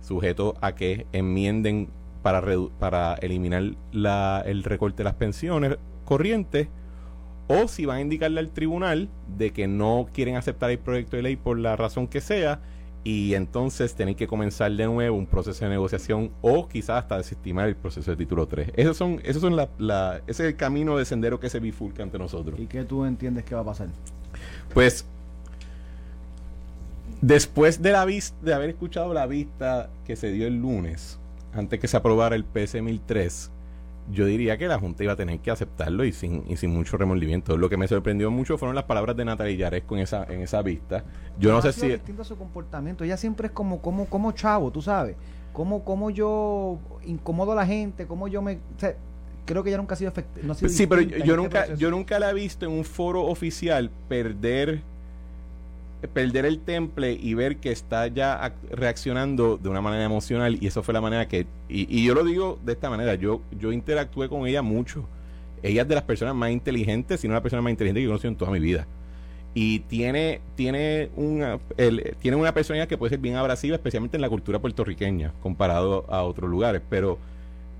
sujeto 0.00 0.54
a 0.60 0.74
que 0.74 1.06
enmienden 1.12 1.88
para, 2.22 2.42
para 2.78 3.14
eliminar 3.14 3.62
la, 3.92 4.42
el 4.46 4.62
recorte 4.62 4.98
de 4.98 5.04
las 5.04 5.14
pensiones 5.14 5.76
corrientes, 6.04 6.68
o 7.48 7.68
si 7.68 7.84
van 7.86 7.98
a 7.98 8.00
indicarle 8.00 8.40
al 8.40 8.50
tribunal 8.50 9.08
de 9.36 9.52
que 9.52 9.66
no 9.68 10.08
quieren 10.12 10.36
aceptar 10.36 10.70
el 10.70 10.78
proyecto 10.78 11.16
de 11.16 11.22
ley 11.22 11.36
por 11.36 11.58
la 11.58 11.76
razón 11.76 12.06
que 12.08 12.20
sea, 12.20 12.60
y 13.04 13.34
entonces 13.34 13.96
tienen 13.96 14.14
que 14.14 14.28
comenzar 14.28 14.70
de 14.70 14.86
nuevo 14.86 15.16
un 15.16 15.26
proceso 15.26 15.64
de 15.64 15.70
negociación 15.72 16.30
o 16.40 16.68
quizás 16.68 17.02
hasta 17.02 17.16
desestimar 17.18 17.68
el 17.68 17.74
proceso 17.74 18.12
de 18.12 18.16
título 18.16 18.46
3. 18.46 18.70
Esos 18.76 18.96
son, 18.96 19.20
esos 19.24 19.42
son 19.42 19.56
la, 19.56 19.68
la- 19.78 20.18
ese 20.28 20.44
es 20.44 20.50
el 20.52 20.56
camino 20.56 20.96
de 20.96 21.04
sendero 21.04 21.40
que 21.40 21.50
se 21.50 21.58
bifurca 21.58 22.04
ante 22.04 22.16
nosotros. 22.18 22.60
¿Y 22.60 22.66
qué 22.66 22.84
tú 22.84 23.04
entiendes 23.04 23.44
que 23.44 23.56
va 23.56 23.62
a 23.62 23.64
pasar? 23.64 23.88
Pues 24.72 25.04
después 27.20 27.82
de 27.82 27.92
la 27.92 28.04
vis- 28.04 28.34
de 28.42 28.54
haber 28.54 28.70
escuchado 28.70 29.12
la 29.14 29.26
vista 29.26 29.90
que 30.04 30.16
se 30.16 30.30
dio 30.30 30.46
el 30.46 30.56
lunes, 30.60 31.18
antes 31.52 31.80
que 31.80 31.88
se 31.88 31.96
aprobara 31.96 32.34
el 32.36 32.44
PS 32.44 32.80
1003, 32.82 33.50
yo 34.10 34.26
diría 34.26 34.58
que 34.58 34.66
la 34.66 34.78
Junta 34.78 35.04
iba 35.04 35.12
a 35.12 35.16
tener 35.16 35.40
que 35.40 35.50
aceptarlo 35.50 36.04
y 36.04 36.12
sin, 36.12 36.44
y 36.48 36.56
sin 36.56 36.70
mucho 36.70 36.96
remordimiento. 36.96 37.56
Lo 37.56 37.68
que 37.68 37.76
me 37.76 37.86
sorprendió 37.88 38.30
mucho 38.30 38.58
fueron 38.58 38.74
las 38.74 38.84
palabras 38.84 39.16
de 39.16 39.24
Natalia 39.24 39.56
Yaresco 39.56 39.96
en 39.96 40.02
esa, 40.02 40.24
en 40.24 40.40
esa 40.40 40.62
vista. 40.62 41.04
Yo 41.38 41.52
no 41.52 41.62
sé 41.62 41.72
si... 41.72 41.88
distinto 41.88 42.24
su 42.24 42.36
comportamiento. 42.36 43.04
Ella 43.04 43.16
siempre 43.16 43.48
es 43.48 43.52
como, 43.52 43.80
como, 43.80 44.06
como 44.06 44.32
chavo, 44.32 44.70
tú 44.70 44.82
sabes. 44.82 45.16
Como, 45.52 45.84
como 45.84 46.10
yo 46.10 46.78
incomodo 47.04 47.52
a 47.52 47.54
la 47.54 47.66
gente, 47.66 48.06
como 48.06 48.28
yo 48.28 48.42
me... 48.42 48.54
o 48.54 48.78
sea, 48.78 48.96
creo 49.44 49.62
que 49.62 49.70
ella 49.70 49.78
nunca 49.78 49.94
ha 49.94 49.98
sido 49.98 50.10
efectiva. 50.10 50.46
No 50.46 50.54
Sí, 50.54 50.86
pero 50.86 51.02
yo, 51.02 51.16
este 51.16 51.36
nunca, 51.36 51.74
yo 51.74 51.90
nunca 51.90 52.18
la 52.18 52.30
he 52.30 52.34
visto 52.34 52.66
en 52.66 52.72
un 52.72 52.84
foro 52.84 53.24
oficial 53.24 53.90
perder 54.08 54.82
perder 56.08 56.44
el 56.46 56.60
temple 56.60 57.12
y 57.20 57.34
ver 57.34 57.58
que 57.58 57.70
está 57.72 58.06
ya 58.08 58.40
ac- 58.42 58.70
reaccionando 58.70 59.56
de 59.56 59.68
una 59.68 59.80
manera 59.80 60.04
emocional 60.04 60.58
y 60.60 60.66
eso 60.66 60.82
fue 60.82 60.94
la 60.94 61.00
manera 61.00 61.28
que 61.28 61.46
y, 61.68 61.86
y 62.00 62.04
yo 62.04 62.14
lo 62.14 62.24
digo 62.24 62.58
de 62.64 62.72
esta 62.72 62.90
manera 62.90 63.14
yo 63.14 63.40
yo 63.58 63.72
interactué 63.72 64.28
con 64.28 64.46
ella 64.46 64.62
mucho. 64.62 65.08
Ella 65.62 65.82
es 65.82 65.88
de 65.88 65.94
las 65.94 66.04
personas 66.04 66.34
más 66.34 66.50
inteligentes 66.50 67.20
si 67.20 67.28
no 67.28 67.34
la 67.34 67.42
persona 67.42 67.62
más 67.62 67.70
inteligente 67.70 68.00
que 68.00 68.04
he 68.06 68.08
conocido 68.08 68.30
en 68.30 68.36
toda 68.36 68.50
mi 68.50 68.58
vida. 68.60 68.86
Y 69.54 69.80
tiene 69.80 70.40
tiene 70.56 71.10
una 71.16 71.58
tiene 72.20 72.36
una 72.36 72.54
personalidad 72.54 72.88
que 72.88 72.96
puede 72.98 73.10
ser 73.10 73.18
bien 73.18 73.36
abrasiva 73.36 73.76
especialmente 73.76 74.16
en 74.16 74.22
la 74.22 74.28
cultura 74.30 74.58
puertorriqueña 74.60 75.34
comparado 75.42 76.06
a 76.10 76.22
otros 76.22 76.48
lugares 76.50 76.80
pero 76.88 77.18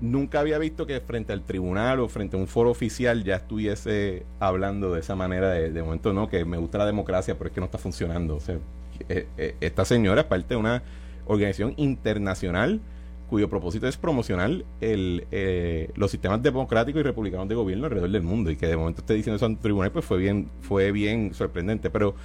nunca 0.01 0.39
había 0.39 0.57
visto 0.57 0.85
que 0.85 0.99
frente 0.99 1.33
al 1.33 1.43
tribunal 1.43 1.99
o 1.99 2.09
frente 2.09 2.35
a 2.35 2.39
un 2.39 2.47
foro 2.47 2.71
oficial 2.71 3.23
ya 3.23 3.37
estuviese 3.37 4.25
hablando 4.39 4.93
de 4.93 4.99
esa 4.99 5.15
manera 5.15 5.49
de, 5.49 5.71
de 5.71 5.83
momento 5.83 6.13
no 6.13 6.29
que 6.29 6.43
me 6.45 6.57
gusta 6.57 6.77
la 6.77 6.85
democracia 6.85 7.37
pero 7.37 7.47
es 7.49 7.53
que 7.53 7.61
no 7.61 7.65
está 7.65 7.77
funcionando. 7.77 8.35
O 8.35 8.39
sea 8.39 8.57
eh, 9.09 9.27
eh, 9.37 9.55
esta 9.61 9.85
señora 9.85 10.21
es 10.21 10.27
parte 10.27 10.53
de 10.53 10.57
una 10.57 10.83
organización 11.25 11.73
internacional 11.77 12.81
cuyo 13.29 13.49
propósito 13.49 13.87
es 13.87 13.97
promocionar 13.97 14.63
el, 14.79 15.25
eh, 15.31 15.89
los 15.95 16.11
sistemas 16.11 16.43
democráticos 16.43 16.99
y 16.99 17.03
republicanos 17.03 17.47
de 17.47 17.55
gobierno 17.55 17.85
alrededor 17.85 18.11
del 18.11 18.21
mundo. 18.21 18.51
Y 18.51 18.55
que 18.55 18.67
de 18.67 18.77
momento 18.77 19.01
esté 19.01 19.15
diciendo 19.15 19.37
eso 19.37 19.47
el 19.47 19.57
tribunal 19.57 19.91
pues 19.91 20.05
fue 20.05 20.19
bien 20.19 20.49
fue 20.61 20.91
bien 20.91 21.33
sorprendente. 21.33 21.89
Pero 21.89 22.15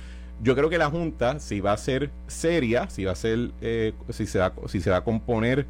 yo 0.42 0.54
creo 0.54 0.68
que 0.68 0.78
la 0.78 0.90
junta 0.90 1.40
si 1.40 1.60
va 1.60 1.72
a 1.72 1.76
ser 1.76 2.10
seria 2.26 2.90
si 2.90 3.04
va 3.04 3.12
a 3.12 3.16
ser 3.16 3.52
eh, 3.60 3.92
si 4.10 4.26
se 4.26 4.38
va 4.38 4.52
si 4.66 4.80
se 4.80 4.90
va 4.90 4.98
a 4.98 5.04
componer 5.04 5.66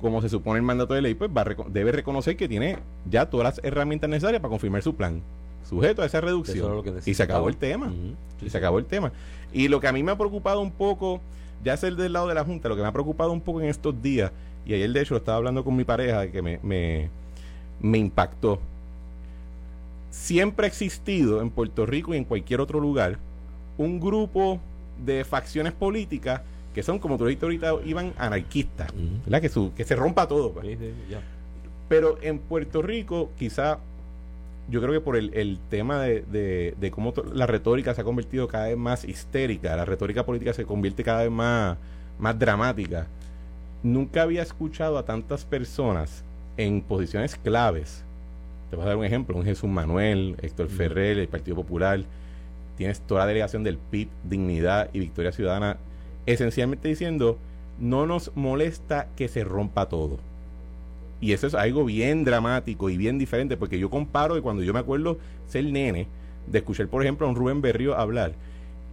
como 0.00 0.22
se 0.22 0.28
supone 0.28 0.58
el 0.58 0.64
mandato 0.64 0.94
de 0.94 1.02
ley, 1.02 1.14
pues 1.14 1.30
va 1.36 1.44
debe 1.68 1.92
reconocer 1.92 2.36
que 2.36 2.48
tiene 2.48 2.78
ya 3.08 3.26
todas 3.26 3.56
las 3.56 3.64
herramientas 3.64 4.08
necesarias 4.08 4.40
para 4.40 4.50
confirmar 4.50 4.82
su 4.82 4.94
plan, 4.94 5.22
sujeto 5.68 6.02
a 6.02 6.06
esa 6.06 6.20
reducción. 6.20 6.82
y 7.04 7.14
se 7.14 7.22
acabó 7.22 7.48
el 7.48 7.56
tema. 7.56 7.92
Y 8.40 8.50
se 8.50 8.58
acabó 8.58 8.78
el 8.78 8.86
tema. 8.86 9.12
Y 9.52 9.68
lo 9.68 9.80
que 9.80 9.88
a 9.88 9.92
mí 9.92 10.02
me 10.02 10.12
ha 10.12 10.18
preocupado 10.18 10.60
un 10.60 10.70
poco, 10.70 11.20
ya 11.64 11.74
es 11.74 11.82
el 11.82 11.96
del 11.96 12.12
lado 12.12 12.28
de 12.28 12.34
la 12.34 12.44
Junta, 12.44 12.68
lo 12.68 12.76
que 12.76 12.82
me 12.82 12.88
ha 12.88 12.92
preocupado 12.92 13.32
un 13.32 13.40
poco 13.40 13.60
en 13.60 13.68
estos 13.68 14.00
días, 14.00 14.30
y 14.64 14.74
ayer 14.74 14.90
de 14.92 15.00
hecho 15.00 15.14
lo 15.14 15.18
estaba 15.18 15.38
hablando 15.38 15.64
con 15.64 15.74
mi 15.74 15.84
pareja, 15.84 16.28
que 16.30 16.42
me, 16.42 16.60
me, 16.62 17.10
me 17.80 17.98
impactó. 17.98 18.60
Siempre 20.10 20.66
ha 20.66 20.68
existido 20.68 21.40
en 21.42 21.50
Puerto 21.50 21.86
Rico 21.86 22.14
y 22.14 22.18
en 22.18 22.24
cualquier 22.24 22.60
otro 22.60 22.80
lugar 22.80 23.18
un 23.76 24.00
grupo 24.00 24.60
de 25.04 25.24
facciones 25.24 25.72
políticas 25.72 26.42
que 26.78 26.84
son, 26.84 27.00
como 27.00 27.18
tú 27.18 27.26
dijiste 27.26 27.44
ahorita, 27.44 27.72
iban 27.84 28.12
anarquistas. 28.18 28.92
¿verdad? 29.24 29.40
Que, 29.40 29.48
su, 29.48 29.74
que 29.74 29.82
se 29.82 29.96
rompa 29.96 30.28
todo. 30.28 30.52
pues. 30.52 30.64
Sí, 30.64 30.76
sí, 30.76 30.92
ya. 31.10 31.20
Pero 31.88 32.18
en 32.22 32.38
Puerto 32.38 32.82
Rico, 32.82 33.32
quizá, 33.36 33.80
yo 34.70 34.80
creo 34.80 34.92
que 34.92 35.00
por 35.00 35.16
el, 35.16 35.34
el 35.34 35.58
tema 35.70 36.00
de, 36.00 36.22
de, 36.22 36.74
de 36.78 36.90
cómo 36.92 37.12
la 37.34 37.46
retórica 37.46 37.94
se 37.94 38.02
ha 38.02 38.04
convertido 38.04 38.46
cada 38.46 38.68
vez 38.68 38.76
más 38.76 39.04
histérica, 39.04 39.74
la 39.74 39.86
retórica 39.86 40.24
política 40.24 40.52
se 40.52 40.64
convierte 40.64 41.02
cada 41.02 41.22
vez 41.22 41.32
más, 41.32 41.76
más 42.16 42.38
dramática. 42.38 43.08
Nunca 43.82 44.22
había 44.22 44.42
escuchado 44.42 44.98
a 44.98 45.04
tantas 45.04 45.44
personas 45.44 46.22
en 46.56 46.80
posiciones 46.80 47.34
claves 47.34 48.04
te 48.70 48.76
voy 48.76 48.84
a 48.84 48.88
dar 48.88 48.96
un 48.96 49.04
ejemplo, 49.04 49.36
un 49.36 49.44
Jesús 49.44 49.68
Manuel, 49.68 50.36
Héctor 50.42 50.68
Ferrer, 50.68 51.18
el 51.18 51.28
Partido 51.28 51.56
Popular, 51.56 52.04
tienes 52.76 53.00
toda 53.00 53.20
la 53.20 53.26
delegación 53.26 53.64
del 53.64 53.78
PIB, 53.78 54.08
Dignidad 54.24 54.90
y 54.92 55.00
Victoria 55.00 55.32
Ciudadana, 55.32 55.78
esencialmente 56.32 56.88
diciendo, 56.88 57.38
no 57.78 58.06
nos 58.06 58.32
molesta 58.34 59.08
que 59.16 59.28
se 59.28 59.44
rompa 59.44 59.88
todo. 59.88 60.18
Y 61.20 61.32
eso 61.32 61.46
es 61.46 61.54
algo 61.54 61.84
bien 61.84 62.24
dramático 62.24 62.90
y 62.90 62.96
bien 62.96 63.18
diferente, 63.18 63.56
porque 63.56 63.78
yo 63.78 63.90
comparo 63.90 64.34
de 64.34 64.42
cuando 64.42 64.62
yo 64.62 64.72
me 64.72 64.80
acuerdo 64.80 65.18
ser 65.48 65.64
nene, 65.64 66.06
de 66.46 66.58
escuchar, 66.58 66.88
por 66.88 67.02
ejemplo, 67.02 67.26
a 67.26 67.30
un 67.30 67.36
Rubén 67.36 67.60
Berrío 67.60 67.96
hablar 67.96 68.32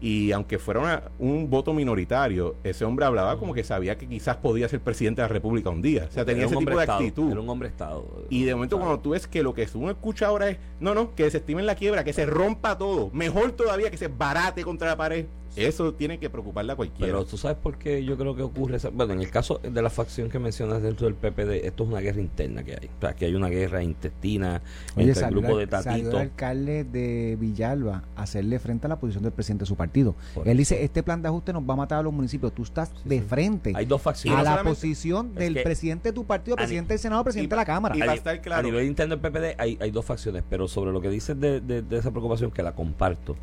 y 0.02 0.32
aunque 0.34 0.60
fuera 0.60 1.10
un 1.20 1.50
voto 1.50 1.74
minoritario, 1.74 2.56
ese 2.64 2.84
hombre 2.86 3.06
hablaba 3.06 3.40
como 3.40 3.54
que 3.54 3.64
sabía 3.64 3.98
que 3.98 4.08
quizás 4.08 4.38
podía 4.38 4.68
ser 4.68 4.82
presidente 4.82 5.22
de 5.22 5.28
la 5.28 5.34
República 5.34 5.70
un 5.70 5.82
día. 5.82 6.06
O 6.10 6.12
sea, 6.12 6.26
tenía 6.26 6.46
ese 6.46 6.56
tipo 6.56 6.78
de 6.78 6.84
actitud. 6.84 7.32
Era 7.32 7.42
un 7.42 7.50
hombre 7.50 7.70
Estado. 7.70 8.06
Y 8.30 8.44
de 8.44 8.54
momento, 8.54 8.78
cuando 8.78 9.00
tú 9.00 9.12
ves 9.12 9.26
que 9.26 9.42
lo 9.42 9.54
que 9.54 9.68
uno 9.74 9.90
escucha 9.90 10.28
ahora 10.28 10.50
es, 10.50 10.58
no, 10.80 10.94
no, 10.94 11.16
que 11.16 11.24
desestimen 11.24 11.66
la 11.66 11.76
quiebra, 11.76 12.04
que 12.04 12.14
se 12.14 12.26
rompa 12.26 12.78
todo. 12.78 13.10
Mejor 13.14 13.54
todavía 13.54 13.90
que 13.90 13.98
se 13.98 14.08
barate 14.08 14.64
contra 14.64 14.90
la 14.90 14.98
pared. 14.98 15.26
Eso 15.56 15.94
tiene 15.94 16.18
que 16.20 16.30
preocuparle 16.30 16.74
a 16.74 16.76
cualquiera. 16.76 17.06
Pero 17.06 17.26
tú 17.26 17.38
sabes 17.38 17.58
por 17.58 17.78
qué 17.78 18.04
yo 18.04 18.18
creo 18.18 18.36
que 18.36 18.42
ocurre. 18.42 18.78
Bueno, 18.94 19.14
en 19.14 19.22
el 19.22 19.30
caso 19.30 19.60
de 19.64 19.82
la 19.82 19.90
facción 19.90 20.30
que 20.30 20.40
mencionas 20.40 20.82
dentro 20.82 21.08
del 21.08 21.16
PPD, 21.16 21.66
esto 21.66 21.84
es 21.84 21.90
una 21.90 22.02
guerra 22.02 22.22
interna 22.22 22.64
que 22.64 22.74
hay. 22.74 22.90
O 22.98 23.02
sea, 23.02 23.14
que 23.14 23.26
hay 23.26 23.36
una 23.36 23.50
guerra 23.50 23.84
intestina 23.84 24.62
entre 24.96 25.26
el 25.26 25.32
grupo 25.32 25.58
de 25.58 25.68
Tatito. 25.68 25.92
Salió 25.92 26.10
el 26.12 26.18
alcalde 26.18 26.84
de 26.84 27.38
Villalba 27.40 28.04
a 28.16 28.24
hacerle 28.24 28.60
frente 28.60 28.88
a 28.88 28.90
la 28.90 29.00
posición 29.00 29.24
del 29.24 29.34
presidente 29.34 29.64
de 29.64 29.68
su 29.68 29.76
partido. 29.76 30.16
Él 30.44 30.58
dice: 30.58 30.84
Este 30.84 31.04
plan 31.04 31.22
de 31.22 31.30
ajuste 31.30 31.54
nos 31.54 31.64
va 31.64 31.74
a 31.74 31.78
matar 31.78 32.00
a 32.00 32.04
los 32.04 32.14
municipios. 32.14 32.54
Tú 32.54 32.64
estás 32.64 32.92
de 33.04 33.22
frente 33.22 33.74
hay 33.76 33.86
dos 33.86 34.02
facciones. 34.02 34.40
a 34.40 34.56
la 34.56 34.64
posición 34.64 35.34
del 35.34 35.62
presidente 35.62 36.10
de 36.10 36.14
tu 36.14 36.26
partido, 36.26 36.56
presidente 36.56 36.94
del 36.94 37.00
Senado, 37.00 37.24
presidente 37.24 37.56
de 37.56 37.62
la 37.62 37.66
Cámara. 37.66 37.96
Y 37.96 38.02
a, 38.02 38.14
estar 38.14 38.42
claro. 38.42 38.60
a 38.60 38.64
nivel 38.64 38.86
interno 38.86 39.16
del 39.16 39.32
PPD 39.32 39.60
hay, 39.60 39.78
hay 39.80 39.92
dos 39.92 40.06
facciones, 40.06 40.44
pero 40.50 40.68
sobre 40.68 40.92
lo 40.92 41.02
que 41.02 41.10
dices 41.10 41.40
de, 41.40 41.62
de 41.62 41.98
esa 41.98 42.12
preocupación, 42.12 42.52
que 42.52 42.64
la 42.64 42.74
comparto 42.74 43.36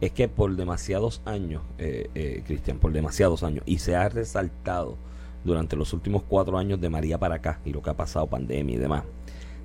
es 0.00 0.12
que 0.12 0.28
por 0.28 0.56
demasiados 0.56 1.20
años, 1.24 1.62
eh, 1.78 2.08
eh, 2.14 2.42
Cristian, 2.46 2.78
por 2.78 2.92
demasiados 2.92 3.42
años, 3.42 3.62
y 3.66 3.78
se 3.78 3.96
ha 3.96 4.08
resaltado 4.08 4.96
durante 5.44 5.76
los 5.76 5.92
últimos 5.92 6.22
cuatro 6.22 6.58
años 6.58 6.80
de 6.80 6.88
María 6.88 7.18
para 7.18 7.36
acá 7.36 7.60
y 7.64 7.72
lo 7.72 7.82
que 7.82 7.90
ha 7.90 7.96
pasado, 7.96 8.26
pandemia 8.26 8.76
y 8.76 8.78
demás, 8.78 9.04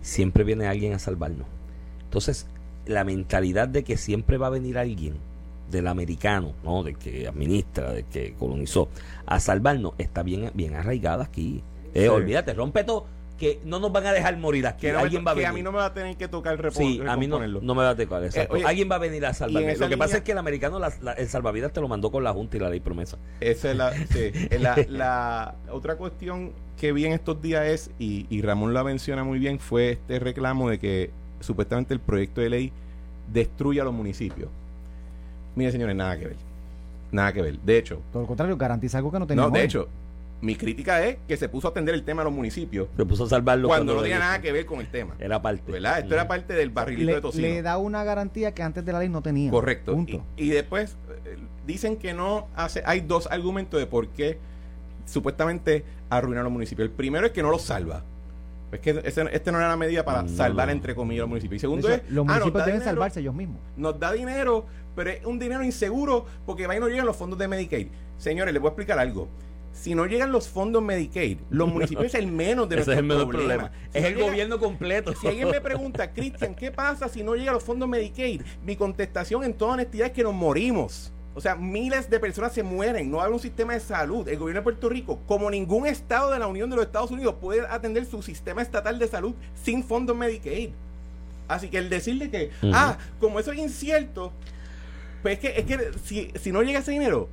siempre 0.02 0.44
viene 0.44 0.68
alguien 0.68 0.94
a 0.94 1.00
salvarnos. 1.00 1.48
Entonces, 2.04 2.48
la 2.86 3.04
mentalidad 3.04 3.68
de 3.68 3.84
que 3.84 3.98
siempre 3.98 4.38
va 4.38 4.48
a 4.48 4.52
venir 4.52 4.78
alguien 4.78 5.16
del 5.72 5.88
americano, 5.88 6.54
¿no? 6.64 6.84
de 6.84 6.94
que 6.94 7.28
administra, 7.28 7.92
de 7.92 8.04
que 8.04 8.34
colonizó, 8.34 8.90
a 9.26 9.40
salvarnos, 9.40 9.94
está 9.98 10.22
bien, 10.22 10.52
bien 10.54 10.76
arraigada 10.76 11.24
aquí. 11.24 11.64
Eh, 11.94 12.10
Olvídate, 12.10 12.54
rompe 12.54 12.84
todo 12.84 13.06
que 13.38 13.60
no 13.66 13.80
nos 13.80 13.92
van 13.92 14.06
a 14.06 14.14
dejar 14.14 14.38
morir 14.38 14.66
aquí. 14.68 14.82
Que, 14.82 14.92
alguien 14.92 15.26
va 15.26 15.32
a, 15.32 15.34
venir. 15.34 15.48
a 15.48 15.54
mí 15.54 15.62
no 15.62 15.72
me 15.72 15.80
va 15.80 15.88
a 15.88 15.94
tener 15.94 16.16
que 16.16 16.28
tocar 16.28 16.60
el 16.60 16.72
Sí, 16.72 17.02
a 17.06 17.18
mí 17.18 17.28
no, 17.28 17.40
no, 17.40 17.76
me 17.76 17.84
va 17.84 17.90
a 17.90 17.96
tocar. 17.96 18.24
Eh, 18.24 18.48
alguien 18.66 18.90
va 18.90 18.96
a 18.96 19.00
venir 19.00 19.26
a 19.26 19.34
salvarme. 19.34 19.76
Lo 19.76 19.90
que 19.90 19.98
pasa 19.98 20.18
es 20.18 20.24
que 20.24 20.32
el 20.32 20.38
americano, 20.38 20.80
el 21.18 21.28
salvavidas 21.28 21.74
te 21.74 21.82
lo 21.82 21.88
mandó 21.88 22.12
con 22.12 22.24
la 22.24 22.34
Junta 22.34 22.58
y 22.58 22.60
la 22.60 22.70
ley 22.70 22.80
promesa. 22.80 23.18
Esa 23.40 23.72
es 23.72 23.78
la, 23.78 23.94
sí, 24.10 24.32
la, 24.60 24.76
la, 24.88 25.56
otra 25.72 25.96
cuestión 25.96 26.54
que 26.78 26.92
vi 26.92 27.06
en 27.06 27.14
estos 27.14 27.42
días 27.42 27.66
es, 27.66 27.92
y, 28.00 28.26
y 28.30 28.42
Ramón 28.42 28.74
la 28.74 28.84
menciona 28.84 29.24
muy 29.24 29.40
bien, 29.40 29.60
fue 29.60 29.92
este 29.92 30.20
reclamo 30.20 30.70
de 30.70 30.80
que 30.80 31.12
supuestamente 31.40 31.94
el 31.94 32.00
proyecto 32.00 32.42
de 32.42 32.50
ley 32.50 32.72
destruye 33.32 33.82
a 33.82 33.84
los 33.84 33.94
municipios. 33.94 34.50
Mire, 35.56 35.72
señores, 35.72 35.96
nada 35.96 36.18
que 36.18 36.28
ver. 36.28 36.36
Nada 37.12 37.34
que 37.34 37.42
ver. 37.42 37.60
De 37.60 37.78
hecho. 37.78 38.02
Todo 38.12 38.24
lo 38.24 38.28
contrario, 38.28 38.58
garantiza 38.58 38.98
algo 38.98 39.12
que 39.12 39.20
no 39.20 39.28
tenemos. 39.28 39.52
No, 39.52 39.58
de 39.58 39.64
hecho, 39.64 39.88
mi 40.42 40.56
crítica 40.56 41.04
es 41.04 41.18
que 41.28 41.38
se 41.38 41.50
puso 41.50 41.68
a 41.68 41.72
atender 41.72 41.96
el 41.96 42.04
tema 42.04 42.22
a 42.22 42.26
los 42.26 42.34
municipios. 42.34 42.88
Se 42.96 43.06
puso 43.06 43.24
a 43.24 43.30
salvarlo 43.30 43.68
cuando, 43.68 43.96
no 43.96 44.02
tenía 44.02 44.20
nada 44.20 44.42
que 44.42 44.52
ver 44.52 44.66
con 44.66 44.80
el 44.80 44.88
tema. 44.88 45.16
Era 45.20 45.42
parte. 45.42 45.72
¿Verdad? 45.72 46.00
Esto 46.00 46.14
era 46.14 46.28
parte 46.28 46.54
del 46.54 46.70
barrilito 46.70 47.08
le, 47.08 47.16
de 47.16 47.22
tocino. 47.22 47.48
Le 47.48 47.62
da 47.62 47.78
una 47.78 48.04
garantía 48.04 48.54
que 48.54 48.62
antes 48.62 48.86
de 48.86 48.92
la 48.92 49.00
ley 49.00 49.10
no 49.10 49.22
tenía. 49.22 49.50
Correcto. 49.50 49.98
Y, 50.38 50.50
después 50.50 50.98
eh, 51.26 51.38
dicen 51.66 51.98
que 51.98 52.14
no 52.14 52.48
hace. 52.56 52.84
Hay 52.86 53.02
dos 53.02 53.28
argumentos 53.32 53.80
de 53.80 53.88
por 53.88 54.10
qué 54.10 54.38
supuestamente 55.06 55.84
arruina 56.10 56.42
a 56.42 56.44
los 56.44 56.54
municipios. 56.54 56.88
El 56.90 56.94
primero 56.94 57.26
es 57.26 57.32
que 57.32 57.42
no 57.42 57.50
los 57.50 57.64
salva. 57.64 58.04
Es 58.72 58.82
que 58.82 59.02
este 59.06 59.52
no 59.52 59.58
era 59.58 59.68
una 59.68 59.78
medida 59.78 60.04
para 60.04 60.28
salvar, 60.28 60.70
entre 60.70 60.96
comillas, 60.96 61.22
los 61.22 61.30
municipios. 61.30 61.60
Y 61.60 61.62
segundo 61.62 61.90
es. 61.90 62.02
Los 62.10 62.28
ah, 62.28 62.34
municipios 62.34 62.66
deben 62.66 62.82
salvarse 62.82 63.22
ellos 63.22 63.34
mismos. 63.34 63.60
Nos 63.78 63.98
da 64.00 64.12
dinero, 64.12 64.66
pero 64.96 65.12
es 65.12 65.26
un 65.26 65.40
dinero 65.40 65.64
inseguro 65.64 66.26
porque 66.46 66.68
va 66.68 66.76
y 66.76 66.80
no 66.80 66.90
llegan 66.90 67.06
los 67.06 67.16
fondos 67.16 67.40
de 67.40 67.48
Medicaid. 67.48 67.88
Señores, 68.18 68.54
les 68.54 68.62
voy 68.62 68.68
a 68.68 68.72
explicar 68.72 69.00
algo 69.00 69.30
si 69.76 69.94
no 69.94 70.06
llegan 70.06 70.32
los 70.32 70.48
fondos 70.48 70.82
Medicaid, 70.82 71.38
los 71.50 71.68
municipios 71.74 72.06
es 72.08 72.16
el 72.16 72.28
menos 72.28 72.68
de 72.70 72.78
nuestros 72.78 72.98
es 72.98 73.04
el 73.04 73.28
problema. 73.28 73.72
es 73.94 74.04
el 74.04 74.16
gobierno 74.16 74.58
completo. 74.58 75.14
Si 75.14 75.28
alguien 75.28 75.50
me 75.50 75.62
pregunta, 75.62 76.12
Cristian, 76.14 76.56
¿qué 76.56 76.72
pasa 76.72 77.10
si 77.10 77.24
no 77.24 77.36
llegan 77.36 77.54
los 77.54 77.64
fondos 77.64 77.88
Medicaid? 77.88 78.42
Mi 78.64 78.76
contestación 78.76 79.44
en 79.44 79.54
toda 79.54 79.74
honestidad 79.74 80.08
es 80.08 80.14
que 80.14 80.24
nos 80.24 80.34
morimos. 80.34 81.12
O 81.36 81.42
sea, 81.42 81.56
miles 81.56 82.10
de 82.10 82.18
personas 82.18 82.54
se 82.54 82.64
mueren, 82.64 83.12
no 83.12 83.22
hay 83.22 83.30
un 83.30 83.42
sistema 83.42 83.74
de 83.74 83.82
salud. 83.82 84.26
El 84.30 84.38
gobierno 84.38 84.62
de 84.62 84.64
Puerto 84.64 84.88
Rico, 84.88 85.20
como 85.28 85.52
ningún 85.52 85.86
estado 85.86 86.32
de 86.32 86.40
la 86.40 86.48
Unión 86.48 86.70
de 86.70 86.78
los 86.78 86.86
Estados 86.86 87.12
Unidos, 87.12 87.36
puede 87.42 87.68
atender 87.68 88.06
su 88.06 88.22
sistema 88.24 88.62
estatal 88.62 88.98
de 88.98 89.08
salud 89.10 89.36
sin 89.62 89.84
fondos 89.84 90.16
Medicaid. 90.16 90.70
Así 91.50 91.68
que 91.68 91.78
el 91.78 91.90
decirle 91.90 92.30
que, 92.30 92.52
ah, 92.74 92.98
como 93.20 93.40
eso 93.40 93.52
es 93.52 93.60
incierto, 93.60 94.32
pues 95.22 95.34
es 95.34 95.40
que, 95.40 95.60
es 95.60 95.66
que 95.66 95.92
si, 96.06 96.32
si 96.40 96.54
no 96.54 96.64
llega 96.64 96.80
ese 96.80 96.92
dinero, 96.92 97.28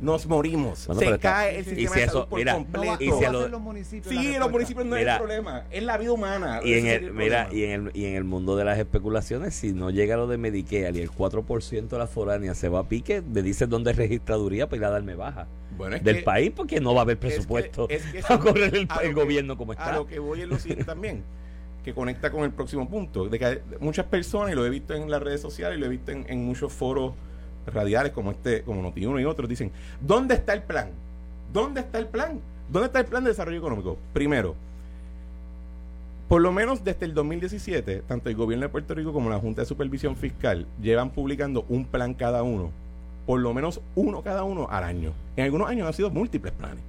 nos 0.00 0.26
morimos. 0.26 0.88
se 0.98 1.18
cae 1.18 1.58
el 1.58 1.64
sistema 1.64 1.96
de 1.96 2.08
salud 2.08 2.26
por 2.28 2.44
completo. 2.44 2.96
y 3.00 3.10
si 3.10 3.32
los 3.32 3.60
municipios 3.60 4.14
sí, 4.14 4.38
los 4.38 4.50
municipios 4.50 4.86
no 4.86 4.96
es 4.96 5.06
el 5.06 5.16
problema, 5.16 5.64
es 5.70 5.82
la 5.82 5.96
vida 5.98 6.12
humana. 6.12 6.60
Y 6.64 6.74
en 6.74 6.86
el, 6.86 7.12
mira, 7.12 7.48
y 7.50 7.64
en 7.64 7.70
el, 7.70 7.90
y 7.94 8.04
en 8.06 8.14
el 8.14 8.24
mundo 8.24 8.56
de 8.56 8.64
las 8.64 8.78
especulaciones, 8.78 9.54
si 9.54 9.72
no 9.72 9.90
llega 9.90 10.16
lo 10.16 10.26
de 10.26 10.38
Medicare 10.38 10.96
y 10.96 11.00
el 11.00 11.10
4% 11.10 11.88
de 11.88 11.98
la 11.98 12.06
foránea 12.06 12.54
se 12.54 12.68
va 12.68 12.80
a 12.80 12.88
pique, 12.88 13.22
me 13.22 13.42
dices 13.42 13.68
dónde 13.68 13.90
es 13.90 13.96
registraduría 13.96 14.68
para 14.68 14.76
ir 14.76 14.84
a 14.84 14.90
darme 14.90 15.14
baja. 15.14 15.48
del 16.02 16.22
país 16.24 16.52
porque 16.54 16.80
no 16.80 16.94
va 16.94 17.00
a 17.00 17.02
haber 17.02 17.18
presupuesto 17.18 17.88
para 18.28 18.40
correr 18.40 18.88
el, 19.02 19.14
gobierno 19.14 19.56
como 19.56 19.72
está. 19.72 19.94
A 19.94 19.96
lo 19.96 20.06
que 20.06 20.18
voy 20.18 20.42
en 20.42 20.48
lo 20.48 20.58
siguiente 20.58 20.84
también 20.84 21.24
que 21.84 21.94
conecta 21.94 22.30
con 22.30 22.42
el 22.42 22.50
próximo 22.50 22.86
punto, 22.88 23.28
de 23.28 23.38
que 23.38 23.62
muchas 23.80 24.04
personas, 24.06 24.52
y 24.52 24.54
lo 24.54 24.66
he 24.66 24.68
visto 24.68 24.94
en 24.94 25.10
las 25.10 25.22
redes 25.22 25.40
sociales 25.40 25.78
y 25.78 25.80
lo 25.80 25.86
he 25.86 25.88
visto 25.88 26.10
en, 26.10 26.26
en 26.28 26.44
muchos 26.44 26.72
foros 26.72 27.14
radiales 27.72 28.12
como 28.12 28.30
este, 28.30 28.62
como 28.62 28.82
Notiuno 28.82 29.20
y 29.20 29.24
otros, 29.24 29.48
dicen, 29.48 29.70
¿dónde 30.00 30.34
está 30.34 30.52
el 30.52 30.62
plan? 30.62 30.90
¿Dónde 31.52 31.80
está 31.80 31.98
el 31.98 32.06
plan? 32.06 32.40
¿Dónde 32.70 32.86
está 32.86 33.00
el 33.00 33.06
plan 33.06 33.24
de 33.24 33.30
desarrollo 33.30 33.58
económico? 33.58 33.96
Primero, 34.12 34.54
por 36.28 36.42
lo 36.42 36.52
menos 36.52 36.84
desde 36.84 37.06
el 37.06 37.14
2017, 37.14 38.02
tanto 38.06 38.28
el 38.28 38.36
gobierno 38.36 38.66
de 38.66 38.68
Puerto 38.68 38.94
Rico 38.94 39.14
como 39.14 39.30
la 39.30 39.38
Junta 39.38 39.62
de 39.62 39.66
Supervisión 39.66 40.14
Fiscal 40.14 40.66
llevan 40.80 41.10
publicando 41.10 41.64
un 41.70 41.86
plan 41.86 42.12
cada 42.12 42.42
uno, 42.42 42.70
por 43.26 43.40
lo 43.40 43.54
menos 43.54 43.80
uno 43.94 44.20
cada 44.20 44.44
uno 44.44 44.68
al 44.70 44.84
año. 44.84 45.14
En 45.36 45.44
algunos 45.44 45.70
años 45.70 45.86
han 45.86 45.94
sido 45.94 46.10
múltiples 46.10 46.52
planes. 46.52 46.84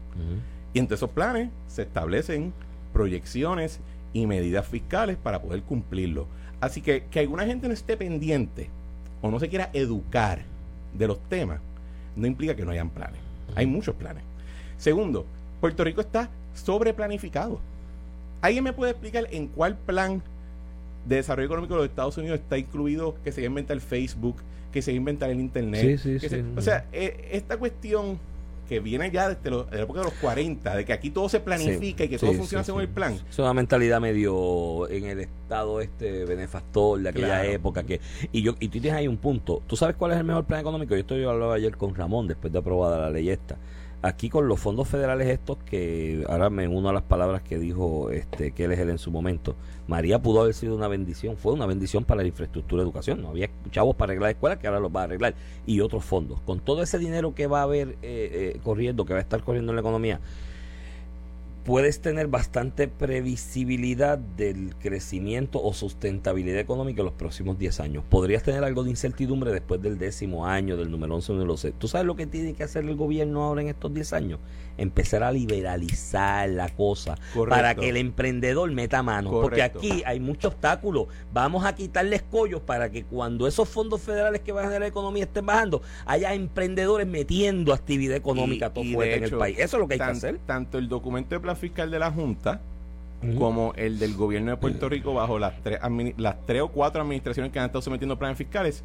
Y 0.74 0.80
entre 0.80 0.96
esos 0.96 1.10
planes 1.10 1.50
se 1.68 1.84
establecen 1.84 2.52
proyecciones 2.92 3.80
y 4.12 4.28
medidas 4.28 4.68
fiscales 4.68 5.15
para 5.15 5.42
poder 5.42 5.62
cumplirlo. 5.63 6.28
Así 6.60 6.82
que 6.82 7.06
que 7.10 7.20
alguna 7.20 7.46
gente 7.46 7.70
no 7.70 7.74
esté 7.74 7.96
pendiente 7.96 8.70
o 9.22 9.32
no 9.32 9.39
se 9.39 9.48
quiera 9.48 9.70
educar 9.72 10.42
de 10.93 11.08
los 11.08 11.19
temas, 11.30 11.60
no 12.15 12.28
implica 12.28 12.56
que 12.56 12.65
no 12.65 12.71
hayan 12.71 12.89
planes. 12.89 13.19
Hay 13.56 13.65
muchos 13.65 13.95
planes. 13.95 14.23
Segundo, 14.78 15.25
Puerto 15.62 15.84
Rico 15.84 16.02
está 16.02 16.30
sobreplanificado. 16.54 17.60
¿Alguien 18.41 18.63
me 18.63 18.73
puede 18.73 18.91
explicar 18.91 19.28
en 19.32 19.47
cuál 19.47 19.75
plan 19.78 20.21
de 21.06 21.17
desarrollo 21.17 21.47
económico 21.47 21.73
de 21.73 21.82
los 21.82 21.89
Estados 21.89 22.17
Unidos 22.17 22.39
está 22.39 22.58
incluido 22.58 23.15
que 23.23 23.32
se 23.32 23.43
inventa 23.43 23.73
el 23.73 23.82
Facebook, 23.82 24.36
que 24.71 24.82
se 24.82 24.93
inventa 24.93 25.30
el 25.30 25.39
Internet? 25.39 25.99
o 26.56 26.62
sea, 26.62 26.86
eh, 26.91 27.30
esta 27.32 27.58
cuestión 27.58 28.19
que 28.70 28.80
viene 28.80 29.10
ya 29.10 29.28
desde 29.30 29.50
la 29.50 29.82
época 29.82 30.02
de 30.02 30.06
los 30.06 30.14
40, 30.14 30.76
de 30.76 30.86
que 30.86 30.94
aquí 30.94 31.10
todo 31.10 31.28
se 31.28 31.40
planifica 31.40 32.04
y 32.04 32.08
que 32.08 32.20
todo 32.20 32.34
funciona 32.34 32.64
según 32.64 32.82
el 32.82 32.88
plan. 32.88 33.20
Es 33.28 33.40
una 33.40 33.52
mentalidad 33.52 34.00
medio 34.00 34.88
en 34.90 35.06
el 35.06 35.22
estado 35.22 35.82
este 35.82 36.24
benefactor 36.26 37.00
de 37.00 37.10
aquella 37.10 37.44
época 37.48 37.82
que 37.82 38.00
y 38.32 38.44
yo 38.44 38.54
y 38.60 38.68
tú 38.68 38.80
tienes 38.80 38.94
ahí 38.94 39.08
un 39.08 39.18
punto. 39.18 39.64
¿Tú 39.66 39.76
sabes 39.76 39.96
cuál 39.96 40.12
es 40.12 40.20
el 40.20 40.24
mejor 40.24 40.46
plan 40.46 40.60
económico? 40.62 40.94
Yo 40.94 41.02
estoy 41.02 41.24
hablaba 41.24 41.56
ayer 41.56 41.76
con 41.78 41.96
Ramón 41.96 42.28
después 42.28 42.54
de 42.54 42.60
aprobada 42.60 43.00
la 43.00 43.10
ley 43.10 43.32
esta 43.32 43.58
aquí 44.02 44.30
con 44.30 44.48
los 44.48 44.60
fondos 44.60 44.88
federales 44.88 45.28
estos 45.28 45.58
que 45.58 46.24
ahora 46.30 46.50
me 46.50 46.68
uno 46.68 46.90
a 46.90 46.94
las 46.94 47.04
palabras 47.04 47.42
que 47.42 47.58
dijo 47.58 48.10
este 48.12 48.52
que 48.52 48.66
él 48.66 48.72
él 48.72 48.90
en 48.90 48.98
su 48.98 49.12
momento. 49.12 49.56
María 49.88 50.22
pudo 50.22 50.42
haber 50.42 50.54
sido 50.54 50.76
una 50.76 50.88
bendición 50.88 51.36
fue 51.38 51.54
una 51.54 51.66
bendición 51.66 52.06
para 52.06 52.22
la 52.22 52.28
infraestructura 52.28 52.82
de 52.82 52.88
educación. 52.88 53.22
No 53.22 53.30
había 53.30 53.50
chavos 53.72 53.96
para 53.96 54.12
arreglar 54.12 54.32
escuelas 54.32 54.60
que 54.60 54.67
ahora 54.67 54.80
los 54.80 54.96
va 54.96 55.02
a 55.02 55.04
arreglar. 55.06 55.36
Y 55.65 55.82
otros 55.82 56.06
fondos. 56.06 56.42
Con 56.42 56.60
todo 56.60 56.82
ese 56.84 56.98
dinero 56.98 57.34
que 57.34 57.48
va 57.48 57.60
a 57.60 57.63
haber 57.63 57.90
eh, 58.02 58.54
eh, 58.54 58.60
corriendo 58.63 59.06
que 59.06 59.13
va 59.13 59.19
a 59.19 59.23
estar 59.23 59.44
corriendo 59.44 59.71
en 59.71 59.76
la 59.76 59.82
economía 59.82 60.19
puedes 61.64 62.02
tener 62.02 62.28
bastante 62.28 62.88
previsibilidad 62.88 64.18
del 64.18 64.76
crecimiento 64.78 65.62
o 65.62 65.74
sustentabilidad 65.74 66.60
económica 66.60 67.02
en 67.02 67.06
los 67.06 67.14
próximos 67.14 67.58
10 67.58 67.80
años. 67.80 68.04
Podrías 68.10 68.44
tener 68.44 68.64
algo 68.64 68.84
de 68.84 68.90
incertidumbre 68.90 69.52
después 69.52 69.82
del 69.82 69.98
décimo 69.98 70.46
año, 70.46 70.78
del 70.78 70.90
número 70.92 71.16
11, 71.16 71.34
no 71.34 71.46
lo 71.46 71.58
sé. 71.58 71.72
¿Tú 71.72 71.88
sabes 71.88 72.08
lo 72.08 72.16
que 72.16 72.26
tiene 72.28 72.54
que 72.54 72.64
hacer 72.64 72.84
el 72.86 72.96
gobierno 72.96 73.44
ahora 73.44 73.62
en 73.62 73.70
estos 73.70 73.94
10 73.94 74.14
años? 74.14 74.40
Empezar 74.78 75.24
a 75.24 75.32
liberalizar 75.32 76.50
la 76.50 76.70
cosa 76.70 77.16
Correcto. 77.34 77.50
para 77.56 77.76
que 77.76 77.90
el 77.90 77.98
emprendedor 77.98 78.72
meta 78.72 79.04
mano. 79.04 79.30
Porque 79.32 79.62
aquí 79.62 80.02
hay 80.06 80.20
muchos 80.20 80.54
obstáculos. 80.54 81.08
Vamos 81.34 81.66
a 81.66 81.76
quitarle 81.76 82.16
escollos 82.16 82.62
para 82.62 82.90
que 82.90 83.04
cuando 83.04 83.46
esos 83.48 83.68
fondos 83.68 84.02
federales 84.02 84.42
que 84.42 84.52
van 84.52 84.64
a 84.64 84.68
generar 84.68 84.82
la 84.84 84.88
economía 84.88 85.24
estén 85.26 85.46
bajando, 85.46 85.82
haya 86.06 86.34
emprendedores 86.34 87.08
metiendo 87.08 87.74
actividad 87.74 88.16
económica 88.16 88.68
Y- 88.68 88.70
todo 88.74 88.84
y 88.84 88.88
de 88.90 88.94
fuerte 88.96 89.16
en 89.18 89.24
el 89.26 89.32
país. 89.38 89.60
Eso 89.60 89.78
es 89.78 89.82
lo 89.82 89.88
que 89.88 89.94
hay 89.96 90.00
tan- 90.00 90.12
que 90.12 90.18
hacer. 90.18 90.40
Tanto 90.46 90.78
el 90.78 90.88
documento 90.88 91.36
de 91.36 91.42
plan 91.50 91.58
fiscal 91.58 91.89
de 91.91 92.00
la 92.00 92.12
Junta 92.12 92.62
como 93.37 93.73
el 93.75 94.00
del 94.00 94.15
gobierno 94.15 94.52
de 94.52 94.58
Puerto 94.58 94.87
Rico 94.87 95.13
bajo 95.13 95.39
las 95.39 95.62
tres, 95.62 95.79
las 96.17 96.35
tres 96.45 96.62
o 96.62 96.69
cuatro 96.69 97.02
administraciones 97.02 97.52
que 97.52 97.60
han 97.60 97.65
estado 97.65 97.81
sometiendo 97.81 98.17
planes 98.17 98.37
fiscales, 98.37 98.81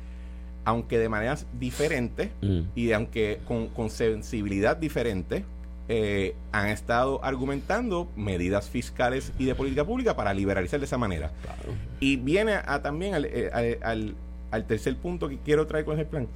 aunque 0.64 0.98
de 0.98 1.08
maneras 1.08 1.46
diferentes 1.60 2.30
Mm. 2.42 2.60
y 2.74 2.90
aunque 2.92 3.38
con, 3.46 3.68
con 3.68 3.90
sensibilidad 3.90 4.76
diferente, 4.76 5.44
eh, 5.88 6.34
han 6.50 6.66
estado 6.68 7.22
argumentando 7.22 8.08
medidas 8.16 8.68
fiscales 8.70 9.32
y 9.38 9.44
de 9.44 9.54
política 9.54 9.84
pública 9.84 10.16
para 10.16 10.32
liberalizar 10.34 10.80
de 10.80 10.86
esa 10.86 10.98
manera. 10.98 11.30
Claro. 11.42 11.78
Y 12.00 12.16
viene 12.16 12.54
a, 12.54 12.82
también 12.82 13.14
al, 13.14 13.26
eh, 13.26 13.50
al- 13.52 13.78
al- 13.82 14.14
al 14.50 14.64
tercer 14.66 14.96
punto 14.96 15.28
que 15.28 15.38
quiero 15.38 15.66
traer 15.68 15.84
con 15.84 15.94
ese 15.94 16.06
plan. 16.06 16.26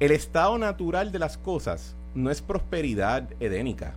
El 0.00 0.10
estado 0.10 0.58
natural 0.58 1.12
de 1.12 1.18
las 1.18 1.38
cosas 1.38 1.94
no 2.14 2.30
es 2.30 2.42
prosperidad 2.42 3.30
edénica, 3.40 3.94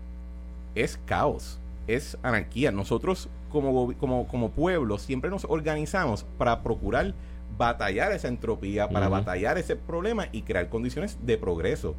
es 0.83 0.99
caos, 1.05 1.59
es 1.87 2.17
anarquía. 2.23 2.71
Nosotros 2.71 3.29
como, 3.49 3.93
como, 3.97 4.27
como 4.27 4.51
pueblo 4.51 4.97
siempre 4.97 5.29
nos 5.29 5.45
organizamos 5.45 6.25
para 6.37 6.61
procurar 6.63 7.13
batallar 7.57 8.11
esa 8.11 8.27
entropía, 8.27 8.89
para 8.89 9.07
batallar 9.19 9.57
ese 9.57 9.75
problema 9.75 10.27
y 10.31 10.41
crear 10.41 10.69
condiciones 10.69 11.17
de 11.25 11.37
progreso. 11.37 11.95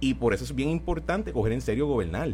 Y 0.00 0.14
por 0.14 0.34
eso 0.34 0.44
es 0.44 0.54
bien 0.54 0.70
importante 0.70 1.32
coger 1.32 1.52
en 1.52 1.60
serio 1.60 1.86
gobernar. 1.86 2.30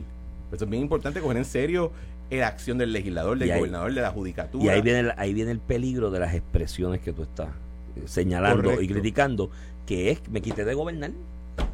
Por 0.48 0.56
eso 0.56 0.64
es 0.64 0.70
bien 0.70 0.82
importante 0.82 1.20
coger 1.20 1.36
en 1.38 1.44
serio 1.44 1.92
la 2.30 2.46
acción 2.46 2.78
del 2.78 2.92
legislador, 2.92 3.38
del 3.38 3.50
ahí- 3.50 3.58
gobernador, 3.58 3.92
de 3.92 4.00
la 4.00 4.10
judicatura. 4.10 4.64
Y 4.64 4.68
ahí 4.68 4.80
viene, 4.82 5.00
el- 5.00 5.12
ahí 5.16 5.34
viene 5.34 5.50
el 5.50 5.60
peligro 5.60 6.10
de 6.10 6.20
las 6.20 6.34
expresiones 6.34 7.00
que 7.00 7.12
tú 7.12 7.22
estás 7.24 7.48
eh, 7.96 8.02
señalando 8.06 8.62
y 8.80 8.86
criticando, 9.00 9.50
que 9.86 10.10
es 10.10 10.20
me 10.30 10.40
quité 10.40 10.64
de 10.64 10.74
gobernar. 10.74 11.10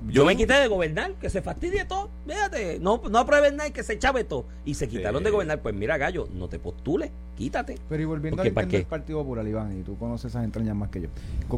Yo 0.09 0.25
me 0.25 0.37
quité 0.37 0.55
de 0.55 0.69
gobernar, 0.69 1.13
que 1.15 1.29
se 1.31 1.43
fastidie 1.43 1.85
todo. 1.87 2.11
Fíjate, 2.27 2.79
no, 2.79 3.01
no 3.11 3.19
aprueben 3.19 3.57
nada 3.57 3.69
y 3.69 3.73
que 3.73 3.83
se 3.83 3.99
chave 3.99 4.25
todo. 4.25 4.45
Y 4.65 4.75
se 4.75 4.89
quitaron 4.89 5.21
Sí. 5.21 5.25
de 5.25 5.31
gobernar. 5.31 5.61
Pues 5.63 5.75
mira, 5.75 5.97
gallo, 5.97 6.29
no 6.35 6.49
te 6.49 6.59
postules, 6.59 7.11
quítate. 7.37 7.79
Pero 7.89 8.03
y 8.03 8.07
volviendo 8.07 8.41
al 8.43 8.45
del 8.55 8.85
Partido 8.87 9.19
Popular, 9.23 9.47
Iván, 9.47 9.79
y 9.79 9.83
tú 9.83 9.97
conoces 9.99 10.31
esas 10.33 10.45
entrañas 10.45 10.77
más 10.77 10.91
que 10.91 11.01
yo. 11.03 11.09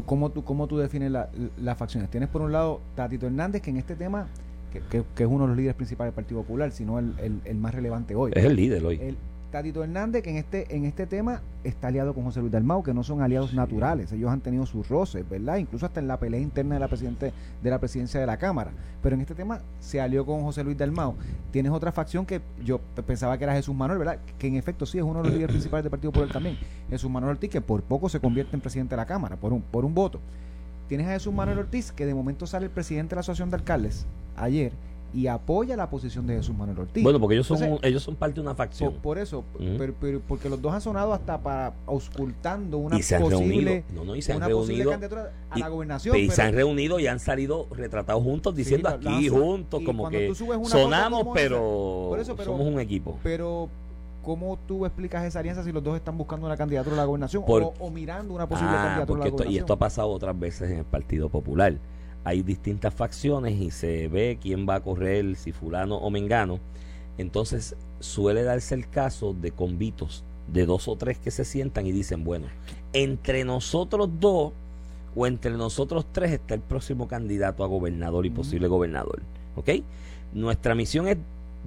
¿Cómo 0.05 0.31
tú, 0.31 0.43
cómo 0.43 0.67
tú 0.67 0.77
defines 0.77 1.11
la- 1.11 1.29
las 1.61 1.77
facciones? 1.77 2.09
Tienes 2.09 2.29
por 2.29 2.41
un 2.41 2.51
lado 2.51 2.81
Tatito 2.95 3.25
Hernández, 3.27 3.61
que 3.61 3.69
en 3.69 3.77
este 3.77 3.95
tema, 3.95 4.27
que, 4.71 4.79
que- 4.79 5.03
que 5.15 5.23
es 5.23 5.29
uno 5.29 5.43
de 5.43 5.47
los 5.49 5.57
líderes 5.57 5.75
principales 5.75 6.11
del 6.13 6.15
Partido 6.15 6.41
Popular, 6.41 6.71
si 6.71 6.83
no 6.85 6.99
el, 6.99 7.13
el- 7.19 7.41
el 7.45 7.55
más 7.57 7.75
relevante 7.75 8.15
hoy. 8.15 8.31
Es 8.35 8.43
el 8.45 8.55
líder 8.55 8.83
hoy. 8.85 8.99
El 9.01 9.17
Tatito 9.51 9.81
Hernández, 9.81 10.23
que 10.23 10.29
en 10.29 10.35
este, 10.35 10.75
en 10.75 10.83
este 10.83 11.07
tema 11.07 11.41
está 11.63 11.87
aliado 11.87 12.13
con 12.13 12.23
José 12.25 12.41
Luis 12.41 12.51
Dalmau, 12.51 12.83
que 12.83 12.93
no 12.93 13.03
son 13.03 13.21
aliados 13.21 13.53
naturales. 13.53 14.11
Ellos 14.11 14.29
han 14.29 14.41
tenido 14.41 14.65
sus 14.65 14.89
roces, 14.89 15.27
¿verdad? 15.27 15.57
Incluso 15.57 15.85
hasta 15.85 16.01
en 16.01 16.07
la 16.07 16.19
pelea 16.19 16.39
interna 16.39 16.75
de 16.75 16.79
la, 16.79 16.87
presidente, 16.89 17.31
de 17.63 17.69
la 17.69 17.79
presidencia 17.79 18.19
de 18.19 18.25
la 18.25 18.37
Cámara. 18.37 18.71
Pero 19.01 19.15
en 19.15 19.21
este 19.21 19.35
tema 19.35 19.61
se 19.79 20.01
alió 20.01 20.25
con 20.25 20.43
José 20.43 20.63
Luis 20.63 20.77
Dalmau. 20.77 21.15
Tienes 21.51 21.71
otra 21.71 21.93
facción 21.93 22.25
que 22.25 22.41
yo 22.63 22.79
pensaba 23.05 23.37
que 23.37 23.45
era 23.45 23.53
Jesús 23.53 23.73
Manuel, 23.73 23.99
¿verdad? 23.99 24.19
Que 24.37 24.47
en 24.47 24.55
efecto 24.55 24.85
sí 24.85 24.97
es 24.97 25.03
uno 25.03 25.19
de 25.19 25.29
los 25.29 25.33
líderes 25.33 25.53
principales 25.53 25.83
del 25.83 25.91
Partido 25.91 26.11
Popular 26.11 26.33
también. 26.33 26.57
Jesús 26.89 27.09
Manuel 27.09 27.31
Ortiz, 27.31 27.49
que 27.49 27.61
por 27.61 27.81
poco 27.83 28.09
se 28.09 28.19
convierte 28.19 28.55
en 28.55 28.61
presidente 28.61 28.95
de 28.95 28.97
la 28.97 29.05
Cámara, 29.05 29.37
por 29.37 29.53
un, 29.53 29.61
por 29.61 29.85
un 29.85 29.93
voto. 29.93 30.19
Tienes 30.89 31.07
a 31.07 31.11
Jesús 31.11 31.33
Manuel 31.33 31.59
Ortiz, 31.59 31.93
que 31.93 32.05
de 32.05 32.13
momento 32.13 32.47
sale 32.47 32.65
el 32.65 32.71
presidente 32.71 33.11
de 33.11 33.15
la 33.15 33.21
Asociación 33.21 33.49
de 33.49 33.57
Alcaldes 33.57 34.05
ayer 34.37 34.71
y 35.13 35.27
apoya 35.27 35.75
la 35.77 35.89
posición 35.89 36.27
de 36.27 36.35
Jesús 36.35 36.55
Manuel 36.55 36.79
Ortiz. 36.79 37.03
Bueno, 37.03 37.19
porque 37.19 37.35
ellos 37.35 37.47
son, 37.47 37.61
Entonces, 37.63 37.87
ellos 37.89 38.03
son 38.03 38.15
parte 38.15 38.35
de 38.35 38.41
una 38.41 38.55
facción. 38.55 38.93
por 39.01 39.17
eso, 39.17 39.43
pero, 39.77 39.93
pero- 39.99 40.21
porque 40.27 40.49
los 40.49 40.61
dos 40.61 40.73
han 40.73 40.81
sonado 40.81 41.13
hasta 41.13 41.39
para 41.41 41.73
auscultando 41.85 42.77
una 42.77 42.97
y 42.97 43.03
se 43.03 43.15
han 43.15 43.21
posible, 43.23 43.45
reunido. 43.87 43.95
No, 43.95 44.03
no, 44.05 44.15
y 44.15 44.21
se 44.21 44.33
han 44.33 44.41
reunido. 44.41 44.91
candidatura 44.91 45.31
a 45.49 45.57
y- 45.57 45.61
la 45.61 45.67
gobernación. 45.69 46.15
y 46.17 46.29
se 46.29 46.41
han 46.41 46.53
reunido 46.53 46.99
y 46.99 47.07
han 47.07 47.19
salido 47.19 47.67
retratados 47.71 48.23
juntos 48.23 48.55
diciendo 48.55 48.89
aquí 48.89 49.29
juntos 49.29 49.81
como 49.85 50.09
que 50.09 50.33
sonamos 50.65 51.19
como 51.19 51.33
pero, 51.33 51.55
esa- 51.57 52.07
por 52.09 52.19
eso, 52.19 52.35
pero- 52.35 52.51
somos 52.51 52.67
un 52.67 52.79
equipo. 52.79 53.17
pero 53.23 53.69
¿cómo 54.23 54.59
tú 54.67 54.85
explicas 54.85 55.23
esa 55.23 55.39
alianza 55.39 55.63
si 55.63 55.71
los 55.71 55.81
dos 55.83 55.95
están 55.95 56.17
buscando 56.17 56.45
una 56.47 56.57
candidatura 56.57 56.95
a 56.95 56.99
la 56.99 57.05
gobernación 57.05 57.45
Por- 57.45 57.63
o, 57.63 57.73
o 57.79 57.89
mirando 57.89 58.33
una 58.33 58.47
posible 58.47 58.71
Ah, 58.73 58.83
candidatura 58.83 59.21
a 59.21 59.23
la 59.23 59.27
esto, 59.29 59.35
y 59.35 59.37
gobernación? 59.37 59.63
esto 59.63 59.73
ha 59.73 59.77
pasado 59.79 60.09
otras 60.09 60.37
veces 60.37 60.69
en 60.71 60.79
el 60.79 60.85
Partido 60.85 61.29
Popular. 61.29 61.77
Hay 62.27 62.41
distintas 62.41 62.93
facciones 62.93 63.57
y 63.61 63.71
se 63.71 64.09
ve 64.09 64.37
quién 64.41 64.67
va 64.67 64.75
a 64.75 64.79
correr, 64.81 65.37
si 65.37 65.53
fulano 65.53 65.95
o 65.95 66.09
mengano. 66.09 66.59
Entonces 67.17 67.77
suele 68.01 68.43
darse 68.43 68.75
el 68.75 68.89
caso 68.89 69.33
de 69.33 69.51
convitos 69.51 70.25
de 70.51 70.65
dos 70.65 70.89
o 70.89 70.97
tres 70.97 71.19
que 71.19 71.31
se 71.31 71.45
sientan 71.45 71.87
y 71.87 71.93
dicen, 71.93 72.25
bueno, 72.25 72.47
entre 72.91 73.45
nosotros 73.45 74.09
dos 74.19 74.51
o 75.15 75.25
entre 75.25 75.51
nosotros 75.51 76.05
tres 76.11 76.33
está 76.33 76.53
el 76.53 76.59
próximo 76.59 77.07
candidato 77.07 77.63
a 77.63 77.67
gobernador 77.67 78.25
y 78.25 78.29
posible 78.29 78.67
gobernador. 78.67 79.21
¿Ok? 79.55 79.69
Nuestra 80.33 80.75
misión 80.75 81.07
es 81.07 81.15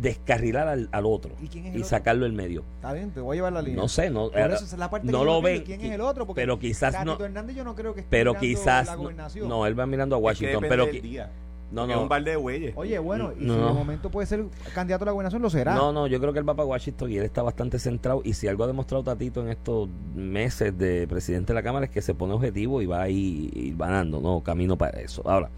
descarrilar 0.00 0.68
al, 0.68 0.88
al 0.92 1.06
otro 1.06 1.32
¿Y 1.42 1.48
quién 1.48 1.66
es 1.66 1.72
y 1.72 1.76
el 1.76 1.82
otro? 1.82 1.88
sacarlo 1.90 2.26
en 2.26 2.34
medio. 2.34 2.64
Está 2.76 2.92
bien, 2.92 3.10
te 3.10 3.20
voy 3.20 3.34
a 3.34 3.38
llevar 3.38 3.52
la 3.52 3.62
línea. 3.62 3.80
No 3.80 3.88
sé, 3.88 4.10
no, 4.10 4.30
Por 4.30 4.38
eso 4.38 4.64
esa 4.64 4.74
es 4.74 4.78
la 4.78 4.90
parte 4.90 5.10
no 5.10 5.24
lo 5.24 5.40
ven, 5.42 5.62
¿Quién 5.62 5.80
qui- 5.80 5.86
es 5.86 5.92
el 5.92 6.00
otro? 6.00 6.26
Porque 6.26 6.40
pero 6.42 6.58
quizás 6.58 7.04
no- 7.04 7.18
Hernández 7.18 7.56
yo 7.56 7.64
no 7.64 7.74
creo 7.74 7.94
que 7.94 8.00
esté 8.00 8.10
pero 8.10 8.34
quizás 8.34 8.86
la 8.86 8.96
no, 8.96 9.02
gobernación. 9.02 9.48
no, 9.48 9.66
él 9.66 9.78
va 9.78 9.86
mirando 9.86 10.16
a 10.16 10.18
Es 10.18 10.20
que 10.22 10.26
Washington, 10.26 10.62
depende 10.62 10.68
pero 10.68 10.86
del 10.86 11.02
día. 11.02 11.30
no, 11.70 11.82
Porque 11.82 11.92
es 11.92 11.96
no. 11.96 12.02
un 12.02 12.08
bar 12.08 12.24
de 12.24 12.36
bueyes. 12.36 12.72
Oye, 12.76 12.98
bueno, 12.98 13.32
y 13.38 13.44
No. 13.44 13.54
si 13.54 13.60
de 13.60 13.72
momento 13.72 14.10
puede 14.10 14.26
ser 14.26 14.44
candidato 14.74 15.04
a 15.04 15.06
la 15.06 15.12
gobernación, 15.12 15.40
lo 15.42 15.50
será. 15.50 15.74
No, 15.74 15.92
no, 15.92 16.06
yo 16.06 16.18
creo 16.20 16.32
que 16.32 16.38
él 16.40 16.48
va 16.48 16.54
para 16.54 16.66
Washington 16.66 17.10
y 17.12 17.18
él 17.18 17.24
está 17.24 17.42
bastante 17.42 17.78
centrado. 17.78 18.22
Y 18.24 18.32
si 18.34 18.48
algo 18.48 18.64
ha 18.64 18.66
demostrado 18.66 19.04
Tatito 19.04 19.40
en 19.42 19.48
estos 19.50 19.88
meses 20.14 20.76
de 20.76 21.06
presidente 21.08 21.52
de 21.52 21.54
la 21.54 21.62
Cámara 21.62 21.84
es 21.86 21.90
que 21.92 22.02
se 22.02 22.14
pone 22.14 22.32
objetivo 22.34 22.82
y 22.82 22.86
va 22.86 23.02
ahí 23.02 23.50
ir 23.54 23.76
ganando, 23.76 24.20
¿no? 24.20 24.42
Camino 24.42 24.76
para 24.76 25.00
eso. 25.00 25.22
Ahora, 25.28 25.48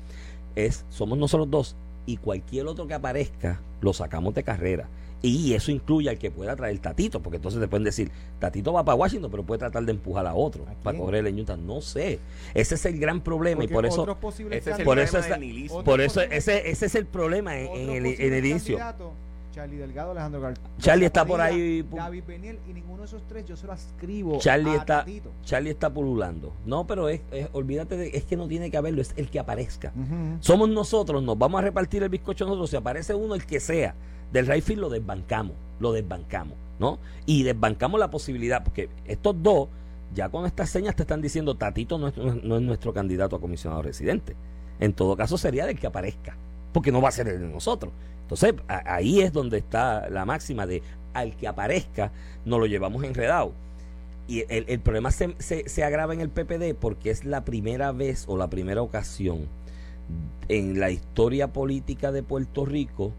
es, 0.54 0.84
somos 0.90 1.16
nosotros 1.16 1.50
dos 1.50 1.76
y 2.06 2.16
cualquier 2.16 2.66
otro 2.66 2.86
que 2.86 2.94
aparezca 2.94 3.60
lo 3.80 3.92
sacamos 3.92 4.34
de 4.34 4.42
carrera. 4.42 4.88
Y 5.24 5.54
eso 5.54 5.70
incluye 5.70 6.10
al 6.10 6.18
que 6.18 6.32
pueda 6.32 6.56
traer 6.56 6.76
Tatito, 6.80 7.22
porque 7.22 7.36
entonces 7.36 7.60
te 7.60 7.68
pueden 7.68 7.84
decir, 7.84 8.10
Tatito 8.40 8.72
va 8.72 8.84
para 8.84 8.96
Washington, 8.96 9.30
pero 9.30 9.44
puede 9.44 9.60
tratar 9.60 9.84
de 9.84 9.92
empujar 9.92 10.26
a 10.26 10.34
otro 10.34 10.64
¿A 10.68 10.74
para 10.82 10.98
correr 10.98 11.24
el 11.24 11.38
Utah. 11.40 11.56
No 11.56 11.80
sé. 11.80 12.18
Ese 12.54 12.74
es 12.74 12.84
el 12.86 12.98
gran 12.98 13.20
problema 13.20 13.60
Porque 13.60 13.72
y 13.72 13.74
por 13.74 13.86
eso 13.86 14.18
Ese 14.50 14.70
es 14.72 14.78
el 14.78 14.84
Por 14.84 14.96
problema 14.96 15.02
eso 15.04 15.16
del 15.22 15.32
es- 15.32 15.38
nihilismo. 15.38 15.76
otro- 15.78 15.92
por 15.92 16.00
eso 16.00 16.20
ese, 16.22 16.68
ese 16.70 16.86
es 16.86 16.94
el 16.96 17.06
problema 17.06 17.56
en, 17.56 17.66
el, 17.68 17.88
en 17.88 18.02
posibles 18.02 18.20
el 18.32 18.46
inicio. 18.46 18.78
Charlie 19.52 19.76
Delgado, 19.76 20.10
Alejandro 20.12 20.40
Gar 20.40 20.54
Charlie 20.78 21.06
está 21.06 21.20
García 21.20 21.32
por 21.32 21.40
ahí. 21.40 21.82
David 21.82 22.24
y 22.68 22.72
ninguno 22.72 22.98
de 23.02 23.04
esos 23.06 23.22
tres 23.28 23.44
yo 23.44 23.54
se 23.56 23.66
lo 23.66 23.72
escribo 23.74 24.38
Charlie 24.38 24.70
a 24.70 24.76
está, 24.76 24.98
Tatito. 25.00 25.30
Charlie 25.44 25.70
está 25.70 25.92
pululando. 25.92 26.52
No, 26.66 26.86
pero 26.86 27.08
es, 27.08 27.20
es- 27.30 27.48
olvídate 27.52 27.96
de, 27.96 28.08
es 28.14 28.24
que 28.24 28.36
no 28.36 28.48
tiene 28.48 28.70
que 28.70 28.76
haberlo, 28.76 29.02
es 29.02 29.12
el 29.16 29.30
que 29.30 29.38
aparezca. 29.38 29.92
Somos 30.40 30.68
nosotros, 30.68 31.22
nos 31.22 31.38
vamos 31.38 31.58
a 31.60 31.62
repartir 31.62 32.02
el 32.02 32.08
bizcocho 32.08 32.44
nosotros. 32.46 32.70
Si 32.70 32.76
aparece 32.76 33.14
uno, 33.14 33.34
el 33.34 33.44
que 33.46 33.60
sea, 33.60 33.94
del 34.32 34.46
Rayfield 34.46 34.80
lo 34.80 34.88
desbancamos, 34.88 35.54
lo 35.78 35.92
desbancamos, 35.92 36.56
¿no? 36.78 36.98
Y 37.26 37.42
desbancamos 37.42 38.00
la 38.00 38.10
posibilidad, 38.10 38.64
porque 38.64 38.88
estos 39.04 39.40
dos, 39.42 39.68
ya 40.14 40.28
con 40.30 40.46
estas 40.46 40.70
señas 40.70 40.96
te 40.96 41.02
están 41.02 41.20
diciendo, 41.20 41.54
Tatito 41.56 41.98
no 41.98 42.08
es, 42.08 42.16
no 42.16 42.56
es 42.56 42.62
nuestro 42.62 42.92
candidato 42.94 43.36
a 43.36 43.40
comisionado 43.40 43.82
residente. 43.82 44.34
En 44.80 44.94
todo 44.94 45.16
caso 45.16 45.36
sería 45.38 45.66
del 45.66 45.78
que 45.78 45.86
aparezca, 45.86 46.36
porque 46.72 46.90
no 46.92 47.00
va 47.00 47.08
a 47.08 47.12
ser 47.12 47.28
el 47.28 47.40
de 47.40 47.48
nosotros. 47.48 47.92
Entonces, 48.22 48.54
a- 48.68 48.94
ahí 48.94 49.20
es 49.20 49.32
donde 49.32 49.58
está 49.58 50.08
la 50.10 50.24
máxima 50.24 50.66
de 50.66 50.82
al 51.14 51.36
que 51.36 51.46
aparezca, 51.46 52.10
nos 52.44 52.58
lo 52.60 52.66
llevamos 52.66 53.04
enredado. 53.04 53.52
Y 54.28 54.44
el, 54.48 54.64
el 54.68 54.80
problema 54.80 55.10
se, 55.10 55.34
se, 55.38 55.68
se 55.68 55.84
agrava 55.84 56.14
en 56.14 56.20
el 56.20 56.30
PPD 56.30 56.74
porque 56.78 57.10
es 57.10 57.24
la 57.24 57.44
primera 57.44 57.92
vez 57.92 58.24
o 58.28 58.36
la 58.36 58.48
primera 58.48 58.80
ocasión 58.80 59.46
en 60.48 60.80
la 60.80 60.90
historia 60.90 61.48
política 61.52 62.12
de 62.12 62.22
Puerto 62.22 62.64
Rico 62.64 63.12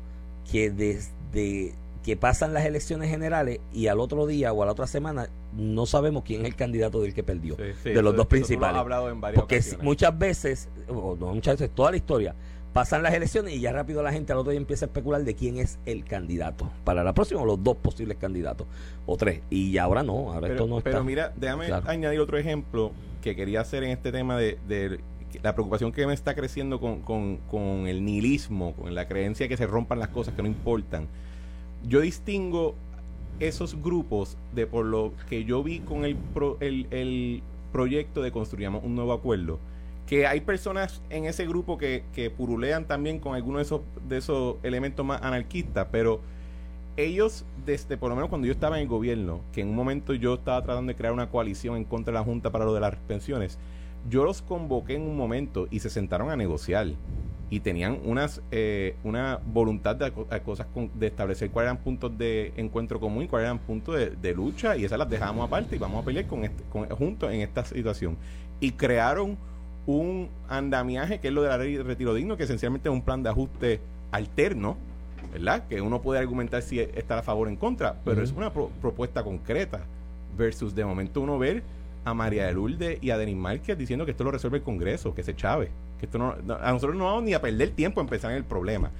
que 0.52 0.70
desde 0.72 1.74
que 2.04 2.18
pasan 2.18 2.54
las 2.54 2.66
elecciones 2.66 3.10
generales 3.10 3.60
y 3.74 3.88
al 3.88 4.00
otro 4.02 4.26
día 4.28 4.52
o 4.52 4.62
a 4.62 4.66
la 4.66 4.74
otra 4.74 4.88
semana 4.88 5.30
no 5.56 5.86
sabemos 5.86 6.24
quién 6.26 6.42
es 6.42 6.48
el 6.48 6.56
candidato 6.56 7.02
del 7.02 7.14
que 7.14 7.24
perdió. 7.24 7.56
Sí, 7.56 7.64
sí, 7.82 7.90
de 7.90 7.96
los 8.02 8.12
eso- 8.12 8.18
dos 8.18 8.26
lo 8.26 8.30
principales. 8.30 8.78
hablado 8.78 9.10
en 9.10 9.22
varias 9.22 9.40
Porque 9.42 9.56
ocasiones. 9.58 9.84
muchas 9.86 10.18
veces, 10.20 10.70
o 10.90 11.16
no 11.18 11.34
muchas 11.34 11.60
veces, 11.60 11.74
toda 11.74 11.92
la 11.92 11.98
historia, 11.98 12.36
pasan 12.74 13.04
las 13.04 13.14
elecciones 13.14 13.54
y 13.54 13.60
ya 13.60 13.72
rápido 13.72 14.02
la 14.02 14.12
gente 14.12 14.32
al 14.34 14.40
otro 14.40 14.52
día 14.52 14.60
empieza 14.60 14.86
a 14.86 14.88
especular 14.88 15.24
de 15.24 15.36
quién 15.36 15.58
es 15.58 15.78
el 15.86 16.04
candidato 16.06 16.70
para 16.84 17.04
la 17.04 17.14
próxima 17.14 17.42
o 17.42 17.46
los 17.46 17.64
dos 17.64 17.78
posibles 17.78 18.18
candidatos 18.18 18.66
o 19.06 19.16
tres. 19.16 19.42
Y 19.50 19.78
ahora 19.78 20.02
no, 20.04 20.32
ahora 20.34 20.42
pero, 20.48 20.54
esto 20.54 20.68
no 20.68 20.78
está. 20.80 20.90
pero 20.90 21.04
mira, 21.04 21.32
déjame 21.36 21.68
claro. 21.68 21.88
añadir 21.90 22.20
otro 22.20 22.38
ejemplo 22.38 22.92
que 23.22 23.36
quería 23.36 23.62
hacer 23.62 23.84
en 23.84 23.92
este 23.92 24.12
tema 24.12 24.38
de, 24.38 24.58
de 24.68 25.00
la 25.44 25.54
preocupación 25.54 25.92
que 25.92 26.06
me 26.08 26.14
está 26.14 26.36
creciendo 26.36 26.80
con, 26.80 27.02
con- 27.02 27.38
con 27.50 27.88
el 27.88 28.04
nihilismo, 28.04 28.74
con 28.74 28.94
la 28.96 29.08
creencia 29.08 29.48
que 29.48 29.56
se 29.58 29.66
rompan 29.68 30.00
las 30.00 30.10
cosas 30.10 30.34
que 30.36 30.42
no 30.42 30.48
importan. 30.48 31.08
yo 31.88 32.02
distingo 32.02 32.76
esos 33.40 33.82
grupos 33.82 34.38
de 34.54 34.68
por 34.68 34.86
lo 34.86 35.12
que 35.30 35.44
yo 35.44 35.64
vi 35.64 35.80
con 35.80 36.06
el, 36.06 36.16
pro- 36.16 36.58
el, 36.60 36.88
el 36.92 37.42
proyecto 37.72 38.22
de 38.22 38.32
construyamos 38.32 38.84
un 38.84 38.94
nuevo 38.96 39.12
acuerdo, 39.14 39.60
que 40.08 40.28
hay 40.28 40.42
personas 40.42 41.02
en 41.10 41.26
ese 41.26 41.48
grupo 41.48 41.78
que, 41.78 42.04
que 42.14 42.30
purulean 42.30 42.86
también 42.86 43.20
con 43.20 43.36
algunos 43.36 43.60
de 43.60 43.64
esos, 43.64 43.82
de 44.08 44.18
esos 44.18 44.56
elementos 44.64 45.06
más 45.06 45.22
anarquistas, 45.22 45.88
pero 45.92 46.20
ellos, 46.98 47.46
desde 47.66 47.98
por 47.98 48.10
lo 48.10 48.16
menos 48.16 48.30
cuando 48.30 48.46
yo 48.46 48.54
estaba 48.54 48.78
en 48.78 48.84
el 48.84 48.88
gobierno, 48.88 49.42
que 49.52 49.62
en 49.62 49.70
un 49.70 49.76
momento 49.76 50.14
yo 50.14 50.36
estaba 50.36 50.62
tratando 50.64 50.92
de 50.92 50.96
crear 50.96 51.14
una 51.14 51.30
coalición 51.30 51.78
en 51.78 51.86
contra 51.86 52.12
de 52.12 52.20
la 52.20 52.24
Junta 52.26 52.52
para 52.52 52.66
lo 52.66 52.74
de 52.74 52.82
las 52.82 52.96
pensiones, 52.96 53.58
yo 54.10 54.26
los 54.26 54.42
convoqué 54.42 54.96
en 54.96 55.04
un 55.04 55.16
momento 55.16 55.68
y 55.72 55.80
se 55.80 55.90
sentaron 55.90 56.30
a 56.30 56.36
negociar 56.36 56.88
y 57.50 57.60
tenían 57.62 58.00
unas 58.04 58.42
eh, 58.52 58.96
una 59.04 59.40
voluntad 59.46 59.96
de, 59.96 60.12
a 60.30 60.40
cosas 60.42 60.68
con- 60.74 60.92
de 61.00 61.08
establecer 61.08 61.50
cuáles 61.52 61.72
eran 61.72 61.84
puntos 61.84 62.16
de 62.18 62.52
encuentro 62.58 63.00
común 63.00 63.24
y 63.24 63.28
cuáles 63.28 63.46
eran 63.46 63.60
puntos 63.60 63.96
de, 63.96 64.10
de 64.10 64.34
lucha 64.34 64.76
y 64.76 64.84
esas 64.86 65.00
las 65.00 65.10
dejamos 65.10 65.48
aparte 65.48 65.76
y 65.76 65.80
vamos 65.80 66.02
a 66.02 66.06
pelear 66.06 66.28
con, 66.28 66.44
este, 66.44 66.64
con 66.66 66.88
juntos 66.90 67.32
en 67.32 67.42
esta 67.42 67.64
situación. 67.64 68.18
Y 68.60 68.72
crearon 68.72 69.38
un 69.86 70.30
andamiaje 70.50 71.20
que 71.20 71.28
es 71.28 71.34
lo 71.34 71.42
de 71.42 71.50
la 71.50 71.58
ley 71.58 71.76
de 71.76 71.84
retiro 71.84 72.14
digno 72.14 72.38
que 72.38 72.44
esencialmente 72.44 72.88
es 72.90 72.94
un 72.94 73.02
plan 73.02 73.22
de 73.24 73.30
ajuste 73.30 73.80
alterno 74.12 74.78
¿verdad? 75.32 75.64
Que 75.68 75.82
uno 75.82 76.02
puede 76.02 76.20
argumentar 76.20 76.62
si 76.62 76.80
está 76.80 77.20
a 77.20 77.22
favor 77.24 77.48
o 77.48 77.50
en 77.50 77.56
contra, 77.56 77.96
pero 78.06 78.22
es 78.22 78.32
una 78.34 78.54
pro- 78.54 78.70
propuesta 78.82 79.24
concreta 79.24 79.82
versus 80.38 80.76
de 80.76 80.86
momento 80.86 81.22
uno 81.22 81.40
ver 81.40 81.64
a 82.06 82.14
María 82.14 82.46
de 82.46 82.54
Lourdes 82.54 83.00
y 83.02 83.10
a 83.10 83.18
Denis 83.18 83.36
Márquez 83.38 83.78
diciendo 83.78 84.06
que 84.06 84.12
esto 84.12 84.24
lo 84.26 84.32
resuelve 84.32 84.58
el 84.58 84.64
Congreso, 84.64 85.16
que 85.16 85.24
se 85.24 85.36
chave, 85.36 85.70
que 86.00 86.06
esto 86.06 86.18
no, 86.20 86.36
no- 86.46 86.56
a 86.56 86.72
nosotros 86.72 86.96
no 86.98 87.06
vamos 87.06 87.24
ni 87.24 87.34
a 87.34 87.42
perder 87.42 87.70
tiempo 87.72 88.00
en 88.02 88.08
pensar 88.08 88.32
en 88.32 88.38
el 88.38 88.44
problema. 88.44 88.92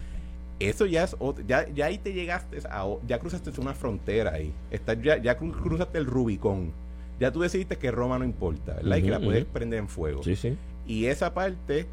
Eso 0.60 0.86
ya 0.86 1.04
es 1.04 1.16
ot- 1.20 1.46
ya, 1.46 1.68
ya 1.70 1.88
ahí 1.88 1.98
te 1.98 2.14
llegaste 2.14 2.60
a, 2.70 2.88
ya 3.06 3.20
cruzaste 3.20 3.52
una 3.60 3.74
frontera 3.74 4.32
ahí. 4.32 4.54
Estás 4.72 4.98
ya, 5.02 5.18
ya 5.18 5.38
cru- 5.38 5.52
cruzaste 5.62 5.98
el 5.98 6.06
Rubicón. 6.06 6.72
Ya 7.20 7.32
tú 7.32 7.42
decidiste 7.42 7.78
que 7.78 7.92
Roma 7.92 8.18
no 8.18 8.26
importa, 8.26 8.76
¿verdad? 8.76 8.98
y 8.98 9.02
que 9.04 9.10
la 9.12 9.20
puedes 9.20 9.46
prender 9.46 9.80
en 9.80 9.88
fuego. 9.90 10.24
Sí, 10.24 10.36
sí. 10.36 10.58
Y 10.88 11.06
esa 11.06 11.34
parte 11.34 11.88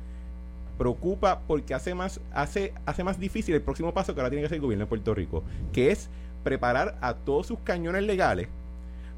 preocupa 0.79 1.41
porque 1.47 1.75
hace 1.75 1.95
más, 1.95 2.21
hace, 2.33 2.73
hace 2.87 3.05
más 3.05 3.21
difícil 3.21 3.55
el 3.55 3.63
próximo 3.63 3.93
paso 3.93 4.15
que 4.15 4.21
ahora 4.21 4.31
tiene 4.31 4.43
que 4.43 4.47
hacer 4.47 4.57
el 4.57 4.63
gobierno 4.63 4.85
de 4.87 4.89
Puerto 4.89 5.15
Rico, 5.15 5.43
que 5.73 5.91
es 5.91 6.09
preparar 6.43 6.97
a 7.03 7.15
todos 7.15 7.47
sus 7.47 7.59
cañones 7.61 8.03
legales 8.05 8.49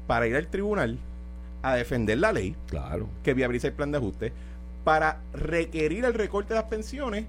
para 0.07 0.27
ir 0.27 0.35
al 0.35 0.47
tribunal 0.47 0.97
a 1.61 1.75
defender 1.75 2.17
la 2.17 2.33
ley 2.33 2.55
Claro. 2.67 3.07
que 3.23 3.33
viabiliza 3.33 3.67
el 3.67 3.73
plan 3.73 3.91
de 3.91 3.97
ajuste, 3.97 4.33
para 4.83 5.21
requerir 5.33 6.03
el 6.03 6.13
recorte 6.13 6.53
de 6.53 6.59
las 6.59 6.69
pensiones 6.69 7.25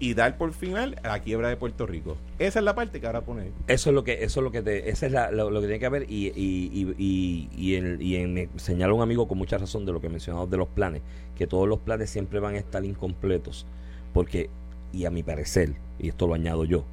y 0.00 0.14
dar 0.14 0.36
por 0.38 0.52
final 0.54 0.98
a 1.04 1.08
la 1.08 1.20
quiebra 1.20 1.48
de 1.50 1.56
Puerto 1.56 1.86
Rico. 1.86 2.16
Esa 2.38 2.58
es 2.58 2.64
la 2.64 2.74
parte 2.74 3.00
que 3.00 3.06
ahora 3.06 3.20
pone. 3.20 3.52
Eso 3.68 3.90
es 3.90 3.94
lo 3.94 4.02
que, 4.02 4.24
eso 4.24 4.40
es 4.40 4.44
lo 4.44 4.50
que 4.50 4.62
te, 4.62 4.90
esa 4.90 5.06
es 5.06 5.12
la- 5.12 5.30
lo, 5.30 5.50
que 5.52 5.58
tiene 5.66 5.78
que 5.78 5.86
haber 5.86 6.10
y, 6.10 6.28
y, 6.34 6.94
y, 6.98 7.48
y, 7.56 7.74
en- 7.76 8.00
y 8.00 8.16
en- 8.16 8.48
señala 8.56 8.94
un 8.94 9.02
amigo 9.02 9.28
con 9.28 9.38
mucha 9.38 9.58
razón 9.58 9.84
de 9.86 9.92
lo 9.92 10.00
que 10.00 10.08
mencionamos 10.08 10.50
de 10.50 10.56
los 10.56 10.68
planes, 10.68 11.02
que 11.36 11.46
todos 11.46 11.68
los 11.68 11.78
planes 11.80 12.10
siempre 12.10 12.40
van 12.40 12.54
a 12.54 12.58
estar 12.58 12.84
incompletos, 12.84 13.66
porque, 14.14 14.48
y 14.92 15.04
a 15.04 15.10
mi 15.10 15.22
parecer, 15.22 15.74
y 15.98 16.08
esto 16.08 16.26
lo 16.26 16.34
añado 16.34 16.64
yo, 16.64 16.84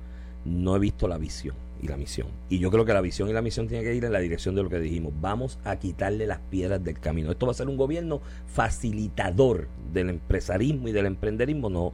no 0.46 0.76
he 0.76 0.80
visto 0.80 1.08
la 1.08 1.18
visión 1.18 1.56
y 1.82 1.88
la 1.88 1.96
misión. 1.96 2.28
Y 2.50 2.60
yo 2.60 2.72
creo 2.72 2.84
que 2.86 2.94
la 2.94 3.02
visión 3.02 3.30
y 3.30 3.34
la 3.34 3.42
misión 3.42 3.68
tienen 3.68 3.86
que 3.86 3.96
ir 3.96 4.04
en 4.04 4.12
la 4.12 4.20
dirección 4.20 4.54
de 4.56 4.64
lo 4.64 4.70
que 4.70 4.80
dijimos. 4.80 5.14
Vamos 5.22 5.60
a 5.64 5.76
quitarle 5.78 6.26
las 6.28 6.40
piedras 6.40 6.84
del 6.84 7.00
camino. 7.00 7.32
Esto 7.32 7.46
va 7.46 7.52
a 7.52 7.56
ser 7.56 7.68
un 7.70 7.78
gobierno 7.78 8.20
facilitador 8.48 9.68
del 9.94 10.10
empresarismo 10.10 10.88
y 10.88 10.92
del 10.92 11.06
emprenderismo, 11.06 11.70
no, 11.70 11.94